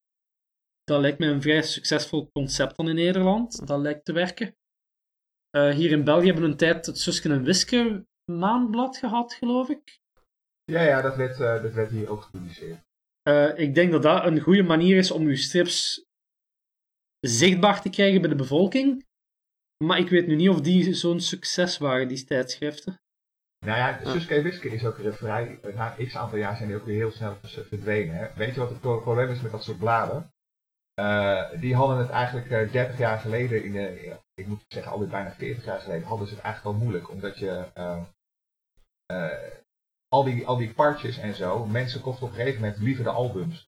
dat 0.83 1.01
lijkt 1.01 1.19
me 1.19 1.25
een 1.25 1.41
vrij 1.41 1.61
succesvol 1.61 2.29
concept 2.31 2.75
dan 2.75 2.89
in 2.89 2.95
Nederland. 2.95 3.67
Dat 3.67 3.79
lijkt 3.79 4.05
te 4.05 4.13
werken. 4.13 4.55
Uh, 5.57 5.73
hier 5.73 5.91
in 5.91 6.03
België 6.03 6.25
hebben 6.25 6.43
we 6.43 6.49
een 6.49 6.57
tijd 6.57 6.85
het 6.85 6.99
Susken 6.99 7.31
en 7.31 7.43
Wiske 7.43 8.07
maandblad 8.31 8.97
gehad, 8.97 9.33
geloof 9.33 9.69
ik. 9.69 9.99
Ja, 10.63 10.81
ja, 10.81 11.01
dat 11.01 11.15
werd, 11.15 11.39
uh, 11.39 11.61
dat 11.61 11.73
werd 11.73 11.91
hier 11.91 12.09
ook 12.09 12.21
gepubliceerd. 12.21 12.85
Uh, 13.29 13.59
ik 13.59 13.75
denk 13.75 13.91
dat 13.91 14.01
dat 14.01 14.25
een 14.25 14.39
goede 14.39 14.63
manier 14.63 14.97
is 14.97 15.11
om 15.11 15.25
uw 15.25 15.35
strips 15.35 16.05
zichtbaar 17.19 17.81
te 17.81 17.89
krijgen 17.89 18.21
bij 18.21 18.29
de 18.29 18.35
bevolking. 18.35 19.06
Maar 19.85 19.97
ik 19.97 20.09
weet 20.09 20.27
nu 20.27 20.35
niet 20.35 20.49
of 20.49 20.61
die 20.61 20.93
zo'n 20.93 21.19
succes 21.19 21.77
waren, 21.77 22.07
die 22.07 22.23
tijdschriften. 22.23 22.99
Nou 23.65 23.77
ja, 23.77 23.99
Suske 24.11 24.35
en 24.35 24.43
Wiske 24.43 24.69
is 24.69 24.85
ook 24.85 24.99
vrij, 25.01 25.59
na 25.75 25.95
x 26.05 26.15
aantal 26.15 26.37
jaar 26.37 26.55
zijn 26.55 26.67
die 26.67 26.77
ook 26.77 26.85
weer 26.85 26.95
heel 26.95 27.11
snel 27.11 27.37
verdwenen. 27.41 28.15
Hè? 28.15 28.33
Weet 28.35 28.53
je 28.53 28.59
wat 28.59 28.69
het 28.69 28.79
probleem 28.79 29.29
is 29.29 29.41
met 29.41 29.51
dat 29.51 29.63
soort 29.63 29.79
bladen? 29.79 30.31
Uh, 30.99 31.59
die 31.59 31.75
hadden 31.75 31.97
het 31.97 32.09
eigenlijk 32.09 32.49
uh, 32.49 32.61
eh, 32.61 32.71
30 32.71 32.97
jaar 32.97 33.19
geleden, 33.19 33.63
in 33.63 33.71
de, 33.71 34.17
ik 34.33 34.47
moet 34.47 34.65
zeggen 34.67 34.91
alweer 34.91 35.07
bijna 35.07 35.31
40 35.31 35.65
jaar 35.65 35.79
geleden, 35.79 36.07
hadden 36.07 36.27
ze 36.27 36.33
het 36.33 36.43
eigenlijk 36.43 36.75
al 36.75 36.81
moeilijk. 36.83 37.09
Omdat 37.09 37.37
je 37.37 37.65
uh, 37.77 38.03
al, 40.07 40.23
die, 40.23 40.47
al 40.47 40.57
die 40.57 40.73
partjes 40.73 41.17
en 41.17 41.33
zo, 41.33 41.65
mensen 41.65 42.01
kochten 42.01 42.25
op 42.25 42.29
een 42.29 42.37
gegeven 42.37 42.61
moment 42.61 42.79
liever 42.79 43.03
de 43.03 43.09
albums. 43.09 43.66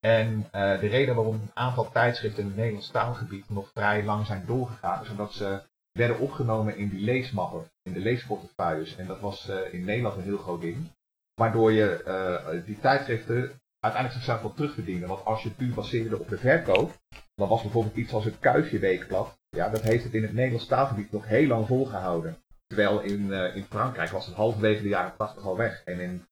En 0.00 0.36
uh, 0.38 0.80
de 0.80 0.86
reden 0.86 1.14
waarom 1.14 1.34
een 1.34 1.50
aantal 1.54 1.90
tijdschriften 1.90 2.42
in 2.42 2.48
het 2.48 2.56
Nederlands 2.56 2.90
taalgebied 2.90 3.50
nog 3.50 3.70
vrij 3.74 4.04
lang 4.04 4.26
zijn 4.26 4.44
doorgegaan, 4.46 5.02
is 5.02 5.10
omdat 5.10 5.32
ze 5.32 5.62
werden 5.92 6.18
opgenomen 6.18 6.76
in 6.76 6.88
die 6.88 7.04
leesmappen, 7.04 7.70
in 7.82 7.92
de 7.92 8.00
leesportefeuilles. 8.00 8.96
En 8.96 9.06
dat 9.06 9.20
was 9.20 9.48
uh, 9.48 9.74
in 9.74 9.84
Nederland 9.84 10.16
een 10.16 10.22
heel 10.22 10.38
groot 10.38 10.60
ding. 10.60 10.90
Waardoor 11.34 11.72
je 11.72 12.02
uh, 12.06 12.64
die 12.64 12.80
tijdschriften 12.80 13.60
uiteindelijk 13.80 14.22
zichzelf 14.22 14.42
wel 14.42 14.54
terugverdienen. 14.54 15.08
Want 15.08 15.24
als 15.24 15.42
je 15.42 15.48
het 15.48 15.56
puur 15.56 15.74
baseerde 15.74 16.18
op 16.18 16.28
de 16.28 16.38
verkoop, 16.38 16.92
dan 17.34 17.48
was 17.48 17.62
bijvoorbeeld 17.62 17.96
iets 17.96 18.12
als 18.12 18.24
het 18.24 18.38
Kuifje 18.38 18.78
Weekblad, 18.78 19.38
ja, 19.48 19.68
dat 19.68 19.82
heeft 19.82 20.04
het 20.04 20.14
in 20.14 20.22
het 20.22 20.32
Nederlands 20.32 20.66
taalgebied 20.66 21.12
nog 21.12 21.26
heel 21.26 21.46
lang 21.46 21.66
volgehouden. 21.66 22.36
Terwijl 22.66 23.00
in, 23.00 23.32
in 23.32 23.64
Frankrijk 23.64 24.10
was 24.10 24.26
het 24.26 24.34
halverwege 24.34 24.82
de 24.82 24.88
jaren 24.88 25.16
80 25.16 25.44
al 25.44 25.56
weg. 25.56 25.82
En 25.84 26.00
in 26.00 26.27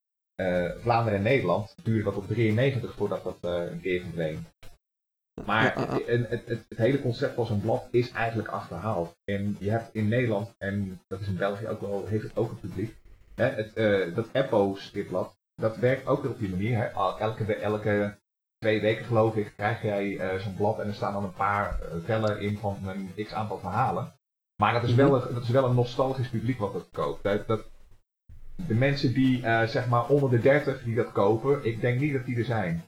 Vlaanderen 0.80 1.18
en 1.18 1.22
Nederland 1.22 1.74
duurde 1.82 2.04
dat 2.04 2.16
op 2.16 2.26
93 2.26 2.94
voordat 2.94 3.24
dat 3.24 3.38
uh, 3.44 3.70
een 3.70 3.80
keer 3.80 4.00
verdween. 4.00 4.46
Maar 5.44 5.74
het, 5.74 6.06
het, 6.06 6.28
het, 6.28 6.64
het, 6.68 6.78
hele 6.78 7.00
concept 7.00 7.34
van 7.34 7.46
zo'n 7.46 7.60
blad 7.60 7.88
is 7.90 8.10
eigenlijk 8.10 8.48
achterhaald. 8.48 9.16
En 9.24 9.56
je 9.58 9.70
hebt 9.70 9.94
in 9.94 10.08
Nederland, 10.08 10.54
en 10.58 11.00
dat 11.08 11.20
is 11.20 11.26
in 11.26 11.36
België 11.36 11.68
ook 11.68 11.80
wel, 11.80 12.06
heeft 12.06 12.22
het 12.22 12.36
ook 12.36 12.50
een 12.50 12.60
publiek, 12.60 12.96
hè, 13.34 13.44
het, 13.44 13.70
uh, 13.74 14.14
dat 14.14 14.28
Eppo-stripblad, 14.32 15.36
dat 15.54 15.76
werkt 15.76 16.06
ook 16.06 16.22
weer 16.22 16.30
op 16.30 16.38
die 16.38 16.50
manier. 16.50 16.76
Hè. 16.76 16.84
Elke, 17.18 17.54
elke 17.54 18.18
twee 18.58 18.80
weken 18.80 19.04
geloof 19.04 19.36
ik 19.36 19.52
krijg 19.56 19.82
jij 19.82 20.38
zo'n 20.40 20.56
blad 20.56 20.78
en 20.78 20.86
er 20.86 20.94
staan 20.94 21.12
dan 21.12 21.24
een 21.24 21.34
paar 21.34 21.78
vellen 22.04 22.40
in 22.40 22.58
van 22.58 22.78
een 22.86 23.24
x 23.24 23.32
aantal 23.32 23.58
verhalen. 23.58 24.12
Maar 24.56 24.72
dat 24.72 24.82
is, 24.82 24.94
mhm. 24.94 25.08
wel, 25.08 25.10
dat 25.10 25.42
is 25.42 25.48
wel 25.48 25.64
een 25.64 25.74
nostalgisch 25.74 26.28
publiek 26.28 26.58
wat 26.58 26.72
dat 26.72 26.88
koopt. 26.92 27.22
Dat, 27.22 27.46
dat, 27.46 27.64
de 28.68 28.74
mensen 28.74 29.14
die 29.14 29.40
uh, 29.40 29.66
zeg 29.66 29.88
maar 29.88 30.08
onder 30.08 30.30
de 30.30 30.40
30 30.40 30.82
die 30.82 30.94
dat 30.94 31.12
kopen, 31.12 31.64
ik 31.64 31.80
denk 31.80 32.00
niet 32.00 32.12
dat 32.12 32.24
die 32.24 32.36
er 32.36 32.44
zijn. 32.44 32.84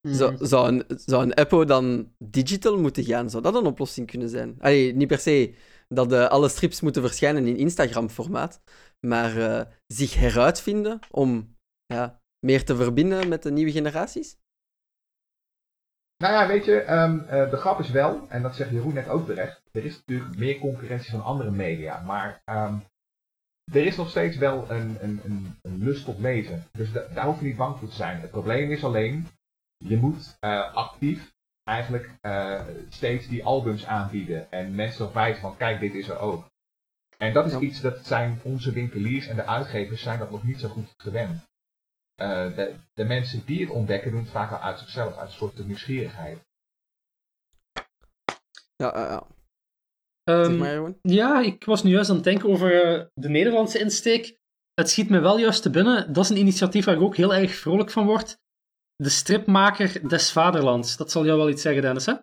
Zou, 0.00 0.36
hmm. 0.36 0.46
zou, 0.46 0.68
een, 0.68 0.84
zou 0.88 1.22
een 1.22 1.34
Apple 1.34 1.64
dan 1.64 2.12
digital 2.18 2.78
moeten 2.78 3.04
gaan? 3.04 3.30
Zou 3.30 3.42
dat 3.42 3.54
een 3.54 3.66
oplossing 3.66 4.06
kunnen 4.06 4.28
zijn? 4.28 4.56
Allee, 4.60 4.94
niet 4.94 5.08
per 5.08 5.18
se 5.18 5.54
dat 5.88 6.12
uh, 6.12 6.26
alle 6.26 6.48
strips 6.48 6.80
moeten 6.80 7.02
verschijnen 7.02 7.46
in 7.46 7.56
Instagram-formaat, 7.56 8.60
maar 9.06 9.36
uh, 9.36 9.62
zich 9.86 10.14
heruitvinden 10.14 10.98
om 11.10 11.56
ja, 11.86 12.20
meer 12.46 12.64
te 12.64 12.76
verbinden 12.76 13.28
met 13.28 13.42
de 13.42 13.50
nieuwe 13.50 13.72
generaties? 13.72 14.38
Nou 16.16 16.34
ja, 16.34 16.46
weet 16.46 16.64
je, 16.64 16.92
um, 16.92 17.20
uh, 17.20 17.50
de 17.50 17.56
grap 17.56 17.78
is 17.78 17.90
wel, 17.90 18.26
en 18.28 18.42
dat 18.42 18.56
zegt 18.56 18.70
Jeroen 18.70 18.94
net 18.94 19.08
ook 19.08 19.26
terecht, 19.26 19.62
er 19.72 19.84
is 19.84 19.96
natuurlijk 19.96 20.38
meer 20.38 20.58
concurrentie 20.58 21.10
van 21.10 21.22
andere 21.22 21.50
media, 21.50 22.00
maar 22.00 22.42
um, 22.46 22.82
er 23.72 23.86
is 23.86 23.96
nog 23.96 24.10
steeds 24.10 24.36
wel 24.36 24.70
een, 24.70 25.04
een, 25.04 25.20
een, 25.24 25.58
een 25.62 25.78
lust 25.78 26.04
tot 26.04 26.18
lezen. 26.18 26.64
Dus 26.72 26.92
daar 26.92 27.24
hoef 27.24 27.38
je 27.40 27.46
niet 27.46 27.56
bang 27.56 27.78
voor 27.78 27.88
te 27.88 27.94
zijn. 27.94 28.20
Het 28.20 28.30
probleem 28.30 28.70
is 28.70 28.84
alleen, 28.84 29.26
je 29.76 29.96
moet 29.96 30.36
uh, 30.40 30.74
actief 30.74 31.32
eigenlijk 31.64 32.10
uh, 32.22 32.60
steeds 32.88 33.28
die 33.28 33.44
albums 33.44 33.86
aanbieden. 33.86 34.50
En 34.50 34.74
mensen 34.74 35.04
nog 35.04 35.12
wijzen 35.12 35.40
van, 35.40 35.56
kijk, 35.56 35.80
dit 35.80 35.94
is 35.94 36.08
er 36.08 36.18
ook. 36.18 36.48
En 37.18 37.32
dat 37.32 37.46
is 37.46 37.58
iets, 37.58 37.80
dat 37.80 38.06
zijn 38.06 38.40
onze 38.42 38.72
winkeliers 38.72 39.26
en 39.26 39.36
de 39.36 39.46
uitgevers 39.46 40.02
zijn 40.02 40.18
dat 40.18 40.30
nog 40.30 40.42
niet 40.44 40.60
zo 40.60 40.68
goed 40.68 40.94
gewend. 40.96 41.48
eh, 42.14 42.56
de, 42.56 42.74
de 42.94 43.04
mensen 43.04 43.44
die 43.44 43.60
het 43.60 43.70
ontdekken 43.70 44.10
doen 44.10 44.20
het 44.20 44.30
vaak 44.30 44.50
al 44.50 44.58
uit 44.58 44.78
zichzelf, 44.78 45.16
uit 45.16 45.28
een 45.28 45.34
soort 45.34 45.66
nieuwsgierigheid. 45.66 46.38
Ja, 48.76 48.98
ja, 48.98 49.10
ja. 49.10 49.26
Ehm, 50.30 50.44
Zeg 50.44 50.58
maar 50.58 50.72
gewoon. 50.72 50.98
Ja, 51.02 51.40
ik 51.40 51.64
was 51.64 51.82
nu 51.82 51.90
juist 51.90 52.10
aan 52.10 52.14
het 52.16 52.24
denken 52.24 52.48
over 52.48 52.82
eh, 52.82 53.04
de 53.14 53.28
Nederlandse 53.28 53.78
insteek. 53.78 54.38
Het 54.74 54.90
schiet 54.90 55.10
me 55.10 55.18
wel 55.18 55.38
juist 55.38 55.62
te 55.62 55.70
binnen. 55.70 56.12
Dat 56.12 56.24
is 56.24 56.30
een 56.30 56.36
initiatief 56.36 56.84
waar 56.84 56.94
ik 56.94 57.00
ook 57.00 57.16
heel 57.16 57.34
erg 57.34 57.54
vrolijk 57.54 57.90
van 57.90 58.06
word. 58.06 58.38
De 58.96 59.08
stripmaker 59.08 60.08
des 60.08 60.32
vaderlands. 60.32 60.96
Dat 60.96 61.10
zal 61.10 61.24
jou 61.24 61.38
wel 61.38 61.48
iets 61.48 61.62
zeggen, 61.62 61.82
Dennis, 61.82 62.06
hè? 62.06 62.14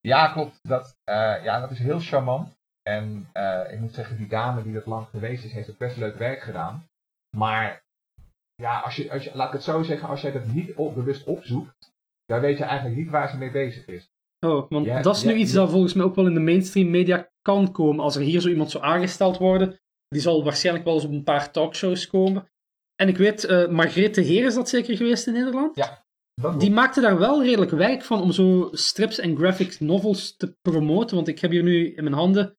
Ja, 0.00 0.32
klopt. 0.32 0.58
Dat, 0.62 0.96
eh, 1.04 1.44
ja, 1.44 1.60
dat 1.60 1.70
is 1.70 1.78
heel 1.78 2.00
charmant. 2.00 2.54
En 2.82 3.28
eh, 3.32 3.72
ik 3.72 3.80
moet 3.80 3.94
zeggen, 3.94 4.16
die 4.16 4.28
dame 4.28 4.62
die 4.62 4.72
dat 4.72 4.86
lang 4.86 5.06
geweest 5.08 5.44
is, 5.44 5.52
heeft 5.52 5.70
ook 5.70 5.78
best 5.78 5.96
leuk 5.96 6.16
werk 6.16 6.42
gedaan. 6.42 6.86
Maar 7.36 7.84
ja, 8.54 8.80
als 8.80 8.96
je, 8.96 9.10
als 9.10 9.24
je, 9.24 9.30
laat 9.34 9.46
ik 9.46 9.52
het 9.52 9.62
zo 9.62 9.82
zeggen, 9.82 10.08
als 10.08 10.20
jij 10.20 10.32
dat 10.32 10.46
niet 10.46 10.74
op, 10.74 10.94
bewust 10.94 11.26
opzoekt, 11.26 11.92
dan 12.24 12.40
weet 12.40 12.58
je 12.58 12.64
eigenlijk 12.64 12.96
niet 12.96 13.10
waar 13.10 13.28
ze 13.28 13.36
mee 13.36 13.50
bezig 13.50 13.86
is. 13.86 14.10
Oh, 14.46 14.70
want 14.70 14.86
Ja, 14.86 15.02
dat 15.02 15.16
is 15.16 15.22
nu 15.22 15.32
ja, 15.32 15.36
iets 15.36 15.52
ja. 15.52 15.58
dat 15.58 15.70
volgens 15.70 15.94
mij 15.94 16.04
ook 16.04 16.14
wel 16.14 16.26
in 16.26 16.34
de 16.34 16.40
mainstream 16.40 16.90
media 16.90 17.28
kan 17.46 17.72
komen. 17.72 18.04
Als 18.04 18.16
er 18.16 18.22
hier 18.22 18.40
zo 18.40 18.48
iemand 18.48 18.70
zou 18.70 18.84
aangesteld 18.84 19.38
worden, 19.38 19.78
die 20.08 20.20
zal 20.20 20.44
waarschijnlijk 20.44 20.84
wel 20.84 20.94
eens 20.94 21.04
op 21.04 21.10
een 21.10 21.22
paar 21.22 21.50
talkshows 21.50 22.06
komen. 22.06 22.48
En 22.94 23.08
ik 23.08 23.16
weet, 23.16 23.44
eh 23.44 23.68
Margrethe 23.68 24.20
Heer 24.20 24.44
is 24.44 24.54
dat 24.54 24.68
zeker 24.68 24.96
geweest 24.96 25.26
in 25.26 25.32
Nederland? 25.32 25.76
Ja. 25.76 26.04
Die 26.58 26.70
maakte 26.70 27.00
daar 27.00 27.18
wel 27.18 27.42
redelijk 27.42 27.70
werk 27.70 28.02
van 28.02 28.22
om 28.22 28.32
zo 28.32 28.68
strips 28.72 29.18
en 29.18 29.36
graphic 29.36 29.80
novels 29.80 30.36
te 30.36 30.56
promoten. 30.62 31.16
Want 31.16 31.28
ik 31.28 31.40
heb 31.40 31.50
hier 31.50 31.62
nu 31.62 31.94
in 31.94 32.02
mijn 32.04 32.16
handen 32.16 32.56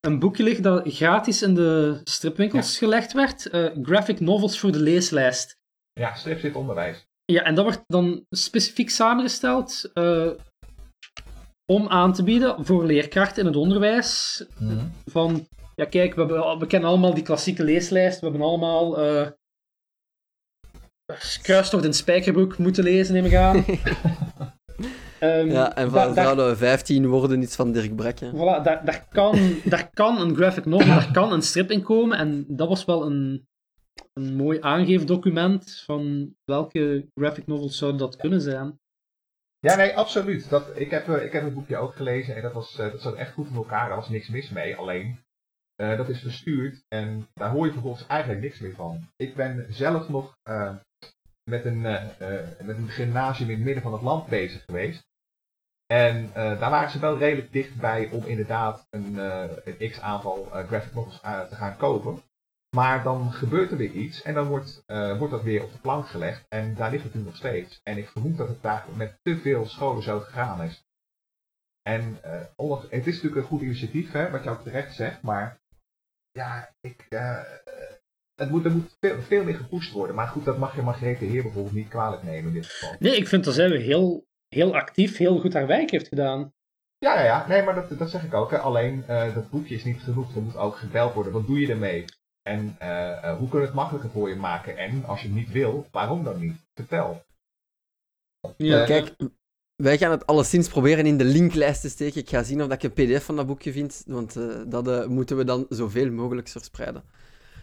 een 0.00 0.18
boekje 0.18 0.42
liggen 0.42 0.62
dat 0.62 0.94
gratis 0.94 1.42
in 1.42 1.54
de 1.54 2.00
stripwinkels 2.04 2.78
gelegd 2.78 3.12
werd. 3.12 3.46
Eh, 3.46 3.70
graphic 3.82 4.20
novels 4.20 4.58
voor 4.60 4.72
de 4.72 4.80
leeslijst. 4.80 5.58
ja, 5.92 6.14
strip 6.14 6.40
zit 6.40 6.54
onderwijs. 6.54 7.08
Ja, 7.24 7.42
en 7.42 7.54
dat 7.54 7.64
wordt 7.64 7.82
dan 7.86 8.26
specifiek 8.30 8.90
samengesteld 8.90 9.90
eh, 9.92 10.30
om 11.70 11.88
aan 11.88 12.12
te 12.12 12.22
bieden 12.22 12.64
voor 12.64 12.84
leerkrachten 12.84 13.40
in 13.40 13.46
het 13.46 13.56
onderwijs. 13.56 14.44
Van, 15.06 15.46
ja 15.74 15.84
kijk, 15.84 16.14
we, 16.14 16.20
hebben, 16.20 16.42
al- 16.42 16.58
we 16.58 16.66
kennen 16.66 16.88
allemaal 16.88 17.14
die 17.14 17.22
klassieke 17.22 17.64
leeslijst. 17.64 18.20
We 18.20 18.26
hebben 18.26 18.46
allemaal 18.46 18.98
eh 18.98 19.26
Kruistocht 21.42 21.84
in 21.84 21.92
Spijkerbroek 21.94 22.58
moeten 22.58 22.84
lezen, 22.84 23.14
neem 23.14 23.24
ik 23.24 23.34
aan. 23.34 23.64
Ehm, 25.18 25.50
Ja, 25.50 25.76
en 25.76 25.90
van 25.90 26.14
daar- 26.14 26.24
zouden 26.24 26.48
we 26.48 26.56
15 26.56 27.06
worden, 27.06 27.42
iets 27.42 27.56
van 27.56 27.72
Dirk 27.72 27.96
Brekke. 27.96 28.30
Voilà, 28.34 28.62
daar, 28.62 28.84
daar, 28.84 29.06
kan, 29.10 29.38
daar 29.64 29.90
kan 29.90 30.20
een 30.20 30.34
graphic 30.36 30.64
novel, 30.64 30.86
daar 30.86 31.12
kan 31.12 31.32
een 31.32 31.42
strip 31.42 31.70
in 31.70 31.82
komen. 31.82 32.18
En 32.18 32.44
dat 32.48 32.68
was 32.68 32.84
wel 32.84 33.06
een, 33.06 33.48
een 34.12 34.36
mooi 34.36 34.58
aangeefdocument 34.60 35.82
van 35.86 36.34
welke 36.44 37.06
graphic 37.14 37.46
novels 37.46 37.76
zouden 37.78 38.00
dat 38.00 38.16
kunnen 38.16 38.40
zijn. 38.40 38.78
Ja, 39.60 39.74
nee, 39.74 39.96
absoluut. 39.96 40.50
Dat, 40.50 40.76
ik, 40.76 40.90
heb, 40.90 41.08
eh, 41.08 41.24
ik 41.24 41.32
heb 41.32 41.42
het 41.42 41.54
boekje 41.54 41.76
ook 41.76 41.94
gelezen 41.94 42.36
en 42.36 42.42
dat, 42.42 42.52
was, 42.52 42.78
eh, 42.78 42.90
dat 42.90 43.00
zat 43.00 43.14
echt 43.14 43.32
goed 43.32 43.48
in 43.48 43.54
elkaar. 43.54 43.88
Daar 43.88 43.96
was 43.96 44.08
niks 44.08 44.28
mis 44.28 44.50
mee. 44.50 44.76
Alleen, 44.76 45.20
eh, 45.76 45.96
dat 45.96 46.08
is 46.08 46.20
verstuurd 46.20 46.84
en 46.88 47.28
daar 47.34 47.50
hoor 47.50 47.66
je 47.66 47.72
vervolgens 47.72 48.06
eigenlijk 48.06 48.40
niks 48.40 48.58
meer 48.58 48.74
van. 48.74 49.08
Ik 49.16 49.34
ben 49.34 49.66
zelf 49.68 50.08
nog 50.08 50.38
met, 51.50 51.64
een, 51.64 51.80
met 51.80 52.76
een 52.76 52.88
gymnasium 52.88 53.48
in 53.48 53.54
het 53.54 53.64
midden 53.64 53.82
van 53.82 53.92
het 53.92 54.02
land 54.02 54.26
bezig 54.26 54.64
geweest. 54.64 55.08
En 55.86 56.30
daar 56.32 56.70
waren 56.70 56.90
ze 56.90 56.98
wel 56.98 57.18
redelijk 57.18 57.52
dichtbij 57.52 58.10
om 58.10 58.24
inderdaad 58.24 58.86
een, 58.90 59.16
een 59.64 59.90
x-aantal 59.90 60.44
graphic 60.44 60.94
novels 60.94 61.20
te 61.20 61.54
gaan 61.54 61.76
kopen. 61.76 62.22
Maar 62.76 63.02
dan 63.02 63.32
gebeurt 63.32 63.70
er 63.70 63.76
weer 63.76 63.90
iets 63.92 64.22
en 64.22 64.34
dan 64.34 64.46
wordt, 64.46 64.82
eh, 64.86 65.18
wordt 65.18 65.32
dat 65.32 65.42
weer 65.42 65.62
op 65.64 65.72
de 65.72 65.78
plank 65.78 66.08
gelegd. 66.08 66.44
En 66.48 66.74
daar 66.74 66.90
ligt 66.90 67.04
het 67.04 67.14
nu 67.14 67.22
nog 67.22 67.36
steeds. 67.36 67.80
En 67.82 67.96
ik 67.98 68.08
vermoed 68.08 68.36
dat 68.36 68.48
het 68.48 68.62
daar 68.62 68.84
met 68.96 69.18
te 69.22 69.38
veel 69.38 69.66
scholen 69.66 70.02
zo 70.02 70.20
gegaan 70.20 70.62
is. 70.62 70.84
En 71.82 72.18
ondanks- 72.56 72.86
het 72.90 73.06
is 73.06 73.14
natuurlijk 73.14 73.36
een 73.42 73.48
goed 73.48 73.60
initiatief, 73.62 74.12
hè, 74.12 74.30
wat 74.30 74.44
je 74.44 74.50
ook 74.50 74.62
terecht 74.62 74.94
zegt. 74.94 75.22
Maar 75.22 75.60
ja, 76.30 76.74
ik, 76.80 77.06
eh, 77.08 77.42
het 78.34 78.50
moet, 78.50 78.64
er 78.64 78.70
moet 78.70 78.96
veel, 79.00 79.20
veel 79.20 79.44
meer 79.44 79.54
gepusht 79.54 79.92
worden. 79.92 80.16
Maar 80.16 80.28
goed, 80.28 80.44
dat 80.44 80.58
mag 80.58 80.74
je 80.76 80.82
Margrethe 80.82 81.24
Heer 81.24 81.42
bijvoorbeeld 81.42 81.74
niet 81.74 81.88
kwalijk 81.88 82.22
nemen 82.22 82.48
in 82.48 82.52
dit 82.54 82.66
geval. 82.66 82.96
Nee, 82.98 83.16
ik 83.16 83.28
vind 83.28 83.44
dat 83.44 83.54
zij 83.54 83.68
weer 83.68 83.80
heel, 83.80 84.26
heel 84.48 84.74
actief, 84.74 85.16
heel 85.16 85.40
goed 85.40 85.52
haar 85.52 85.66
werk 85.66 85.90
heeft 85.90 86.08
gedaan. 86.08 86.52
Ja, 86.98 87.14
ja, 87.18 87.24
ja. 87.24 87.46
Nee, 87.46 87.62
maar 87.62 87.74
dat, 87.74 87.98
dat 87.98 88.10
zeg 88.10 88.24
ik 88.24 88.34
ook. 88.34 88.50
Hè. 88.50 88.58
Alleen, 88.58 89.04
dat 89.06 89.50
boekje 89.50 89.74
is 89.74 89.84
niet 89.84 90.02
genoeg. 90.02 90.34
Er 90.34 90.42
moet 90.42 90.56
ook 90.56 90.76
gebeld 90.76 91.14
worden. 91.14 91.32
Wat 91.32 91.46
doe 91.46 91.60
je 91.60 91.68
ermee? 91.68 92.04
En 92.50 92.76
eh, 92.78 93.24
eh, 93.24 93.38
hoe 93.38 93.48
kun 93.48 93.60
je 93.60 93.66
het 93.66 93.74
makkelijker 93.74 94.10
voor 94.10 94.28
je 94.28 94.36
maken? 94.36 94.76
En 94.76 95.04
als 95.04 95.20
je 95.20 95.26
het 95.26 95.36
niet 95.36 95.52
wil, 95.52 95.86
waarom 95.90 96.24
dan 96.24 96.40
niet? 96.40 96.56
Vertel. 96.74 97.22
Ja, 98.56 98.84
Kijk, 98.84 99.14
wij 99.80 99.98
gaan 99.98 100.10
het 100.10 100.26
alleszins 100.26 100.68
proberen 100.68 101.06
in 101.06 101.16
de 101.16 101.24
linklijst 101.24 101.80
te 101.80 101.88
steken. 101.88 102.20
Ik 102.20 102.28
ga 102.28 102.42
zien 102.42 102.62
of 102.62 102.72
ik 102.72 102.82
een 102.82 102.92
pdf 102.92 103.24
van 103.24 103.36
dat 103.36 103.46
boekje 103.46 103.72
vind, 103.72 104.02
want 104.06 104.36
eh, 104.36 104.60
dat 104.66 104.88
eh, 104.88 105.06
moeten 105.06 105.36
we 105.36 105.44
dan 105.44 105.66
zoveel 105.68 106.10
mogelijk 106.10 106.48
verspreiden. 106.48 107.02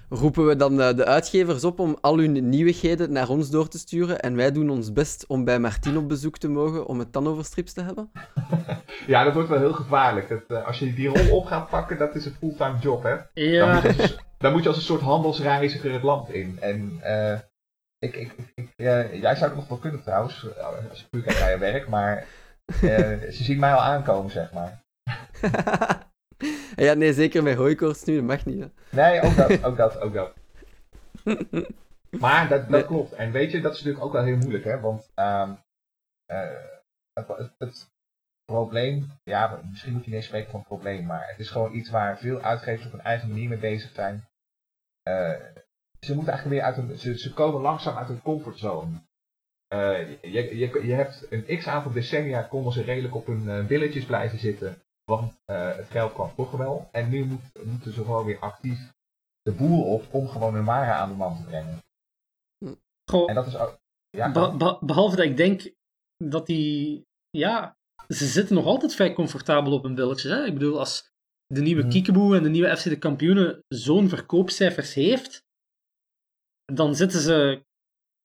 Roepen 0.10 0.46
we 0.48 0.56
dan 0.56 0.82
eh, 0.82 0.96
de 0.96 1.06
uitgevers 1.06 1.64
op 1.64 1.80
om 1.80 1.98
al 2.02 2.18
hun 2.18 2.50
nieuwigheden 2.50 3.12
naar 3.12 3.30
ons 3.30 3.50
door 3.50 3.68
te 3.68 3.78
sturen 3.78 4.20
en 4.20 4.36
wij 4.36 4.52
doen 4.52 4.70
ons 4.70 4.94
best 4.94 5.26
om 5.28 5.44
bij 5.46 5.60
Martin 5.60 5.98
op 5.98 6.08
bezoek 6.08 6.38
te 6.38 6.48
mogen 6.50 6.86
om 6.86 7.00
het 7.00 7.14
dan 7.14 7.28
over 7.28 7.46
strips 7.46 7.74
te 7.74 7.82
hebben? 7.82 8.12
Ja, 9.08 9.24
dat 9.24 9.34
wordt 9.34 9.50
wel 9.50 9.60
heel 9.60 9.74
gevaarlijk. 9.74 10.30
Dat, 10.30 10.44
eh, 10.48 10.66
als 10.68 10.80
je 10.80 10.94
die 10.94 11.08
rol 11.08 11.38
op 11.38 11.46
gaat 11.46 11.70
pakken, 11.70 11.98
dat 11.98 12.16
is 12.16 12.26
een 12.26 12.34
fulltime 12.40 12.78
job, 12.80 13.04
hè? 13.04 13.16
Dan, 13.16 13.26
ja. 13.34 13.74
moet 13.74 13.82
je 13.84 13.88
als, 14.02 14.12
een- 14.12 14.18
dan 14.38 14.52
moet 14.52 14.62
je 14.64 14.68
als 14.68 14.78
een 14.78 14.84
soort 14.84 15.02
handelsreiziger 15.02 15.94
het 15.94 16.04
land 16.04 16.30
in. 16.30 16.58
En 16.62 16.98
eh, 17.02 17.40
ik, 18.00 18.16
ik, 18.16 18.36
ik, 18.56 18.70
eh, 18.76 19.22
jij 19.22 19.36
zou 19.36 19.50
het 19.50 19.56
nog 19.60 19.68
wel 19.68 19.78
kunnen 19.78 20.02
trouwens, 20.04 20.46
als 20.90 21.00
ik 21.02 21.10
puur 21.10 21.22
kijk 21.22 21.40
naar 21.40 21.52
je 21.52 21.58
werk, 21.58 21.88
maar 21.88 22.26
eh, 22.82 22.88
ze 23.32 23.44
zien 23.44 23.60
mij 23.60 23.74
al 23.74 23.82
aankomen, 23.82 24.32
zeg 24.32 24.52
maar. 24.54 24.84
ja, 26.76 26.94
nee, 26.94 27.14
zeker 27.14 27.44
bij 27.44 27.56
hooikoorts 27.56 28.04
nu, 28.04 28.16
dat 28.16 28.24
mag 28.24 28.46
niet. 28.46 28.60
Hè. 28.60 28.68
Nee, 28.90 29.22
ook 29.22 29.36
dat, 29.36 29.64
ook 29.64 29.78
dat, 29.78 30.00
ook 30.00 30.14
dat. 30.14 30.34
Maar 32.20 32.50
dat, 32.50 32.62
dat 32.62 32.70
Nee. 32.70 32.86
klopt. 32.86 33.14
En 33.14 33.32
weet 33.32 33.52
je, 33.52 33.62
dat 33.62 33.72
is 33.74 33.78
natuurlijk 33.78 34.06
ook 34.06 34.12
wel 34.14 34.24
heel 34.24 34.38
moeilijk, 34.38 34.64
hè? 34.64 34.80
Want 34.80 35.12
ehm, 35.16 35.52
eh, 36.26 36.50
het, 37.14 37.28
het, 37.28 37.52
het 37.58 37.90
probleem, 38.46 39.12
ja, 39.24 39.62
misschien 39.70 39.94
moet 39.94 40.02
je 40.04 40.08
niet 40.10 40.18
eens 40.18 40.26
spreken 40.28 40.52
van 40.52 40.64
probleem, 40.64 41.06
maar 41.06 41.28
het 41.28 41.40
is 41.40 41.50
gewoon 41.50 41.74
iets 41.76 41.90
waar 41.90 42.18
veel 42.18 42.42
uitgevers 42.42 42.86
op 42.86 42.92
hun 42.92 43.02
eigen 43.02 43.30
manier 43.30 43.50
mee 43.50 43.58
bezig 43.58 43.92
zijn. 43.94 44.28
Eh, 45.04 45.34
ze 46.00 46.16
moeten 46.16 46.34
eigenlijk 46.34 46.50
weer 46.50 46.62
uit 46.62 46.78
een, 46.78 46.98
ze, 46.98 47.18
ze 47.20 47.34
komen 47.34 47.62
langzaam 47.62 47.98
uit 47.98 48.08
hun 48.08 48.22
comfortzone. 48.22 49.02
Eh, 49.68 50.10
je, 50.22 50.58
je, 50.58 50.86
je 50.88 50.94
hebt 50.94 51.28
een 51.30 51.58
x 51.58 51.68
aantal 51.68 51.92
decennia 51.92 52.42
konden 52.42 52.72
ze 52.74 52.82
redelijk 52.84 53.16
op 53.16 53.26
hun 53.26 53.68
billetjes 53.68 54.06
blijven 54.06 54.40
zitten, 54.40 54.82
want 55.12 55.34
eh, 55.46 55.76
het 55.76 55.90
geld 55.90 56.14
kwam 56.14 56.36
toch 56.36 56.52
wel. 56.52 56.90
En 56.92 57.10
nu 57.10 57.26
moet, 57.26 57.66
moeten 57.66 57.94
ze 57.94 58.04
gewoon 58.04 58.26
weer 58.26 58.40
actief 58.40 58.94
de 59.42 59.52
boel 59.52 59.84
op 59.94 60.14
om 60.14 60.28
gewoon 60.28 60.54
hun 60.54 60.66
waren 60.66 60.96
aan 60.96 61.10
de 61.10 61.16
man 61.16 61.38
te 61.38 61.44
brengen. 61.44 61.80
Goh, 63.12 63.30
En 63.30 63.36
dat 63.36 63.48
is 63.48 63.56
ook. 63.58 63.78
Ja, 64.10 64.32
Be- 64.32 64.58
be- 64.58 64.78
behalve 64.82 65.16
dat 65.16 65.26
ik 65.26 65.38
denk 65.38 65.74
dat 66.18 66.46
die. 66.46 67.06
Ja, 67.30 67.78
ze 68.08 68.26
zitten 68.26 68.56
nog 68.56 68.66
altijd 68.66 68.96
vrij 68.96 69.14
comfortabel 69.14 69.74
op 69.74 69.84
hun 69.84 69.96
billetjes. 69.96 70.32
Hè? 70.32 70.46
Ik 70.46 70.54
bedoel, 70.54 70.80
als 70.80 71.10
de 71.46 71.62
nieuwe 71.62 71.82
Hmm. 71.82 71.90
Kiekeboe 71.90 72.38
en 72.38 72.44
de 72.44 72.50
nieuwe 72.50 72.78
FC 72.78 72.84
de 72.84 72.98
Kampioenen 72.98 73.64
zo'n 73.68 74.10
verkoopcijfers 74.10 74.94
heeft, 74.94 75.44
dan 76.74 76.96
zitten 76.96 77.22
ze 77.22 77.66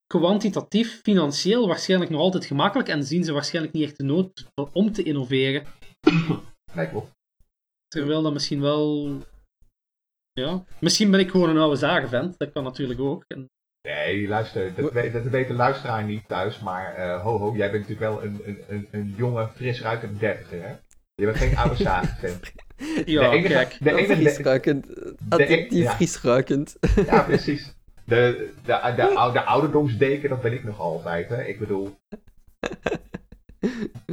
kwantitatief, 0.07 1.01
financieel 1.01 1.66
waarschijnlijk 1.66 2.11
nog 2.11 2.20
altijd 2.20 2.45
gemakkelijk 2.45 2.89
en 2.89 3.05
zien 3.05 3.24
ze 3.24 3.33
waarschijnlijk 3.33 3.74
niet 3.74 3.85
echt 3.85 3.97
de 3.97 4.05
nood 4.05 4.47
om 4.72 4.93
te 4.93 5.03
innoveren. 5.03 5.66
Nee, 6.73 6.89
klopt. 6.89 7.11
Terwijl 7.89 8.23
dat 8.23 8.33
misschien 8.33 8.61
wel. 8.61 9.11
Ja, 10.33 10.64
misschien 10.81 11.11
ben 11.11 11.20
ik 11.20 11.31
gewoon 11.31 11.49
een 11.49 11.59
oude 11.59 11.77
zagenvent, 11.77 12.39
dat 12.39 12.53
kan 12.53 12.64
natuurlijk 12.64 13.01
ook. 13.01 13.25
En 13.29 13.49
Nee, 13.89 14.29
luister, 14.29 14.75
dat, 14.75 14.93
weet, 14.93 15.12
dat 15.12 15.23
weet 15.23 15.49
de 15.49 15.55
luisteraar 15.55 16.05
niet 16.05 16.29
thuis, 16.29 16.59
maar 16.59 16.95
eh, 16.95 17.23
ho 17.23 17.39
ho, 17.39 17.57
jij 17.57 17.70
bent 17.70 17.89
natuurlijk 17.89 18.11
wel 18.11 18.25
een, 18.25 18.43
een, 18.45 18.59
een, 18.68 18.89
een 18.91 19.14
jonge, 19.16 19.49
fris 19.55 19.81
ruikende 19.81 20.18
dertiger, 20.18 20.62
hè? 20.62 20.75
Je 21.14 21.25
bent 21.25 21.37
geen 21.37 21.57
oude 21.57 21.77
zagenvent. 21.77 22.53
ja, 23.05 23.31
de 23.31 23.37
enige, 23.37 23.53
kijk. 23.53 23.77
De 23.81 23.91
enige, 23.91 24.14
Frisruikend, 24.14 24.87
adjectief 25.29 25.83
ja. 25.83 25.91
frisruikend. 25.95 26.77
ja, 27.07 27.23
precies. 27.23 27.75
De, 28.05 28.53
de, 28.64 28.93
de, 28.97 29.07
oude, 29.20 29.39
de 29.39 29.45
ouderdomsdeken, 29.45 30.29
dat 30.29 30.43
ben 30.43 30.53
ik 30.53 30.64
nog 30.64 30.81
altijd, 30.81 31.29
hè? 31.29 31.45
Ik 31.45 31.59
bedoel, 31.59 31.97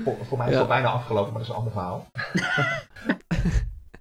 voor, 0.03 0.25
voor 0.25 0.37
mij 0.37 0.51
is 0.51 0.57
al 0.57 0.67
bijna 0.67 0.87
afgelopen, 0.87 1.33
maar 1.33 1.41
dat 1.41 1.49
is 1.49 1.55
een 1.55 1.59
ander 1.59 1.71
verhaal. 1.71 2.07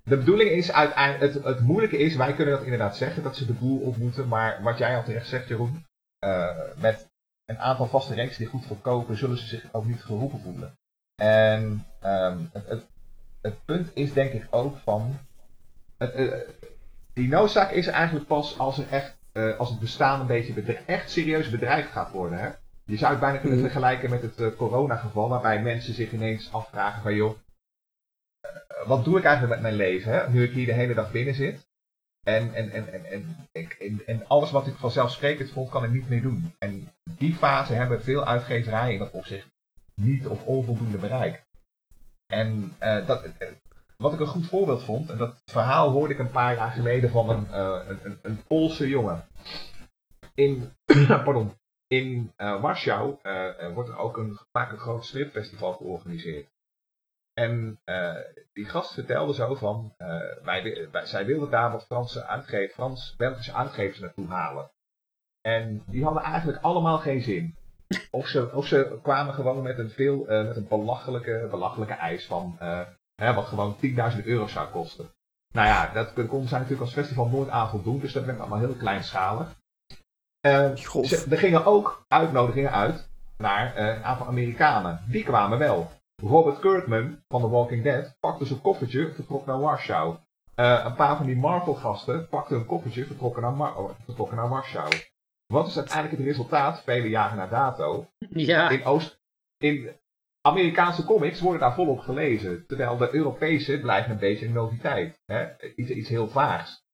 De 0.03 0.17
bedoeling 0.17 0.51
is 0.51 0.73
uiteindelijk, 0.73 1.35
het, 1.35 1.45
het 1.45 1.61
moeilijke 1.61 1.99
is, 1.99 2.17
wij 2.17 2.35
kunnen 2.35 2.55
dat 2.55 2.65
inderdaad 2.65 2.97
zeggen, 2.97 3.23
dat 3.23 3.37
ze 3.37 3.47
de 3.47 3.53
boel 3.53 3.79
op 3.81 3.97
moeten, 3.97 4.29
maar 4.29 4.63
wat 4.63 4.79
jij 4.79 4.97
al 4.97 5.05
terecht 5.05 5.29
zegt, 5.29 5.49
Jeroen, 5.49 5.85
eh, 6.19 6.57
met 6.77 7.09
een 7.45 7.59
aantal 7.59 7.87
vaste 7.87 8.15
reeksen 8.15 8.39
die 8.39 8.49
goed 8.49 8.67
verkopen, 8.67 9.17
zullen 9.17 9.39
ze 9.39 9.47
zich 9.47 9.69
ook 9.73 9.85
niet 9.85 10.03
geroepen 10.03 10.41
voelen. 10.41 10.79
En 11.23 11.87
ehm, 12.01 12.39
het, 12.53 12.67
het, 12.67 12.87
het 13.41 13.65
punt 13.65 13.91
is 13.95 14.13
denk 14.13 14.33
ik 14.33 14.47
ook 14.51 14.77
van, 14.77 15.19
het, 15.99 16.13
eh, 16.13 16.39
die 17.13 17.29
noodzaak 17.29 17.71
is 17.71 17.87
er 17.87 17.93
eigenlijk 17.93 18.27
pas 18.27 18.59
als 18.59 18.79
er 18.79 18.89
echt 18.91 19.19
eh, 19.33 19.59
als 19.59 19.69
het 19.69 19.79
bestaan 19.79 20.21
een 20.21 20.27
beetje 20.27 20.77
echt 20.87 21.11
serieus 21.11 21.51
bedreigd 21.51 21.91
gaat 21.91 22.11
worden. 22.11 22.39
Hè? 22.39 22.51
Je 22.89 22.97
zou 22.97 23.11
het 23.11 23.21
bijna 23.21 23.39
kunnen 23.39 23.59
Mhm. 23.59 23.67
vergelijken 23.69 24.11
met 24.11 24.23
het 24.23 24.41
eh, 24.41 24.57
coronageval, 24.57 25.29
waarbij 25.29 25.63
mensen 25.63 25.95
zich 25.95 26.13
ineens 26.13 26.53
afvragen 26.53 27.03
van 27.03 27.15
joh, 27.15 27.39
eh, 28.41 28.87
wat 28.87 29.05
doe 29.05 29.19
ik 29.19 29.25
eigenlijk 29.25 29.55
met 29.55 29.63
mijn 29.63 29.75
leven, 29.89 30.13
hè? 30.13 30.31
nu 30.31 30.45
ik 30.45 30.53
hier 30.53 30.67
de 30.67 30.73
hele 30.73 30.95
dag 30.95 31.11
binnen 31.13 31.35
zit. 31.35 31.67
En, 32.27 32.55
en, 32.55 32.71
en, 32.71 32.93
en, 32.93 33.05
en, 33.05 33.47
en, 33.79 34.07
en 34.07 34.27
alles 34.29 34.51
wat 34.51 34.67
ik 34.67 34.75
vanzelfsprekend 34.75 35.51
vond, 35.51 35.71
kan 35.71 35.85
ik 35.85 35.91
niet 35.91 36.09
meer 36.09 36.23
doen. 36.23 36.55
En 36.59 36.89
die 37.05 37.35
fase 37.35 37.73
hebben 37.73 38.03
veel 38.03 38.25
uitgeverijen 38.27 38.93
in 38.93 38.99
dat 38.99 39.11
opzicht 39.11 39.47
niet 39.95 40.27
of 40.27 40.45
onvoldoende 40.45 40.99
bereikt. 40.99 41.47
En 42.27 42.73
eh, 42.79 43.07
dat, 43.07 43.29
wat 43.97 44.13
ik 44.13 44.21
een 44.21 44.27
goed 44.27 44.47
voorbeeld 44.47 44.83
vond, 44.83 45.11
en 45.11 45.19
dat 45.19 45.43
verhaal 45.45 45.91
hoorde 45.91 46.13
ik 46.13 46.19
een 46.21 46.31
paar 46.31 46.55
jaar 46.55 46.71
geleden 46.71 47.11
van 47.11 47.31
een, 47.31 47.59
een, 47.59 47.99
een, 48.03 48.19
een 48.23 48.43
Poolse 48.47 48.89
jongen. 48.89 49.25
In, 50.35 50.73
pardon, 51.25 51.53
in 51.89 52.33
eh, 52.37 52.61
Warschau 52.61 53.17
eh, 53.23 53.63
eh, 53.65 53.75
wordt 53.75 53.89
er 53.89 53.99
ook 53.99 54.17
een, 54.17 54.39
vaak 54.53 54.73
een 54.73 54.79
groot 54.79 55.05
stripfestival 55.05 55.73
georganiseerd. 55.73 56.47
En 57.33 57.81
die 58.53 58.65
gast 58.65 58.93
vertelde 58.95 59.35
zo 59.35 59.55
van, 59.55 59.95
wij, 60.43 60.63
wi- 60.63 60.89
wij- 60.91 61.07
zij 61.07 61.27
wilden 61.27 61.51
daar 61.51 61.73
wat 61.73 61.85
Franse 61.87 62.27
uitgevers, 62.27 62.75
Frans-Belgische 62.75 63.53
uitgevers 63.53 63.99
naartoe 63.99 64.27
halen. 64.29 64.71
En 65.41 65.83
die 65.87 66.05
hadden 66.05 66.23
eigenlijk 66.23 66.63
allemaal 66.63 66.99
geen 66.99 67.21
zin. 67.23 67.57
Of 68.11 68.27
ze, 68.27 68.53
of 68.53 68.67
ze 68.67 68.99
kwamen 69.03 69.35
gewoon 69.35 69.63
met 69.63 69.79
een, 69.79 69.91
veel, 69.91 70.25
met 70.27 70.57
een 70.57 70.69
belachelijke, 70.69 71.47
belachelijke 71.51 71.95
eis 71.95 72.27
van, 72.27 72.57
hè, 73.15 73.35
wat 73.35 73.47
gewoon 73.47 73.77
10.000 74.17 74.25
euro 74.25 74.47
zou 74.47 74.71
kosten. 74.71 75.11
Nou 75.53 75.67
ja, 75.67 75.93
dat 75.93 76.13
konden 76.13 76.49
zij 76.49 76.59
natuurlijk 76.59 76.85
als 76.87 76.93
festival 76.93 77.29
nooit 77.29 77.49
aan 77.49 77.69
voldoen, 77.69 78.01
dus 78.01 78.13
dat 78.13 78.25
werd 78.25 78.39
allemaal 78.41 78.59
heel 78.59 78.75
kleinschalig. 78.77 79.55
Eh, 80.53 80.77
ze- 81.05 81.27
er 81.31 81.39
gingen 81.39 81.65
ook 81.67 82.05
uitnodigingen 82.09 82.73
uit 82.73 83.09
naar 83.39 83.75
eh, 83.75 83.87
een 83.87 84.05
aantal 84.05 84.27
Amerikanen. 84.27 85.01
Die 85.09 85.25
kwamen 85.25 85.59
wel. 85.59 85.91
Robert 86.23 86.59
Kirkman 86.59 87.19
van 87.29 87.41
The 87.41 87.49
Walking 87.49 87.83
Dead 87.83 88.17
pakte 88.21 88.45
zijn 88.45 88.61
koffertje, 88.61 89.13
vertrok 89.15 89.47
naar 89.47 89.61
Warschau. 89.61 90.17
Eh, 90.55 90.83
een 90.85 90.95
paar 90.95 91.17
van 91.17 91.27
die 91.27 91.37
Marvel-gasten 91.37 92.29
pakten 92.29 92.57
een 92.57 92.67
koffertje, 92.67 93.05
vertrokken 93.07 93.43
naar, 93.43 93.53
Mar- 93.53 93.77
oh, 93.77 93.91
vertrokken 94.05 94.37
naar 94.37 94.49
Warschau. 94.49 94.89
Wat 95.47 95.67
is 95.67 95.77
uiteindelijk 95.77 96.17
het 96.17 96.27
resultaat, 96.27 96.83
vele 96.83 97.09
jaren 97.09 97.37
na 97.37 97.47
dato? 97.47 98.07
Ja, 98.31 98.69
In, 98.71 98.85
Oost, 98.85 99.21
in 99.59 99.91
Amerikaanse 100.41 101.05
comics 101.05 101.41
worden 101.41 101.61
daar 101.61 101.75
volop 101.75 101.99
gelezen, 102.01 102.65
terwijl 102.67 102.97
de 102.97 103.15
Europese 103.15 103.81
blijven 103.81 104.11
een 104.13 104.19
beetje 104.19 104.47
een 104.47 104.53
noviteit. 104.53 105.21
Hè? 105.27 105.47
Iets, 105.77 105.91
iets 105.91 106.09
heel 106.09 106.29
vaags. 106.29 106.87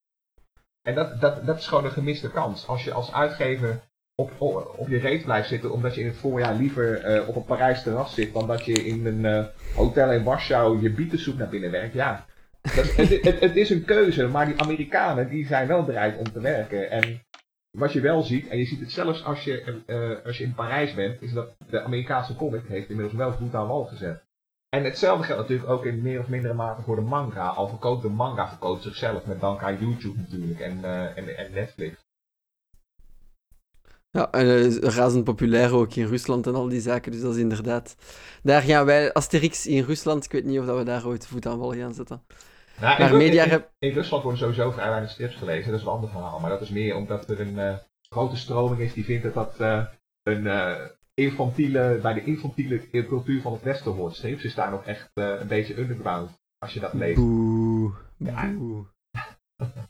En 0.85 0.95
dat, 0.95 1.21
dat, 1.21 1.47
dat 1.47 1.59
is 1.59 1.67
gewoon 1.67 1.85
een 1.85 1.91
gemiste 1.91 2.31
kans. 2.31 2.67
Als 2.67 2.85
je 2.85 2.93
als 2.93 3.13
uitgever 3.13 3.81
op, 4.15 4.41
op, 4.77 4.89
je 4.89 4.99
reet 4.99 5.25
blijft 5.25 5.49
zitten 5.49 5.73
omdat 5.73 5.95
je 5.95 6.01
in 6.01 6.07
het 6.07 6.17
voorjaar 6.17 6.55
liever 6.55 7.01
eh, 7.01 7.29
op 7.29 7.37
een 7.37 7.45
Parijs 7.45 7.83
terras 7.83 8.15
zit 8.15 8.33
dan 8.33 8.47
dat 8.47 8.65
je 8.65 8.73
in 8.73 9.07
een 9.07 9.25
eh, 9.25 9.45
hotel 9.75 10.13
in 10.13 10.25
Warschau 10.25 10.83
je 10.83 10.91
bietensoep 10.91 11.39
naar 11.39 11.49
binnen 11.49 11.71
werkt. 11.71 11.95
Ja, 11.95 12.27
het, 12.69 12.97
het, 12.97 13.41
het 13.41 13.57
is 13.57 13.71
een 13.71 13.85
keuze, 13.85 14.27
maar 14.27 14.47
die 14.47 14.61
Amerikanen 14.61 15.29
die 15.29 15.47
zijn 15.47 15.67
wel 15.67 15.85
bereid 15.85 16.19
om 16.19 16.33
te 16.33 16.41
werken. 16.41 16.91
En 16.91 17.23
wat 17.71 17.93
je 17.93 18.01
wel 18.01 18.23
ziet, 18.23 18.49
en 18.49 18.59
je 18.59 18.65
ziet 18.65 18.81
het 18.81 18.93
zelfs 18.93 19.25
als 19.25 19.45
je, 19.45 19.83
eh, 19.87 20.27
als 20.27 20.39
je 20.39 20.45
in 20.45 20.55
Parijs 20.55 20.95
bent, 20.95 21.23
is 21.23 21.33
dat 21.33 21.57
de 21.71 21.83
Amerikaanse 21.83 22.37
comic 22.37 22.63
heeft 22.69 22.89
inmiddels 22.89 23.17
wel 23.17 23.33
voet 23.33 23.55
aan 23.55 23.67
wal 23.67 23.85
gezet. 23.85 24.23
En 24.75 24.85
hetzelfde 24.85 25.25
geldt 25.25 25.41
natuurlijk 25.41 25.71
ook 25.71 25.85
in 25.85 26.03
meer 26.03 26.21
of 26.21 26.29
mindere 26.29 26.55
mate 26.55 26.83
voor 26.83 26.97
de 26.97 27.03
manga. 27.03 27.49
Al 27.49 27.69
verkoopt 27.69 28.03
de 28.03 28.09
manga 28.09 28.49
verkoopt 28.49 28.83
zichzelf 28.83 29.27
met 29.27 29.41
dank 29.41 29.63
aan 29.63 29.79
YouTube 29.79 30.19
natuurlijk 30.19 30.61
en, 30.61 30.85
eh, 30.85 31.17
en, 31.17 31.37
en 31.37 31.53
Netflix. 31.53 31.97
Ja, 34.11 34.31
en 34.31 34.47
eh, 34.47 34.77
razend 34.77 35.25
populair 35.25 35.75
ook 35.75 35.95
in 35.95 36.07
Rusland 36.07 36.47
en 36.47 36.55
al 36.55 36.69
die 36.69 36.81
zaken. 36.81 37.13
Dus 37.13 37.21
dat 37.21 37.35
is 37.35 37.41
inderdaad. 37.41 37.97
Daar 38.43 38.63
gaan 38.63 38.85
wij, 38.85 39.13
Asterix 39.13 39.67
in 39.67 39.85
Rusland, 39.85 40.25
ik 40.25 40.33
weet 40.33 40.45
niet 40.45 40.59
of 40.59 40.67
dat 40.67 40.79
we 40.79 40.85
daar 40.85 41.07
ooit 41.07 41.27
voet 41.27 41.47
aan 41.47 41.59
wal 41.59 41.75
gaan 41.75 41.95
zetten. 41.95 42.23
Nou, 42.81 42.99
Maar 42.99 43.11
in, 43.11 43.17
media 43.17 43.45
in, 43.45 43.51
rep- 43.51 43.73
in 43.79 43.93
Rusland 43.93 44.23
worden 44.23 44.41
sowieso 44.41 44.71
vrij 44.71 44.89
weinig 44.89 45.11
strips 45.11 45.35
gelezen, 45.35 45.71
dat 45.71 45.81
is 45.81 45.87
een 45.87 45.93
ander 45.93 46.11
verhaal. 46.11 46.41
Maar 46.41 46.51
dat 46.51 46.61
is 46.61 46.71
meer 46.71 46.95
omdat 46.95 47.31
er 47.31 47.41
een 47.41 47.59
eh, 47.59 47.75
grote 48.09 48.37
stroming 48.37 48.81
is 48.81 48.93
die 48.93 49.05
vindt 49.05 49.23
dat 49.23 49.35
dat 49.35 49.55
een 50.23 50.47
infantiele, 51.15 51.99
bij 52.03 52.15
de 52.15 52.25
infantiele 52.25 52.89
cultuur 53.09 53.41
van 53.43 53.53
het 53.53 53.63
Westen 53.63 53.93
hoort. 53.93 54.15
Strips 54.15 54.45
is 54.45 54.55
daar 54.55 54.71
nog 54.71 54.85
echt 54.85 55.11
eh, 55.15 55.35
een 55.41 55.47
beetje 55.49 55.79
underground, 55.79 56.31
als 56.59 56.73
je 56.73 56.81
dat 56.81 56.93
leest. 56.95 57.15
Boe. 57.17 57.93
Ja. 58.17 58.53
Boe. 58.53 58.85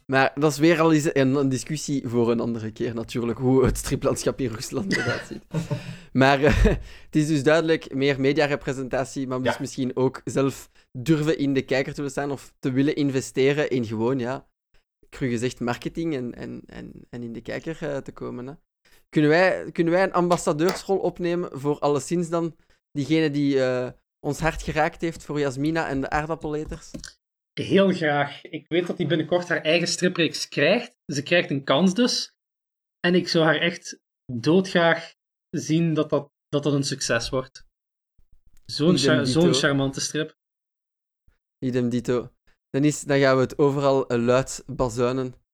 Maar 0.05 0.31
dat 0.35 0.51
is 0.51 0.57
weer 0.57 0.79
al 0.81 0.93
eens 0.93 1.15
een, 1.15 1.35
een 1.35 1.49
discussie 1.49 2.07
voor 2.07 2.31
een 2.31 2.39
andere 2.39 2.71
keer 2.71 2.93
natuurlijk, 2.93 3.39
hoe 3.39 3.65
het 3.65 3.77
striplandschap 3.77 4.39
in 4.39 4.47
Rusland 4.49 4.93
eruit 4.97 5.25
ziet. 5.27 5.45
maar 6.13 6.43
eh, 6.43 6.63
het 7.05 7.15
is 7.15 7.27
dus 7.27 7.43
duidelijk 7.43 7.93
meer 7.93 8.19
mediarepresentatie, 8.21 9.27
maar 9.27 9.41
dus 9.41 9.53
Ja. 9.53 9.57
misschien 9.59 9.95
ook 9.95 10.21
zelf 10.25 10.69
durven 10.91 11.37
in 11.37 11.53
de 11.53 11.61
kijker 11.61 11.89
te 11.91 11.95
willen 11.95 12.11
staan 12.11 12.31
of 12.31 12.53
te 12.59 12.71
willen 12.71 12.95
investeren 12.95 13.69
in 13.69 13.85
gewoon, 13.85 14.19
ja, 14.19 14.47
cru 15.09 15.29
gezegd, 15.29 15.59
marketing 15.59 16.15
en, 16.15 16.33
en, 16.35 16.61
en, 16.65 16.91
en 17.09 17.23
in 17.23 17.33
de 17.33 17.41
kijker 17.41 17.77
eh, 17.81 17.97
te 17.97 18.11
komen. 18.11 18.47
Hè. 18.47 18.53
Kunnen, 19.15 19.31
wij, 19.33 19.71
kunnen 19.71 19.93
wij 19.93 20.03
een 20.03 20.13
ambassadeursrol 20.13 20.97
opnemen 20.97 21.59
voor 21.59 21.79
alleszins 21.79 22.29
dan 22.29 22.55
diegene 22.91 23.31
die 23.31 23.63
eh, 23.63 23.91
ons 24.19 24.39
hart 24.39 24.63
geraakt 24.63 25.01
heeft 25.01 25.23
voor 25.23 25.39
Jasmina 25.39 25.87
en 25.87 26.01
de 26.01 26.09
aardappeleters? 26.09 26.91
heel 27.53 27.93
graag. 27.93 28.43
Ik 28.43 28.67
weet 28.67 28.87
dat 28.87 28.97
hij 28.97 29.07
binnenkort 29.07 29.47
haar 29.47 29.61
eigen 29.61 29.87
stripreeks 29.87 30.47
krijgt. 30.47 30.95
Ze 31.13 31.23
krijgt 31.23 31.49
een 31.49 31.63
kans 31.63 31.93
dus. 31.93 32.33
En 32.99 33.15
ik 33.15 33.27
zou 33.27 33.45
haar 33.45 33.59
echt 33.59 33.99
doodgraag 34.33 35.13
zien 35.49 35.93
dat 35.93 36.09
dat, 36.09 36.29
dat, 36.49 36.63
dat 36.63 36.73
een 36.73 36.83
succes 36.83 37.29
wordt. 37.29 37.65
Zo'n 38.65 38.97
char- 38.97 39.53
charmante 39.53 40.01
strip. 40.01 40.35
Idem 41.65 41.89
dito. 41.89 42.31
Dan, 42.69 42.83
is, 42.83 43.01
dan 43.01 43.19
gaan 43.19 43.35
we 43.35 43.41
het 43.41 43.57
overal 43.57 44.07
eh, 44.07 44.17
luid 44.17 44.63
bazuinen. 44.65 45.44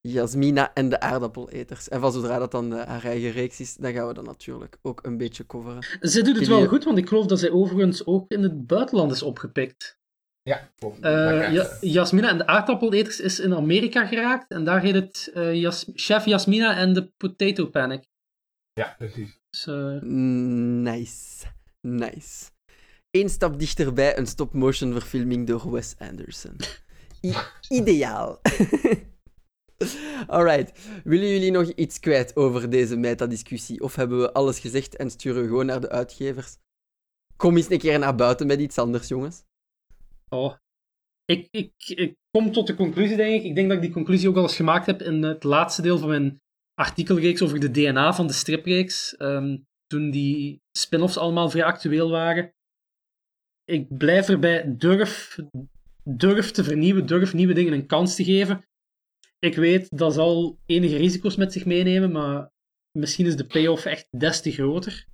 Jasmina 0.00 0.74
en 0.74 0.88
de 0.88 1.00
aardappeleters. 1.00 1.88
En 1.88 2.00
van 2.00 2.12
zodra 2.12 2.38
dat 2.38 2.50
dan 2.50 2.74
eh, 2.74 2.86
haar 2.86 3.04
eigen 3.04 3.30
reeks 3.30 3.60
is, 3.60 3.74
dan 3.76 3.92
gaan 3.92 4.06
we 4.08 4.14
dat 4.14 4.24
natuurlijk 4.24 4.76
ook 4.82 5.06
een 5.06 5.16
beetje 5.16 5.46
coveren. 5.46 5.82
Ze 6.00 6.22
doet 6.22 6.38
het 6.38 6.48
wel 6.48 6.66
goed, 6.66 6.84
want 6.84 6.98
ik 6.98 7.08
geloof 7.08 7.26
dat 7.26 7.38
zij 7.38 7.50
overigens 7.50 8.06
ook 8.06 8.30
in 8.30 8.42
het 8.42 8.66
buitenland 8.66 9.12
is 9.12 9.22
opgepikt. 9.22 9.98
Ja. 10.42 10.70
Eh, 11.00 11.52
ja, 11.52 11.76
Jasmina 11.80 12.28
en 12.28 12.38
de 12.38 12.46
aardappeleters 12.46 13.20
is 13.20 13.40
in 13.40 13.54
Amerika 13.54 14.06
geraakt. 14.06 14.50
En 14.50 14.64
daar 14.64 14.80
heet 14.82 14.94
het 14.94 15.30
eh, 15.34 15.54
Jas- 15.54 15.90
Chef 15.94 16.24
Jasmina 16.24 16.76
en 16.76 16.92
de 16.92 17.10
Potato 17.16 17.66
Panic. 17.66 18.04
ja, 18.72 18.94
precies. 18.98 19.38
Dus, 19.50 19.66
eh, 19.66 20.00
Nice. 20.82 21.46
Nice. 21.80 22.50
Eén 23.10 23.28
stap 23.28 23.58
dichterbij 23.58 24.18
een 24.18 24.26
stop-motion 24.26 24.92
verfilming 24.92 25.46
door 25.46 25.70
Wes 25.72 25.94
Anderson. 25.98 26.56
I- 27.24 27.34
ideaal. 27.80 28.40
Alright. 30.26 30.88
Willen 31.04 31.28
jullie 31.28 31.50
nog 31.50 31.68
iets 31.68 32.00
kwijt 32.00 32.36
over 32.36 32.70
deze 32.70 32.96
metadiscussie? 32.96 33.80
Of 33.80 33.94
hebben 33.94 34.20
we 34.20 34.32
alles 34.32 34.58
gezegd 34.58 34.96
en 34.96 35.10
sturen 35.10 35.42
we 35.42 35.48
gewoon 35.48 35.66
naar 35.66 35.80
de 35.80 35.90
uitgevers? 35.90 36.56
Kom 37.36 37.56
eens 37.56 37.70
een 37.70 37.78
keer 37.78 37.98
naar 37.98 38.14
buiten 38.14 38.46
met 38.46 38.60
iets 38.60 38.78
anders, 38.78 39.08
jongens. 39.08 39.42
Oh. 40.28 40.54
Ik, 41.24 41.48
ik, 41.50 42.14
kom 42.30 42.52
tot 42.52 42.66
de 42.66 42.74
conclusie, 42.74 43.16
denk 43.16 43.40
ik. 43.40 43.48
Ik 43.48 43.54
denk 43.54 43.68
dat 43.68 43.76
ik 43.76 43.82
die 43.82 43.92
conclusie 43.92 44.28
ook 44.28 44.36
al 44.36 44.42
eens 44.42 44.56
gemaakt 44.56 44.86
heb 44.86 45.02
in 45.02 45.22
het 45.22 45.44
laatste 45.44 45.82
deel 45.82 45.98
van 45.98 46.08
mijn 46.08 46.40
artikelreeks 46.74 47.42
over 47.42 47.60
de 47.60 47.70
DNA 47.70 48.12
van 48.12 48.26
de 48.26 48.32
stripreeks. 48.32 49.16
Ehm, 49.16 49.56
toen 49.86 50.10
die 50.10 50.62
spin-offs 50.78 51.16
allemaal 51.16 51.50
vrij 51.50 51.64
actueel 51.64 52.10
waren. 52.10 52.54
Ik 53.64 53.96
blijf 53.96 54.28
erbij, 54.28 54.76
durf, 54.76 55.38
durf 56.04 56.50
te 56.50 56.64
vernieuwen, 56.64 57.06
durf 57.06 57.34
nieuwe 57.34 57.54
dingen 57.54 57.72
een 57.72 57.86
kans 57.86 58.14
te 58.14 58.24
geven. 58.24 58.64
Ik 59.40 59.54
weet, 59.54 59.98
dat 59.98 60.14
zal 60.14 60.58
enige 60.66 60.96
risico's 60.96 61.36
met 61.36 61.52
zich 61.52 61.64
meenemen, 61.64 62.12
maar 62.12 62.50
misschien 62.98 63.26
is 63.26 63.36
de 63.36 63.46
payoff 63.46 63.84
echt 63.84 64.06
des 64.10 64.40
te 64.40 64.52
groter. 64.52 65.06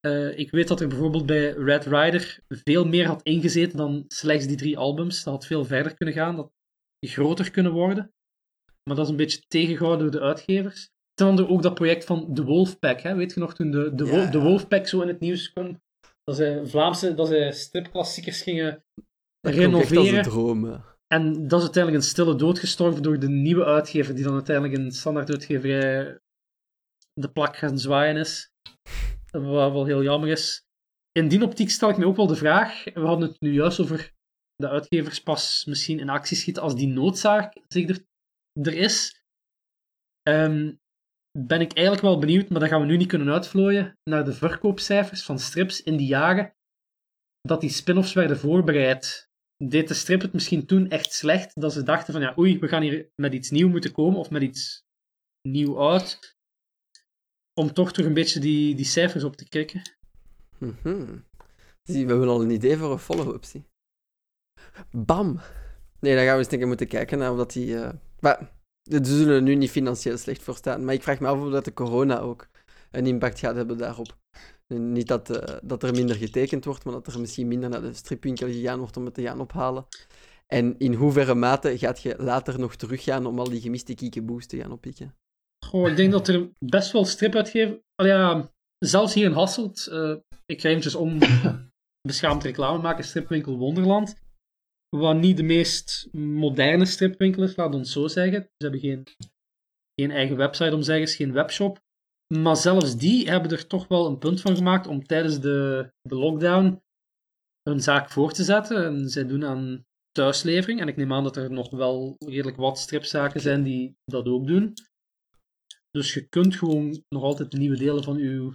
Eh, 0.00 0.38
ik 0.38 0.50
weet 0.50 0.68
dat 0.68 0.80
er 0.80 0.88
bijvoorbeeld 0.88 1.26
bij 1.26 1.50
Red 1.50 1.84
Rider 1.86 2.40
veel 2.48 2.84
meer 2.84 3.06
had 3.06 3.22
ingezeten 3.22 3.76
dan 3.76 4.04
slechts 4.08 4.46
die 4.46 4.56
drie 4.56 4.78
albums. 4.78 5.24
Dat 5.24 5.34
had 5.34 5.46
veel 5.46 5.64
verder 5.64 5.94
kunnen 5.94 6.14
gaan, 6.14 6.36
dat 6.36 6.52
groter 7.00 7.50
kunnen 7.50 7.72
worden. 7.72 8.12
Maar 8.82 8.96
dat 8.96 9.04
is 9.04 9.10
een 9.10 9.16
beetje 9.16 9.44
tegengehouden 9.48 10.10
door 10.10 10.20
de 10.20 10.26
uitgevers. 10.26 10.90
Ten 11.14 11.26
andere 11.26 11.48
ook 11.48 11.62
dat 11.62 11.74
project 11.74 12.04
van 12.04 12.34
The 12.34 12.44
Wolfpack. 12.44 13.00
Hè? 13.00 13.14
Weet 13.14 13.34
je 13.34 13.40
nog, 13.40 13.54
toen 13.54 13.70
de, 13.70 13.94
de, 13.94 14.40
Wolfpack 14.40 14.86
zo 14.86 15.00
in 15.00 15.08
het 15.08 15.20
nieuws 15.20 15.52
kwam, 15.52 15.80
dat 16.24 16.36
ze 16.36 16.62
Vlaamse 16.64 17.14
dat 17.14 17.28
ze 17.28 17.50
stripklassiekers 17.52 18.42
gingen 18.42 18.84
Dat 19.40 19.54
klonk 19.54 19.74
echt 19.74 19.74
als 19.74 19.90
een 19.90 19.96
renoveren. 19.96 20.22
droom. 20.22 20.84
En 21.14 21.48
dat 21.48 21.58
is 21.58 21.64
uiteindelijk 21.64 22.04
een 22.04 22.10
stille 22.10 22.36
dood 22.36 22.58
gestorven 22.58 23.02
door 23.02 23.18
de 23.18 23.28
nieuwe 23.28 23.64
uitgever, 23.64 24.14
die 24.14 24.24
dan 24.24 24.34
uiteindelijk 24.34 24.78
een 24.78 24.90
standaard 24.90 25.30
uitgeverij 25.30 26.20
de 27.12 27.30
plak 27.30 27.56
gaan 27.56 27.78
zwaaien 27.78 28.16
is. 28.16 28.50
Wat 29.30 29.72
wel 29.72 29.84
heel 29.84 30.02
jammer 30.02 30.28
is. 30.28 30.62
In 31.12 31.28
die 31.28 31.42
optiek 31.42 31.70
stel 31.70 31.88
ik 31.88 31.96
me 31.96 32.06
ook 32.06 32.16
wel 32.16 32.26
de 32.26 32.36
vraag, 32.36 32.84
we 32.84 33.00
hadden 33.00 33.28
het 33.28 33.40
nu 33.40 33.52
juist 33.52 33.80
over 33.80 34.12
de 34.56 34.68
uitgevers 34.68 35.22
pas 35.22 35.64
misschien 35.64 35.98
in 35.98 36.08
actie 36.08 36.36
schieten 36.36 36.62
als 36.62 36.74
die 36.74 36.88
noodzaak 36.88 37.60
zich 37.68 37.88
er, 37.88 38.04
er 38.52 38.74
is. 38.74 39.22
ehm, 40.22 40.74
ben 41.38 41.60
ik 41.60 41.72
eigenlijk 41.72 42.06
wel 42.06 42.18
benieuwd, 42.18 42.48
maar 42.48 42.60
dat 42.60 42.68
gaan 42.68 42.80
we 42.80 42.86
nu 42.86 42.96
niet 42.96 43.08
kunnen 43.08 43.32
uitvlooien, 43.32 43.98
naar 44.04 44.24
de 44.24 44.32
verkoopcijfers 44.32 45.22
van 45.22 45.38
strips 45.38 45.82
in 45.82 45.96
die 45.96 46.06
jaren 46.06 46.54
dat 47.40 47.60
die 47.60 47.70
spin-offs 47.70 48.12
werden 48.12 48.38
voorbereid. 48.38 49.27
Deed 49.64 49.88
de 49.88 49.94
strip 49.94 50.20
het 50.20 50.32
misschien 50.32 50.66
toen 50.66 50.88
echt 50.88 51.12
slecht, 51.12 51.60
dat 51.60 51.72
ze 51.72 51.82
dachten 51.82 52.12
van 52.12 52.22
ja, 52.22 52.34
oei, 52.38 52.58
we 52.58 52.68
gaan 52.68 52.82
hier 52.82 53.10
met 53.14 53.32
iets 53.32 53.50
nieuw 53.50 53.68
moeten 53.68 53.92
komen, 53.92 54.18
of 54.18 54.30
met 54.30 54.42
iets 54.42 54.84
nieuw 55.48 55.90
uit, 55.90 56.36
om 57.54 57.72
toch 57.72 57.92
toch 57.92 58.06
een 58.06 58.14
beetje 58.14 58.40
die, 58.40 58.74
die 58.74 58.84
cijfers 58.84 59.24
op 59.24 59.36
te 59.36 59.48
krikken. 59.48 59.82
Mhm. 60.58 61.18
Zie, 61.82 62.04
we 62.04 62.10
hebben 62.10 62.28
al 62.28 62.42
een 62.42 62.50
idee 62.50 62.76
voor 62.76 62.92
een 62.92 62.98
follow-up. 62.98 63.44
Bam! 64.90 65.40
Nee, 66.00 66.14
dan 66.14 66.24
gaan 66.24 66.32
we 66.32 66.42
eens 66.42 66.52
een 66.52 66.58
keer 66.58 66.66
moeten 66.66 66.88
kijken 66.88 67.18
naar 67.18 67.30
of 67.30 67.36
dat 67.36 67.52
die... 67.52 67.78
eh, 67.78 67.92
Maar, 68.20 68.52
ze 68.82 69.04
zullen 69.04 69.34
er 69.34 69.42
nu 69.42 69.54
niet 69.54 69.70
financieel 69.70 70.18
slecht 70.18 70.42
voor 70.42 70.56
staan. 70.56 70.84
Maar 70.84 70.94
ik 70.94 71.02
vraag 71.02 71.20
me 71.20 71.26
af 71.26 71.40
of 71.40 71.50
dat 71.50 71.64
de 71.64 71.72
corona 71.72 72.18
ook 72.18 72.48
een 72.90 73.06
impact 73.06 73.38
gaat 73.38 73.56
hebben 73.56 73.78
daarop. 73.78 74.18
Niet 74.74 75.08
dat, 75.08 75.30
eh, 75.30 75.56
dat 75.62 75.82
er 75.82 75.94
minder 75.94 76.16
getekend 76.16 76.64
wordt, 76.64 76.84
maar 76.84 76.94
dat 76.94 77.06
er 77.06 77.20
misschien 77.20 77.48
minder 77.48 77.68
naar 77.68 77.80
de 77.80 77.92
stripwinkel 77.92 78.46
gegaan 78.46 78.78
wordt 78.78 78.96
om 78.96 79.04
het 79.04 79.14
te 79.14 79.22
gaan 79.22 79.40
ophalen. 79.40 79.86
En 80.46 80.78
in 80.78 80.94
hoeverre 80.94 81.34
mate 81.34 81.78
gaat 81.78 82.02
je 82.02 82.14
later 82.18 82.58
nog 82.58 82.76
teruggaan 82.76 83.26
om 83.26 83.38
al 83.38 83.48
die 83.48 83.60
gemiste 83.60 83.94
kiekeboes 83.94 84.46
te 84.46 84.56
gaan 84.56 84.72
oppikken? 84.72 85.14
Goh, 85.66 85.88
ik 85.88 85.96
denk 85.96 86.12
dat 86.12 86.28
er 86.28 86.50
best 86.58 86.92
wel 86.92 87.04
stripuitgever... 87.04 87.80
Al 87.94 88.06
ja, 88.06 88.50
zelfs 88.78 89.14
hier 89.14 89.24
in 89.24 89.32
Hasselt, 89.32 89.86
eh, 89.86 90.16
ik 90.46 90.60
ga 90.60 90.68
eventjes 90.68 90.94
om 90.94 91.18
beschaamd 92.08 92.42
reclame 92.42 92.82
maken, 92.82 93.04
stripwinkel 93.04 93.56
Wonderland. 93.56 94.14
Wat 94.96 95.16
niet 95.16 95.36
de 95.36 95.42
meest 95.42 96.08
moderne 96.12 96.84
stripwinkel 96.84 97.42
is, 97.42 97.56
laat 97.56 97.74
ons 97.74 97.92
zo 97.92 98.08
zeggen. 98.08 98.42
Ze 98.42 98.62
hebben 98.62 98.80
geen, 98.80 99.06
geen 100.00 100.10
eigen 100.10 100.36
website 100.36 100.74
om 100.74 100.82
zeggen, 100.82 101.08
geen 101.08 101.32
webshop. 101.32 101.80
Maar 102.34 102.56
zelfs 102.56 102.96
die 102.96 103.28
hebben 103.28 103.50
er 103.50 103.66
toch 103.66 103.88
wel 103.88 104.06
een 104.06 104.18
punt 104.18 104.40
van 104.40 104.56
gemaakt 104.56 104.86
om 104.86 105.06
tijdens 105.06 105.40
de, 105.40 105.90
de 106.02 106.14
lockdown 106.14 106.82
hun 107.62 107.80
zaak 107.80 108.10
voor 108.10 108.32
te 108.32 108.44
zetten. 108.44 108.84
En 108.84 109.08
zij 109.08 109.26
doen 109.26 109.44
aan 109.44 109.86
thuislevering. 110.12 110.80
En 110.80 110.88
ik 110.88 110.96
neem 110.96 111.12
aan 111.12 111.22
dat 111.22 111.36
er 111.36 111.50
nog 111.50 111.70
wel 111.70 112.16
redelijk 112.18 112.56
wat 112.56 112.78
stripzaken 112.78 113.40
zijn 113.40 113.62
die 113.62 113.96
dat 114.04 114.26
ook 114.26 114.46
doen. 114.46 114.72
Dus 115.90 116.14
je 116.14 116.28
kunt 116.28 116.56
gewoon 116.56 117.04
nog 117.08 117.22
altijd 117.22 117.52
nieuwe 117.52 117.76
delen 117.76 118.04
van 118.04 118.16
uw... 118.16 118.52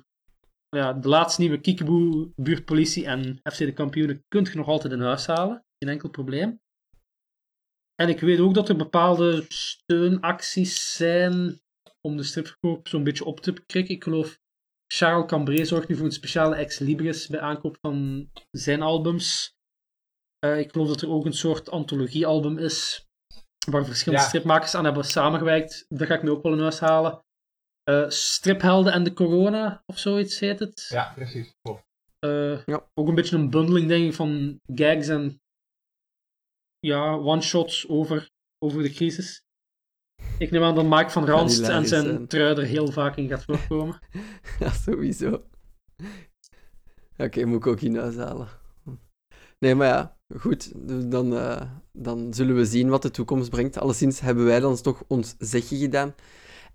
Ja, 0.69 0.93
de 0.93 1.07
laatste 1.07 1.41
nieuwe 1.41 1.59
Kiekeboe, 1.59 2.31
Buurtpolitie 2.35 3.05
en 3.05 3.39
FC 3.43 3.57
de 3.57 3.73
Kampioenen 3.73 4.23
kunt 4.27 4.47
je 4.47 4.57
nog 4.57 4.67
altijd 4.67 4.93
in 4.93 5.01
huis 5.01 5.25
halen. 5.25 5.65
Geen 5.77 5.89
enkel 5.89 6.09
probleem. 6.09 6.61
En 7.95 8.09
ik 8.09 8.19
weet 8.19 8.39
ook 8.39 8.53
dat 8.53 8.69
er 8.69 8.75
bepaalde 8.75 9.45
steunacties 9.47 10.95
zijn 10.95 11.61
om 12.07 12.17
de 12.17 12.23
stripverkoop 12.23 12.87
zo'n 12.87 13.03
beetje 13.03 13.25
op 13.25 13.39
te 13.39 13.53
krikken. 13.65 13.95
Ik 13.95 14.03
geloof 14.03 14.39
Charles 14.87 15.27
Cambré 15.27 15.65
zorgt 15.65 15.87
nu 15.87 15.95
voor 15.95 16.05
een 16.05 16.11
speciale 16.11 16.55
ex 16.55 16.79
libris 16.79 17.27
bij 17.27 17.39
aankoop 17.39 17.77
van 17.81 18.29
zijn 18.51 18.81
albums. 18.81 19.53
Eh, 20.39 20.59
ik 20.59 20.71
geloof 20.71 20.87
dat 20.87 21.01
er 21.01 21.09
ook 21.09 21.25
een 21.25 21.33
soort 21.33 21.69
antologiealbum 21.69 22.57
is 22.57 23.05
waar 23.69 23.85
verschillende 23.85 24.21
Ja. 24.23 24.27
stripmakers 24.29 24.75
aan 24.75 24.85
hebben 24.85 25.03
samengewerkt. 25.05 25.85
Daar 25.87 26.07
ga 26.07 26.15
ik 26.15 26.23
nu 26.23 26.29
ook 26.29 26.43
wel 26.43 26.53
in 26.53 26.59
huis 26.59 26.79
halen. 26.79 27.21
Eh, 27.83 28.09
Striphelden 28.09 28.93
en 28.93 29.03
de 29.03 29.13
Corona, 29.13 29.83
of 29.85 29.97
zoiets 29.99 30.39
heet 30.39 30.59
het. 30.59 30.85
Ja, 30.89 31.13
precies. 31.13 31.53
Klopt. 31.61 31.83
Eh, 32.19 32.65
Ja. 32.65 32.89
Ook 32.93 33.07
een 33.07 33.15
beetje 33.15 33.35
een 33.37 33.49
bundeling, 33.49 33.87
denk 33.87 34.05
ik, 34.07 34.13
van 34.13 34.59
gags 34.75 35.07
en 35.07 35.41
ja, 36.79 37.13
one-shots 37.17 37.87
over, 37.87 38.29
over 38.65 38.83
de 38.83 38.89
crisis. 38.91 39.41
Ik 40.37 40.51
neem 40.51 40.63
aan 40.63 40.75
dat 40.75 40.85
Mike 40.85 41.09
van 41.09 41.25
Ranst 41.25 41.59
en 41.59 41.65
zijn 41.65 42.05
zijn. 42.05 42.27
trui 42.27 42.55
er 42.55 42.63
heel 42.63 42.91
vaak 42.91 43.15
in 43.15 43.27
gaat 43.27 43.43
voorkomen. 43.43 43.99
Ja, 44.59 44.69
sowieso. 44.69 45.43
Oké, 47.17 47.45
moet 47.45 47.57
ik 47.57 47.67
ook 47.67 47.81
in 47.81 47.97
huis 47.97 48.15
halen. 48.15 48.47
Nee, 49.59 49.75
maar 49.75 49.87
ja, 49.87 50.17
goed. 50.37 50.71
Dan, 51.11 51.37
eh, 51.37 51.61
dan 51.91 52.33
zullen 52.33 52.55
we 52.55 52.65
zien 52.65 52.89
wat 52.89 53.01
de 53.01 53.11
toekomst 53.11 53.49
brengt. 53.49 53.77
Alleszins 53.77 54.19
hebben 54.19 54.45
wij 54.45 54.59
dan 54.59 54.81
toch 54.81 55.03
ons 55.07 55.35
zegje 55.39 55.77
gedaan. 55.77 56.15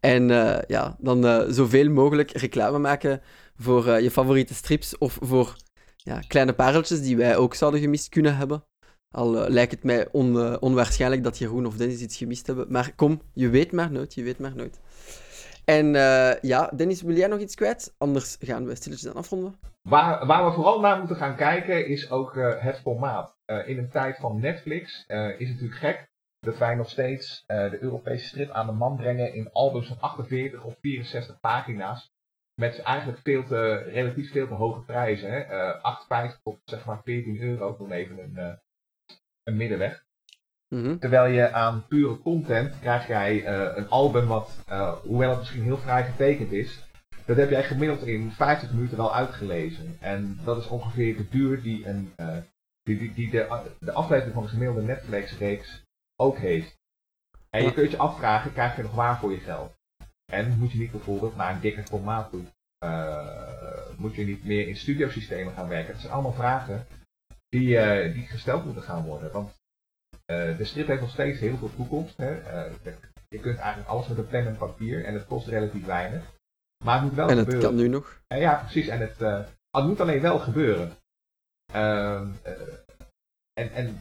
En 0.01 0.31
eh, 0.31 0.63
ja, 0.67 0.97
dan 1.01 1.27
eh, 1.27 1.45
zoveel 1.49 1.91
mogelijk 1.91 2.31
reclame 2.31 2.79
maken 2.79 3.21
voor 3.57 3.91
je 3.91 4.11
favoriete 4.11 4.55
strips 4.55 4.99
of 4.99 5.19
voor 5.21 5.57
ja, 5.97 6.21
kleine 6.21 6.53
pareltjes 6.53 7.03
die 7.03 7.17
wij 7.17 7.37
ook 7.37 7.55
zouden 7.55 7.81
gemist 7.81 8.09
kunnen 8.09 8.37
hebben. 8.37 8.65
Al 9.11 9.43
eh, 9.43 9.51
lijkt 9.51 9.73
het 9.73 9.85
mij 9.85 10.09
on, 10.13 10.61
onwaarschijnlijk 10.61 11.23
dat 11.23 11.39
Jeroen 11.39 11.67
of 11.67 11.77
Dennis 11.77 12.01
iets 12.01 12.17
gemist 12.17 12.47
hebben. 12.47 12.67
Maar 12.73 12.93
kom, 12.95 13.23
je 13.33 13.49
weet 13.49 13.73
maar 13.73 13.91
nooit, 13.91 14.15
je 14.15 14.23
weet 14.23 14.39
maar 14.39 14.57
nooit. 14.57 14.81
En 15.65 15.95
eh, 15.95 16.41
ja, 16.41 16.71
Dennis, 16.77 17.03
wil 17.03 17.17
jij 17.17 17.29
nog 17.29 17.39
iets 17.39 17.55
kwijt? 17.55 17.95
Anders 17.99 18.37
gaan 18.41 18.67
we 18.67 18.75
stilletjes 18.75 19.11
aan 19.11 19.17
afronden. 19.17 19.59
Waar, 19.89 20.27
waar 20.27 20.45
we 20.45 20.53
vooral 20.53 20.81
naar 20.81 20.99
moeten 20.99 21.17
gaan 21.17 21.37
kijken 21.37 21.87
is 21.87 22.11
ook 22.11 22.37
eh, 22.37 22.63
het 22.63 22.81
formaat. 22.81 23.37
In 23.67 23.79
een 23.79 23.91
tijd 23.91 24.17
van 24.17 24.41
Netflix 24.41 25.05
is 25.39 25.49
het 25.49 25.61
natuurlijk 25.61 25.81
gek 25.81 26.09
dat 26.41 26.59
wij 26.59 26.75
nog 26.75 26.91
steeds 26.91 27.45
de 27.47 27.79
Europese 27.81 28.27
strip 28.27 28.51
aan 28.51 28.67
de 28.67 28.73
man 28.73 28.97
brengen 28.97 29.35
in 29.35 29.53
albums 29.53 29.89
van 29.89 30.01
48 30.01 30.65
of 30.65 30.75
64 30.81 31.41
pagina's. 31.41 32.11
Met 32.55 32.83
eigenlijk 32.83 33.19
veel 33.23 33.45
te, 33.45 33.75
relatief 33.75 34.33
veel 34.33 34.47
te 34.49 34.55
hoge 34.55 34.81
prijzen. 34.81 35.31
Hè? 35.31 35.39
Eh 35.39 36.31
8,50 36.33 36.43
tot 36.43 36.59
zeg 36.65 36.85
maar 36.85 37.01
14 37.05 37.41
euro, 37.41 37.77
om 37.79 37.93
even 37.93 38.19
een, 38.19 38.59
een 39.49 39.57
middenweg. 39.57 40.07
Mhm. 40.69 40.99
Terwijl 40.99 41.33
je 41.33 41.53
aan 41.53 41.87
pure 41.87 42.19
content 42.19 42.79
krijg 42.81 43.07
jij 43.07 43.45
eh, 43.45 43.77
een 43.77 43.89
album 43.89 44.27
wat, 44.27 44.63
eh, 44.67 44.93
hoewel 44.93 45.31
het 45.31 45.39
misschien 45.39 45.63
heel 45.63 45.77
fraai 45.77 46.05
getekend 46.05 46.53
is, 46.53 46.87
dat 47.25 47.37
heb 47.37 47.51
jij 47.51 47.65
gemiddeld 47.65 48.03
in 48.03 48.33
50 48.33 48.73
minuten 48.73 48.97
wel 48.97 49.15
uitgelezen. 49.15 49.97
En 50.01 50.39
dat 50.45 50.57
is 50.59 50.67
ongeveer 50.67 51.17
de 51.17 51.29
duur 51.29 51.63
die, 51.63 51.87
een, 51.87 52.13
eh, 52.17 52.37
die, 52.83 52.99
die, 52.99 53.15
die 53.15 53.31
de, 53.31 53.63
de 53.81 53.93
aflevering 53.93 54.35
van 54.35 54.43
de 54.43 54.49
gemiddelde 54.49 54.83
Netflix-reeks 54.83 55.83
ook 56.17 56.39
heeft. 56.39 56.77
En 57.51 57.65
je 57.65 57.73
kunt 57.73 57.91
je 57.91 57.97
afvragen, 57.97 58.53
krijg 58.53 58.77
je 58.77 58.83
nog 58.83 58.95
waar 58.95 59.19
voor 59.19 59.31
je 59.31 59.39
geld? 59.39 59.77
En 60.33 60.59
moet 60.59 60.73
je 60.73 60.79
niet 60.79 60.91
bijvoorbeeld 60.91 61.37
naar 61.37 61.55
een 61.55 61.61
dikker 61.61 61.85
formaat 61.85 62.31
toe? 62.31 62.45
Moet 63.97 64.15
je 64.15 64.25
niet 64.25 64.45
meer 64.45 64.69
in 64.69 64.77
studiosystemen 64.77 65.53
gaan 65.53 65.69
werken? 65.69 65.93
Dat 65.93 66.01
zijn 66.01 66.13
allemaal 66.13 66.33
vragen 66.33 66.87
die, 67.49 67.79
eh, 67.79 68.15
die 68.15 68.27
gesteld 68.27 68.65
moeten 68.65 68.83
gaan 68.83 69.05
worden. 69.05 69.33
Want 69.33 69.57
eh, 70.25 70.57
de 70.57 70.65
strip 70.65 70.87
heeft 70.87 71.01
nog 71.01 71.11
steeds 71.11 71.41
heel 71.41 71.57
veel 71.57 71.75
toekomst. 71.77 72.17
Hè? 72.17 72.41
Eh, 72.41 72.73
je 73.29 73.39
kunt 73.39 73.59
eigenlijk 73.59 73.89
alles 73.89 74.07
met 74.09 74.19
een 74.19 74.29
pen 74.29 74.47
en 74.47 74.57
papier 74.57 75.05
en 75.05 75.15
het 75.15 75.27
kost 75.27 75.47
relatief 75.47 75.85
weinig. 75.85 76.23
Maar 76.85 76.95
het 76.95 77.05
moet 77.05 77.15
wel 77.15 77.29
En 77.29 77.37
het 77.37 77.45
gebeuren. 77.45 77.69
kan 77.71 77.79
nu 77.79 77.89
nog. 77.89 78.21
Ja, 78.27 78.55
precies. 78.55 78.89
En 78.89 79.01
het, 79.01 79.19
het 79.71 79.85
moet 79.85 80.01
alleen 80.01 80.21
wel 80.21 80.39
gebeuren. 80.39 80.97
Ehm, 81.73 82.29
eh, 82.43 82.53
en, 83.53 83.73
en 83.73 84.01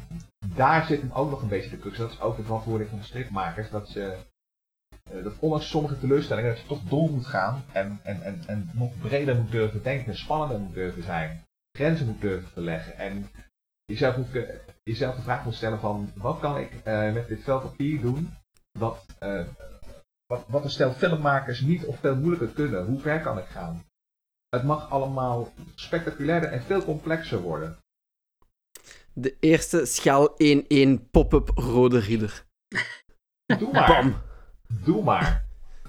daar 0.56 0.86
zit 0.86 1.02
hem 1.02 1.12
ook 1.12 1.30
nog 1.30 1.42
een 1.42 1.48
beetje 1.48 1.70
de 1.70 1.80
crux. 1.80 1.98
Dat 1.98 2.12
is 2.12 2.22
ook 2.22 2.36
de 2.38 2.44
verantwoording 2.44 2.90
van 2.90 3.00
de 3.00 3.06
stripmakers. 3.06 3.70
Dat 3.70 3.90
ze, 3.90 4.18
dat 5.24 5.40
ondanks 5.40 5.70
sommige 5.70 6.00
teleurstellingen, 6.00 6.50
dat 6.50 6.62
je 6.62 6.68
toch 6.68 6.84
door 6.84 7.10
moet 7.10 7.26
gaan. 7.26 7.64
En, 7.72 8.00
en, 8.04 8.22
en, 8.22 8.44
en 8.48 8.70
nog 8.74 9.00
breder 9.00 9.36
moet 9.36 9.52
durven 9.52 9.84
denken, 9.84 10.16
spannender 10.16 10.60
moet 10.60 10.74
durven 10.74 11.04
zijn. 11.04 11.44
Grenzen 11.78 12.06
moet 12.06 12.22
durven 12.22 12.50
verleggen. 12.50 12.98
En 12.98 13.30
jezelf, 13.86 14.18
moet, 14.18 14.32
ke- 14.32 14.60
jezelf 14.84 15.16
de 15.16 15.22
vraag 15.22 15.44
moet 15.46 15.54
stellen 15.54 15.80
van, 15.80 16.12
wat 16.16 16.40
kan 16.40 16.58
ik 16.58 16.72
eh, 16.84 17.14
met 17.14 17.28
dit 17.28 17.44
vel 17.44 17.60
papier 17.62 18.02
doen? 18.02 18.34
Wat, 18.80 19.06
eh, 19.20 19.46
wat, 20.26 20.44
wat 20.48 20.64
een 20.64 20.70
stel 20.70 20.94
filmmakers 20.94 21.62
niet 21.62 21.86
of 21.86 22.00
veel 22.00 22.16
moeilijker 22.16 22.48
kunnen. 22.48 22.86
Hoe 22.86 23.00
ver 23.00 23.22
kan 23.22 23.38
ik 23.38 23.46
gaan? 23.46 23.84
Het 24.50 24.64
mag 24.64 24.90
allemaal 24.90 25.54
spectaculairder 25.76 26.52
en 26.52 26.62
veel 26.62 26.84
complexer 26.84 27.40
worden. 27.42 27.78
De 29.14 29.38
eerste 29.40 29.86
schaal 29.86 30.36
1-1 30.44 31.10
pop-up 31.12 31.50
rode 31.56 32.00
ridder. 32.00 32.46
Doe 33.60 33.72
maar. 33.72 33.88
Bam! 33.88 34.22
Doe 34.84 35.04
maar. 35.04 35.46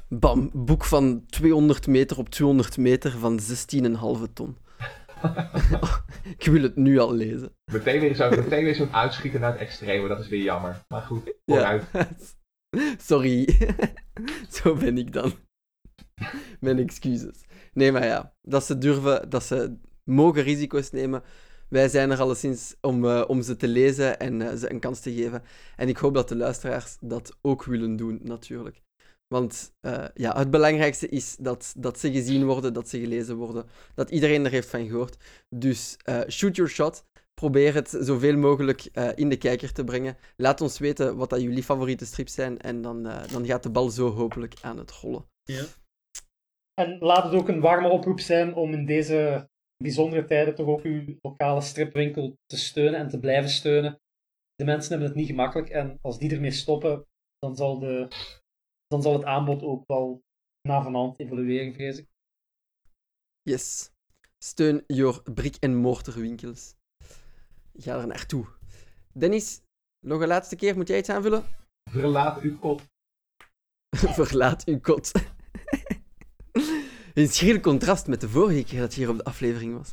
Bam! 0.08 0.50
Boek 0.52 0.84
van 0.84 1.26
200 1.26 1.86
meter 1.86 2.18
op 2.18 2.28
200 2.28 2.76
meter 2.76 3.10
van 3.18 3.40
16,5 3.40 4.32
ton. 4.32 4.56
Ik 6.38 6.44
wil 6.44 6.62
het 6.62 6.76
nu 6.76 6.98
al 6.98 7.14
lezen. 7.14 7.56
Meteen 7.72 8.00
weer 8.00 8.14
zo'n 8.14 8.30
meteen 8.30 8.64
weer 8.64 8.74
zo'n 8.74 8.94
uitschieter 8.94 9.40
naar 9.40 9.52
het 9.52 9.60
extreme. 9.60 10.08
Dat 10.08 10.20
is 10.20 10.28
weer 10.28 10.42
jammer. 10.42 10.84
Maar 10.88 11.02
goed, 11.02 11.34
vooruit. 11.46 11.84
Sorry. 13.10 13.48
Zo 14.62 14.74
ben 14.74 14.98
ik 14.98 15.12
dan. 15.12 15.32
Mijn 16.60 16.78
excuses. 16.78 17.44
Nee, 17.72 17.92
maar 17.92 18.04
ja, 18.04 18.34
dat 18.42 18.64
ze 18.64 18.78
durven, 18.78 19.30
dat 19.30 19.44
ze 19.44 19.76
mogen 20.04 20.42
risico's 20.42 20.90
nemen. 20.90 21.22
Wij 21.68 21.88
zijn 21.88 22.10
er 22.10 22.20
alleszins 22.20 22.76
om, 22.80 23.04
eh, 23.04 23.24
om 23.26 23.42
ze 23.42 23.56
te 23.56 23.68
lezen 23.68 24.18
en 24.18 24.42
eh, 24.42 24.56
ze 24.56 24.70
een 24.70 24.80
kans 24.80 25.00
te 25.00 25.14
geven. 25.14 25.42
En 25.76 25.88
ik 25.88 25.96
hoop 25.96 26.14
dat 26.14 26.28
de 26.28 26.36
luisteraars 26.36 26.96
dat 27.00 27.38
ook 27.40 27.64
willen 27.64 27.96
doen, 27.96 28.20
natuurlijk. 28.22 28.82
Want 29.34 29.74
eh, 29.80 30.04
ja, 30.14 30.38
het 30.38 30.50
belangrijkste 30.50 31.08
is 31.08 31.36
dat, 31.36 31.74
dat 31.76 31.98
ze 31.98 32.12
gezien 32.12 32.46
worden, 32.46 32.72
dat 32.72 32.88
ze 32.88 33.00
gelezen 33.00 33.36
worden, 33.36 33.66
dat 33.94 34.10
iedereen 34.10 34.44
er 34.44 34.50
heeft 34.50 34.68
van 34.68 34.86
gehoord. 34.86 35.16
Dus 35.48 35.96
eh, 36.04 36.20
shoot 36.28 36.56
your 36.56 36.70
shot. 36.70 37.04
Probeer 37.38 37.74
het 37.74 37.88
zoveel 38.00 38.36
mogelijk 38.36 38.84
eh, 38.92 39.08
in 39.14 39.28
de 39.28 39.36
kijker 39.36 39.72
te 39.72 39.84
brengen. 39.84 40.16
Laat 40.36 40.60
ons 40.60 40.78
weten 40.78 41.16
wat 41.16 41.30
dat 41.30 41.40
jullie 41.40 41.62
favoriete 41.62 42.06
strips 42.06 42.34
zijn. 42.34 42.58
En 42.58 42.82
dan, 42.82 43.06
eh, 43.06 43.28
dan 43.32 43.46
gaat 43.46 43.62
de 43.62 43.70
bal 43.70 43.90
zo 43.90 44.10
hopelijk 44.10 44.54
aan 44.60 44.78
het 44.78 44.90
rollen. 44.90 45.24
Ja. 45.42 45.64
En 46.74 46.98
laat 46.98 47.24
het 47.24 47.34
ook 47.34 47.48
een 47.48 47.60
warme 47.60 47.88
oproep 47.88 48.20
zijn 48.20 48.54
om 48.54 48.72
in 48.72 48.86
deze 48.86 49.48
bijzondere 49.76 50.24
tijden 50.24 50.54
toch 50.54 50.66
ook 50.66 50.82
uw 50.82 51.16
lokale 51.20 51.60
stripwinkel 51.60 52.36
te 52.46 52.56
steunen 52.56 53.00
en 53.00 53.08
te 53.08 53.18
blijven 53.18 53.50
steunen. 53.50 54.00
De 54.54 54.64
mensen 54.64 54.90
hebben 54.90 55.08
het 55.08 55.16
niet 55.16 55.26
gemakkelijk 55.26 55.68
en 55.68 55.98
als 56.02 56.18
die 56.18 56.34
ermee 56.34 56.50
stoppen, 56.50 57.06
dan 57.38 57.56
zal, 57.56 57.78
de, 57.78 58.08
dan 58.88 59.02
zal 59.02 59.12
het 59.12 59.24
aanbod 59.24 59.62
ook 59.62 59.86
wel 59.86 60.22
na 60.62 60.82
vanavond 60.82 61.20
evolueren, 61.20 61.74
vrees 61.74 61.98
ik. 61.98 62.06
Yes. 63.42 63.90
Steun 64.44 64.84
your 64.86 65.22
brick- 65.22 65.56
en 65.60 65.76
mortarwinkels. 65.76 66.74
Ga 67.74 68.00
er 68.00 68.06
naartoe. 68.06 68.46
Dennis, 69.12 69.60
nog 70.06 70.20
een 70.20 70.28
laatste 70.28 70.56
keer. 70.56 70.76
Moet 70.76 70.88
jij 70.88 70.98
iets 70.98 71.08
aanvullen? 71.08 71.44
Verlaat 71.90 72.40
uw 72.40 72.58
kot. 72.58 72.82
Verlaat 74.20 74.64
uw 74.64 74.80
kot. 74.80 75.12
Een 77.14 77.28
schril 77.28 77.60
contrast 77.60 78.06
met 78.06 78.20
de 78.20 78.28
vorige 78.28 78.64
keer 78.64 78.80
dat 78.80 78.94
je 78.94 79.00
hier 79.00 79.10
op 79.10 79.16
de 79.16 79.24
aflevering 79.24 79.76
was. 79.76 79.90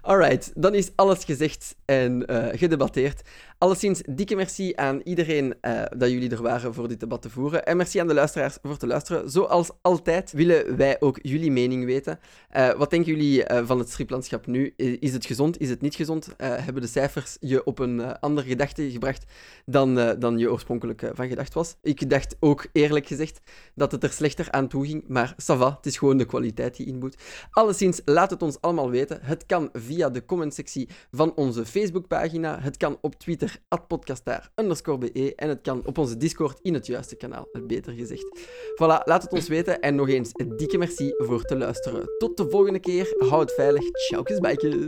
Alright, 0.00 0.62
dan 0.62 0.74
is 0.74 0.96
alles 0.96 1.24
gezegd 1.24 1.76
en 1.84 2.26
eh, 2.26 2.58
gedebatteerd. 2.58 3.28
Alleszins, 3.64 4.02
dikke 4.10 4.36
merci 4.36 4.72
aan 4.74 5.00
iedereen 5.04 5.54
eh, 5.60 5.82
dat 5.96 6.10
jullie 6.10 6.30
er 6.30 6.42
waren 6.42 6.74
voor 6.74 6.88
dit 6.88 7.00
debat 7.00 7.22
te 7.22 7.30
voeren. 7.30 7.66
En 7.66 7.76
merci 7.76 7.98
aan 7.98 8.06
de 8.06 8.14
luisteraars 8.14 8.58
voor 8.62 8.76
te 8.76 8.86
luisteren. 8.86 9.30
Zoals 9.30 9.70
altijd 9.80 10.32
willen 10.32 10.76
wij 10.76 10.96
ook 11.00 11.18
jullie 11.22 11.50
mening 11.50 11.84
weten. 11.84 12.18
Eh, 12.48 12.72
wat 12.72 12.90
denken 12.90 13.12
jullie 13.12 13.44
eh, 13.44 13.66
van 13.66 13.78
het 13.78 13.90
striplandschap 13.90 14.46
nu? 14.46 14.72
Is 14.76 15.12
het 15.12 15.26
gezond? 15.26 15.60
Is 15.60 15.68
het 15.68 15.80
niet 15.80 15.94
gezond? 15.94 16.28
Hebben 16.36 16.82
de 16.82 16.88
cijfers 16.88 17.36
je 17.40 17.64
op 17.64 17.78
een 17.78 18.18
andere 18.20 18.48
gedachte 18.48 18.90
gebracht 18.90 19.24
dan, 19.66 19.94
dan 20.18 20.38
je 20.38 20.50
oorspronkelijk 20.50 21.10
van 21.12 21.28
gedacht 21.28 21.54
was? 21.54 21.76
Ik 21.82 22.10
dacht 22.10 22.36
ook 22.40 22.66
eerlijk 22.72 23.06
gezegd 23.06 23.40
dat 23.74 23.92
het 23.92 24.02
er 24.02 24.12
slechter 24.12 24.50
aan 24.50 24.68
toe 24.68 24.86
ging, 24.86 25.04
maar 25.08 25.32
ça 25.32 25.56
va, 25.58 25.74
het 25.76 25.86
is 25.86 25.98
gewoon 25.98 26.16
de 26.16 26.24
kwaliteit 26.24 26.76
die 26.76 26.86
inboet. 26.86 27.16
Alleszins, 27.50 28.00
laat 28.04 28.30
het 28.30 28.42
ons 28.42 28.60
allemaal 28.60 28.90
weten. 28.90 29.18
Het 29.22 29.46
kan 29.46 29.68
via 29.72 30.10
de 30.10 30.24
commentsectie 30.24 30.88
van 31.10 31.34
onze 31.34 31.66
Facebookpagina. 31.66 32.60
Het 32.60 32.76
kan 32.76 32.98
op 33.00 33.14
Twitter, 33.14 33.53
@podcastaar 33.88 34.50
be 34.54 35.34
en 35.36 35.48
het 35.48 35.60
kan 35.60 35.82
op 35.86 35.98
onze 35.98 36.16
Discord 36.16 36.58
in 36.62 36.74
het 36.74 36.86
juiste 36.86 37.16
kanaal, 37.16 37.48
beter 37.66 37.92
gezegd. 37.92 38.40
Voilà, 38.82 39.04
laat 39.04 39.22
het 39.22 39.32
ons 39.32 39.48
weten 39.48 39.80
en 39.80 39.94
nog 39.94 40.08
eens 40.08 40.30
een 40.32 40.56
dikke 40.56 40.78
merci 40.78 41.14
voor 41.16 41.42
te 41.42 41.56
luisteren. 41.56 42.08
Tot 42.18 42.36
de 42.36 42.50
volgende 42.50 42.80
keer. 42.80 43.14
Hou 43.18 43.40
het 43.40 43.52
veilig. 43.52 43.82
Ciao. 43.92 44.22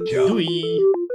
Ciao. 0.02 0.26
Doei! 0.26 1.05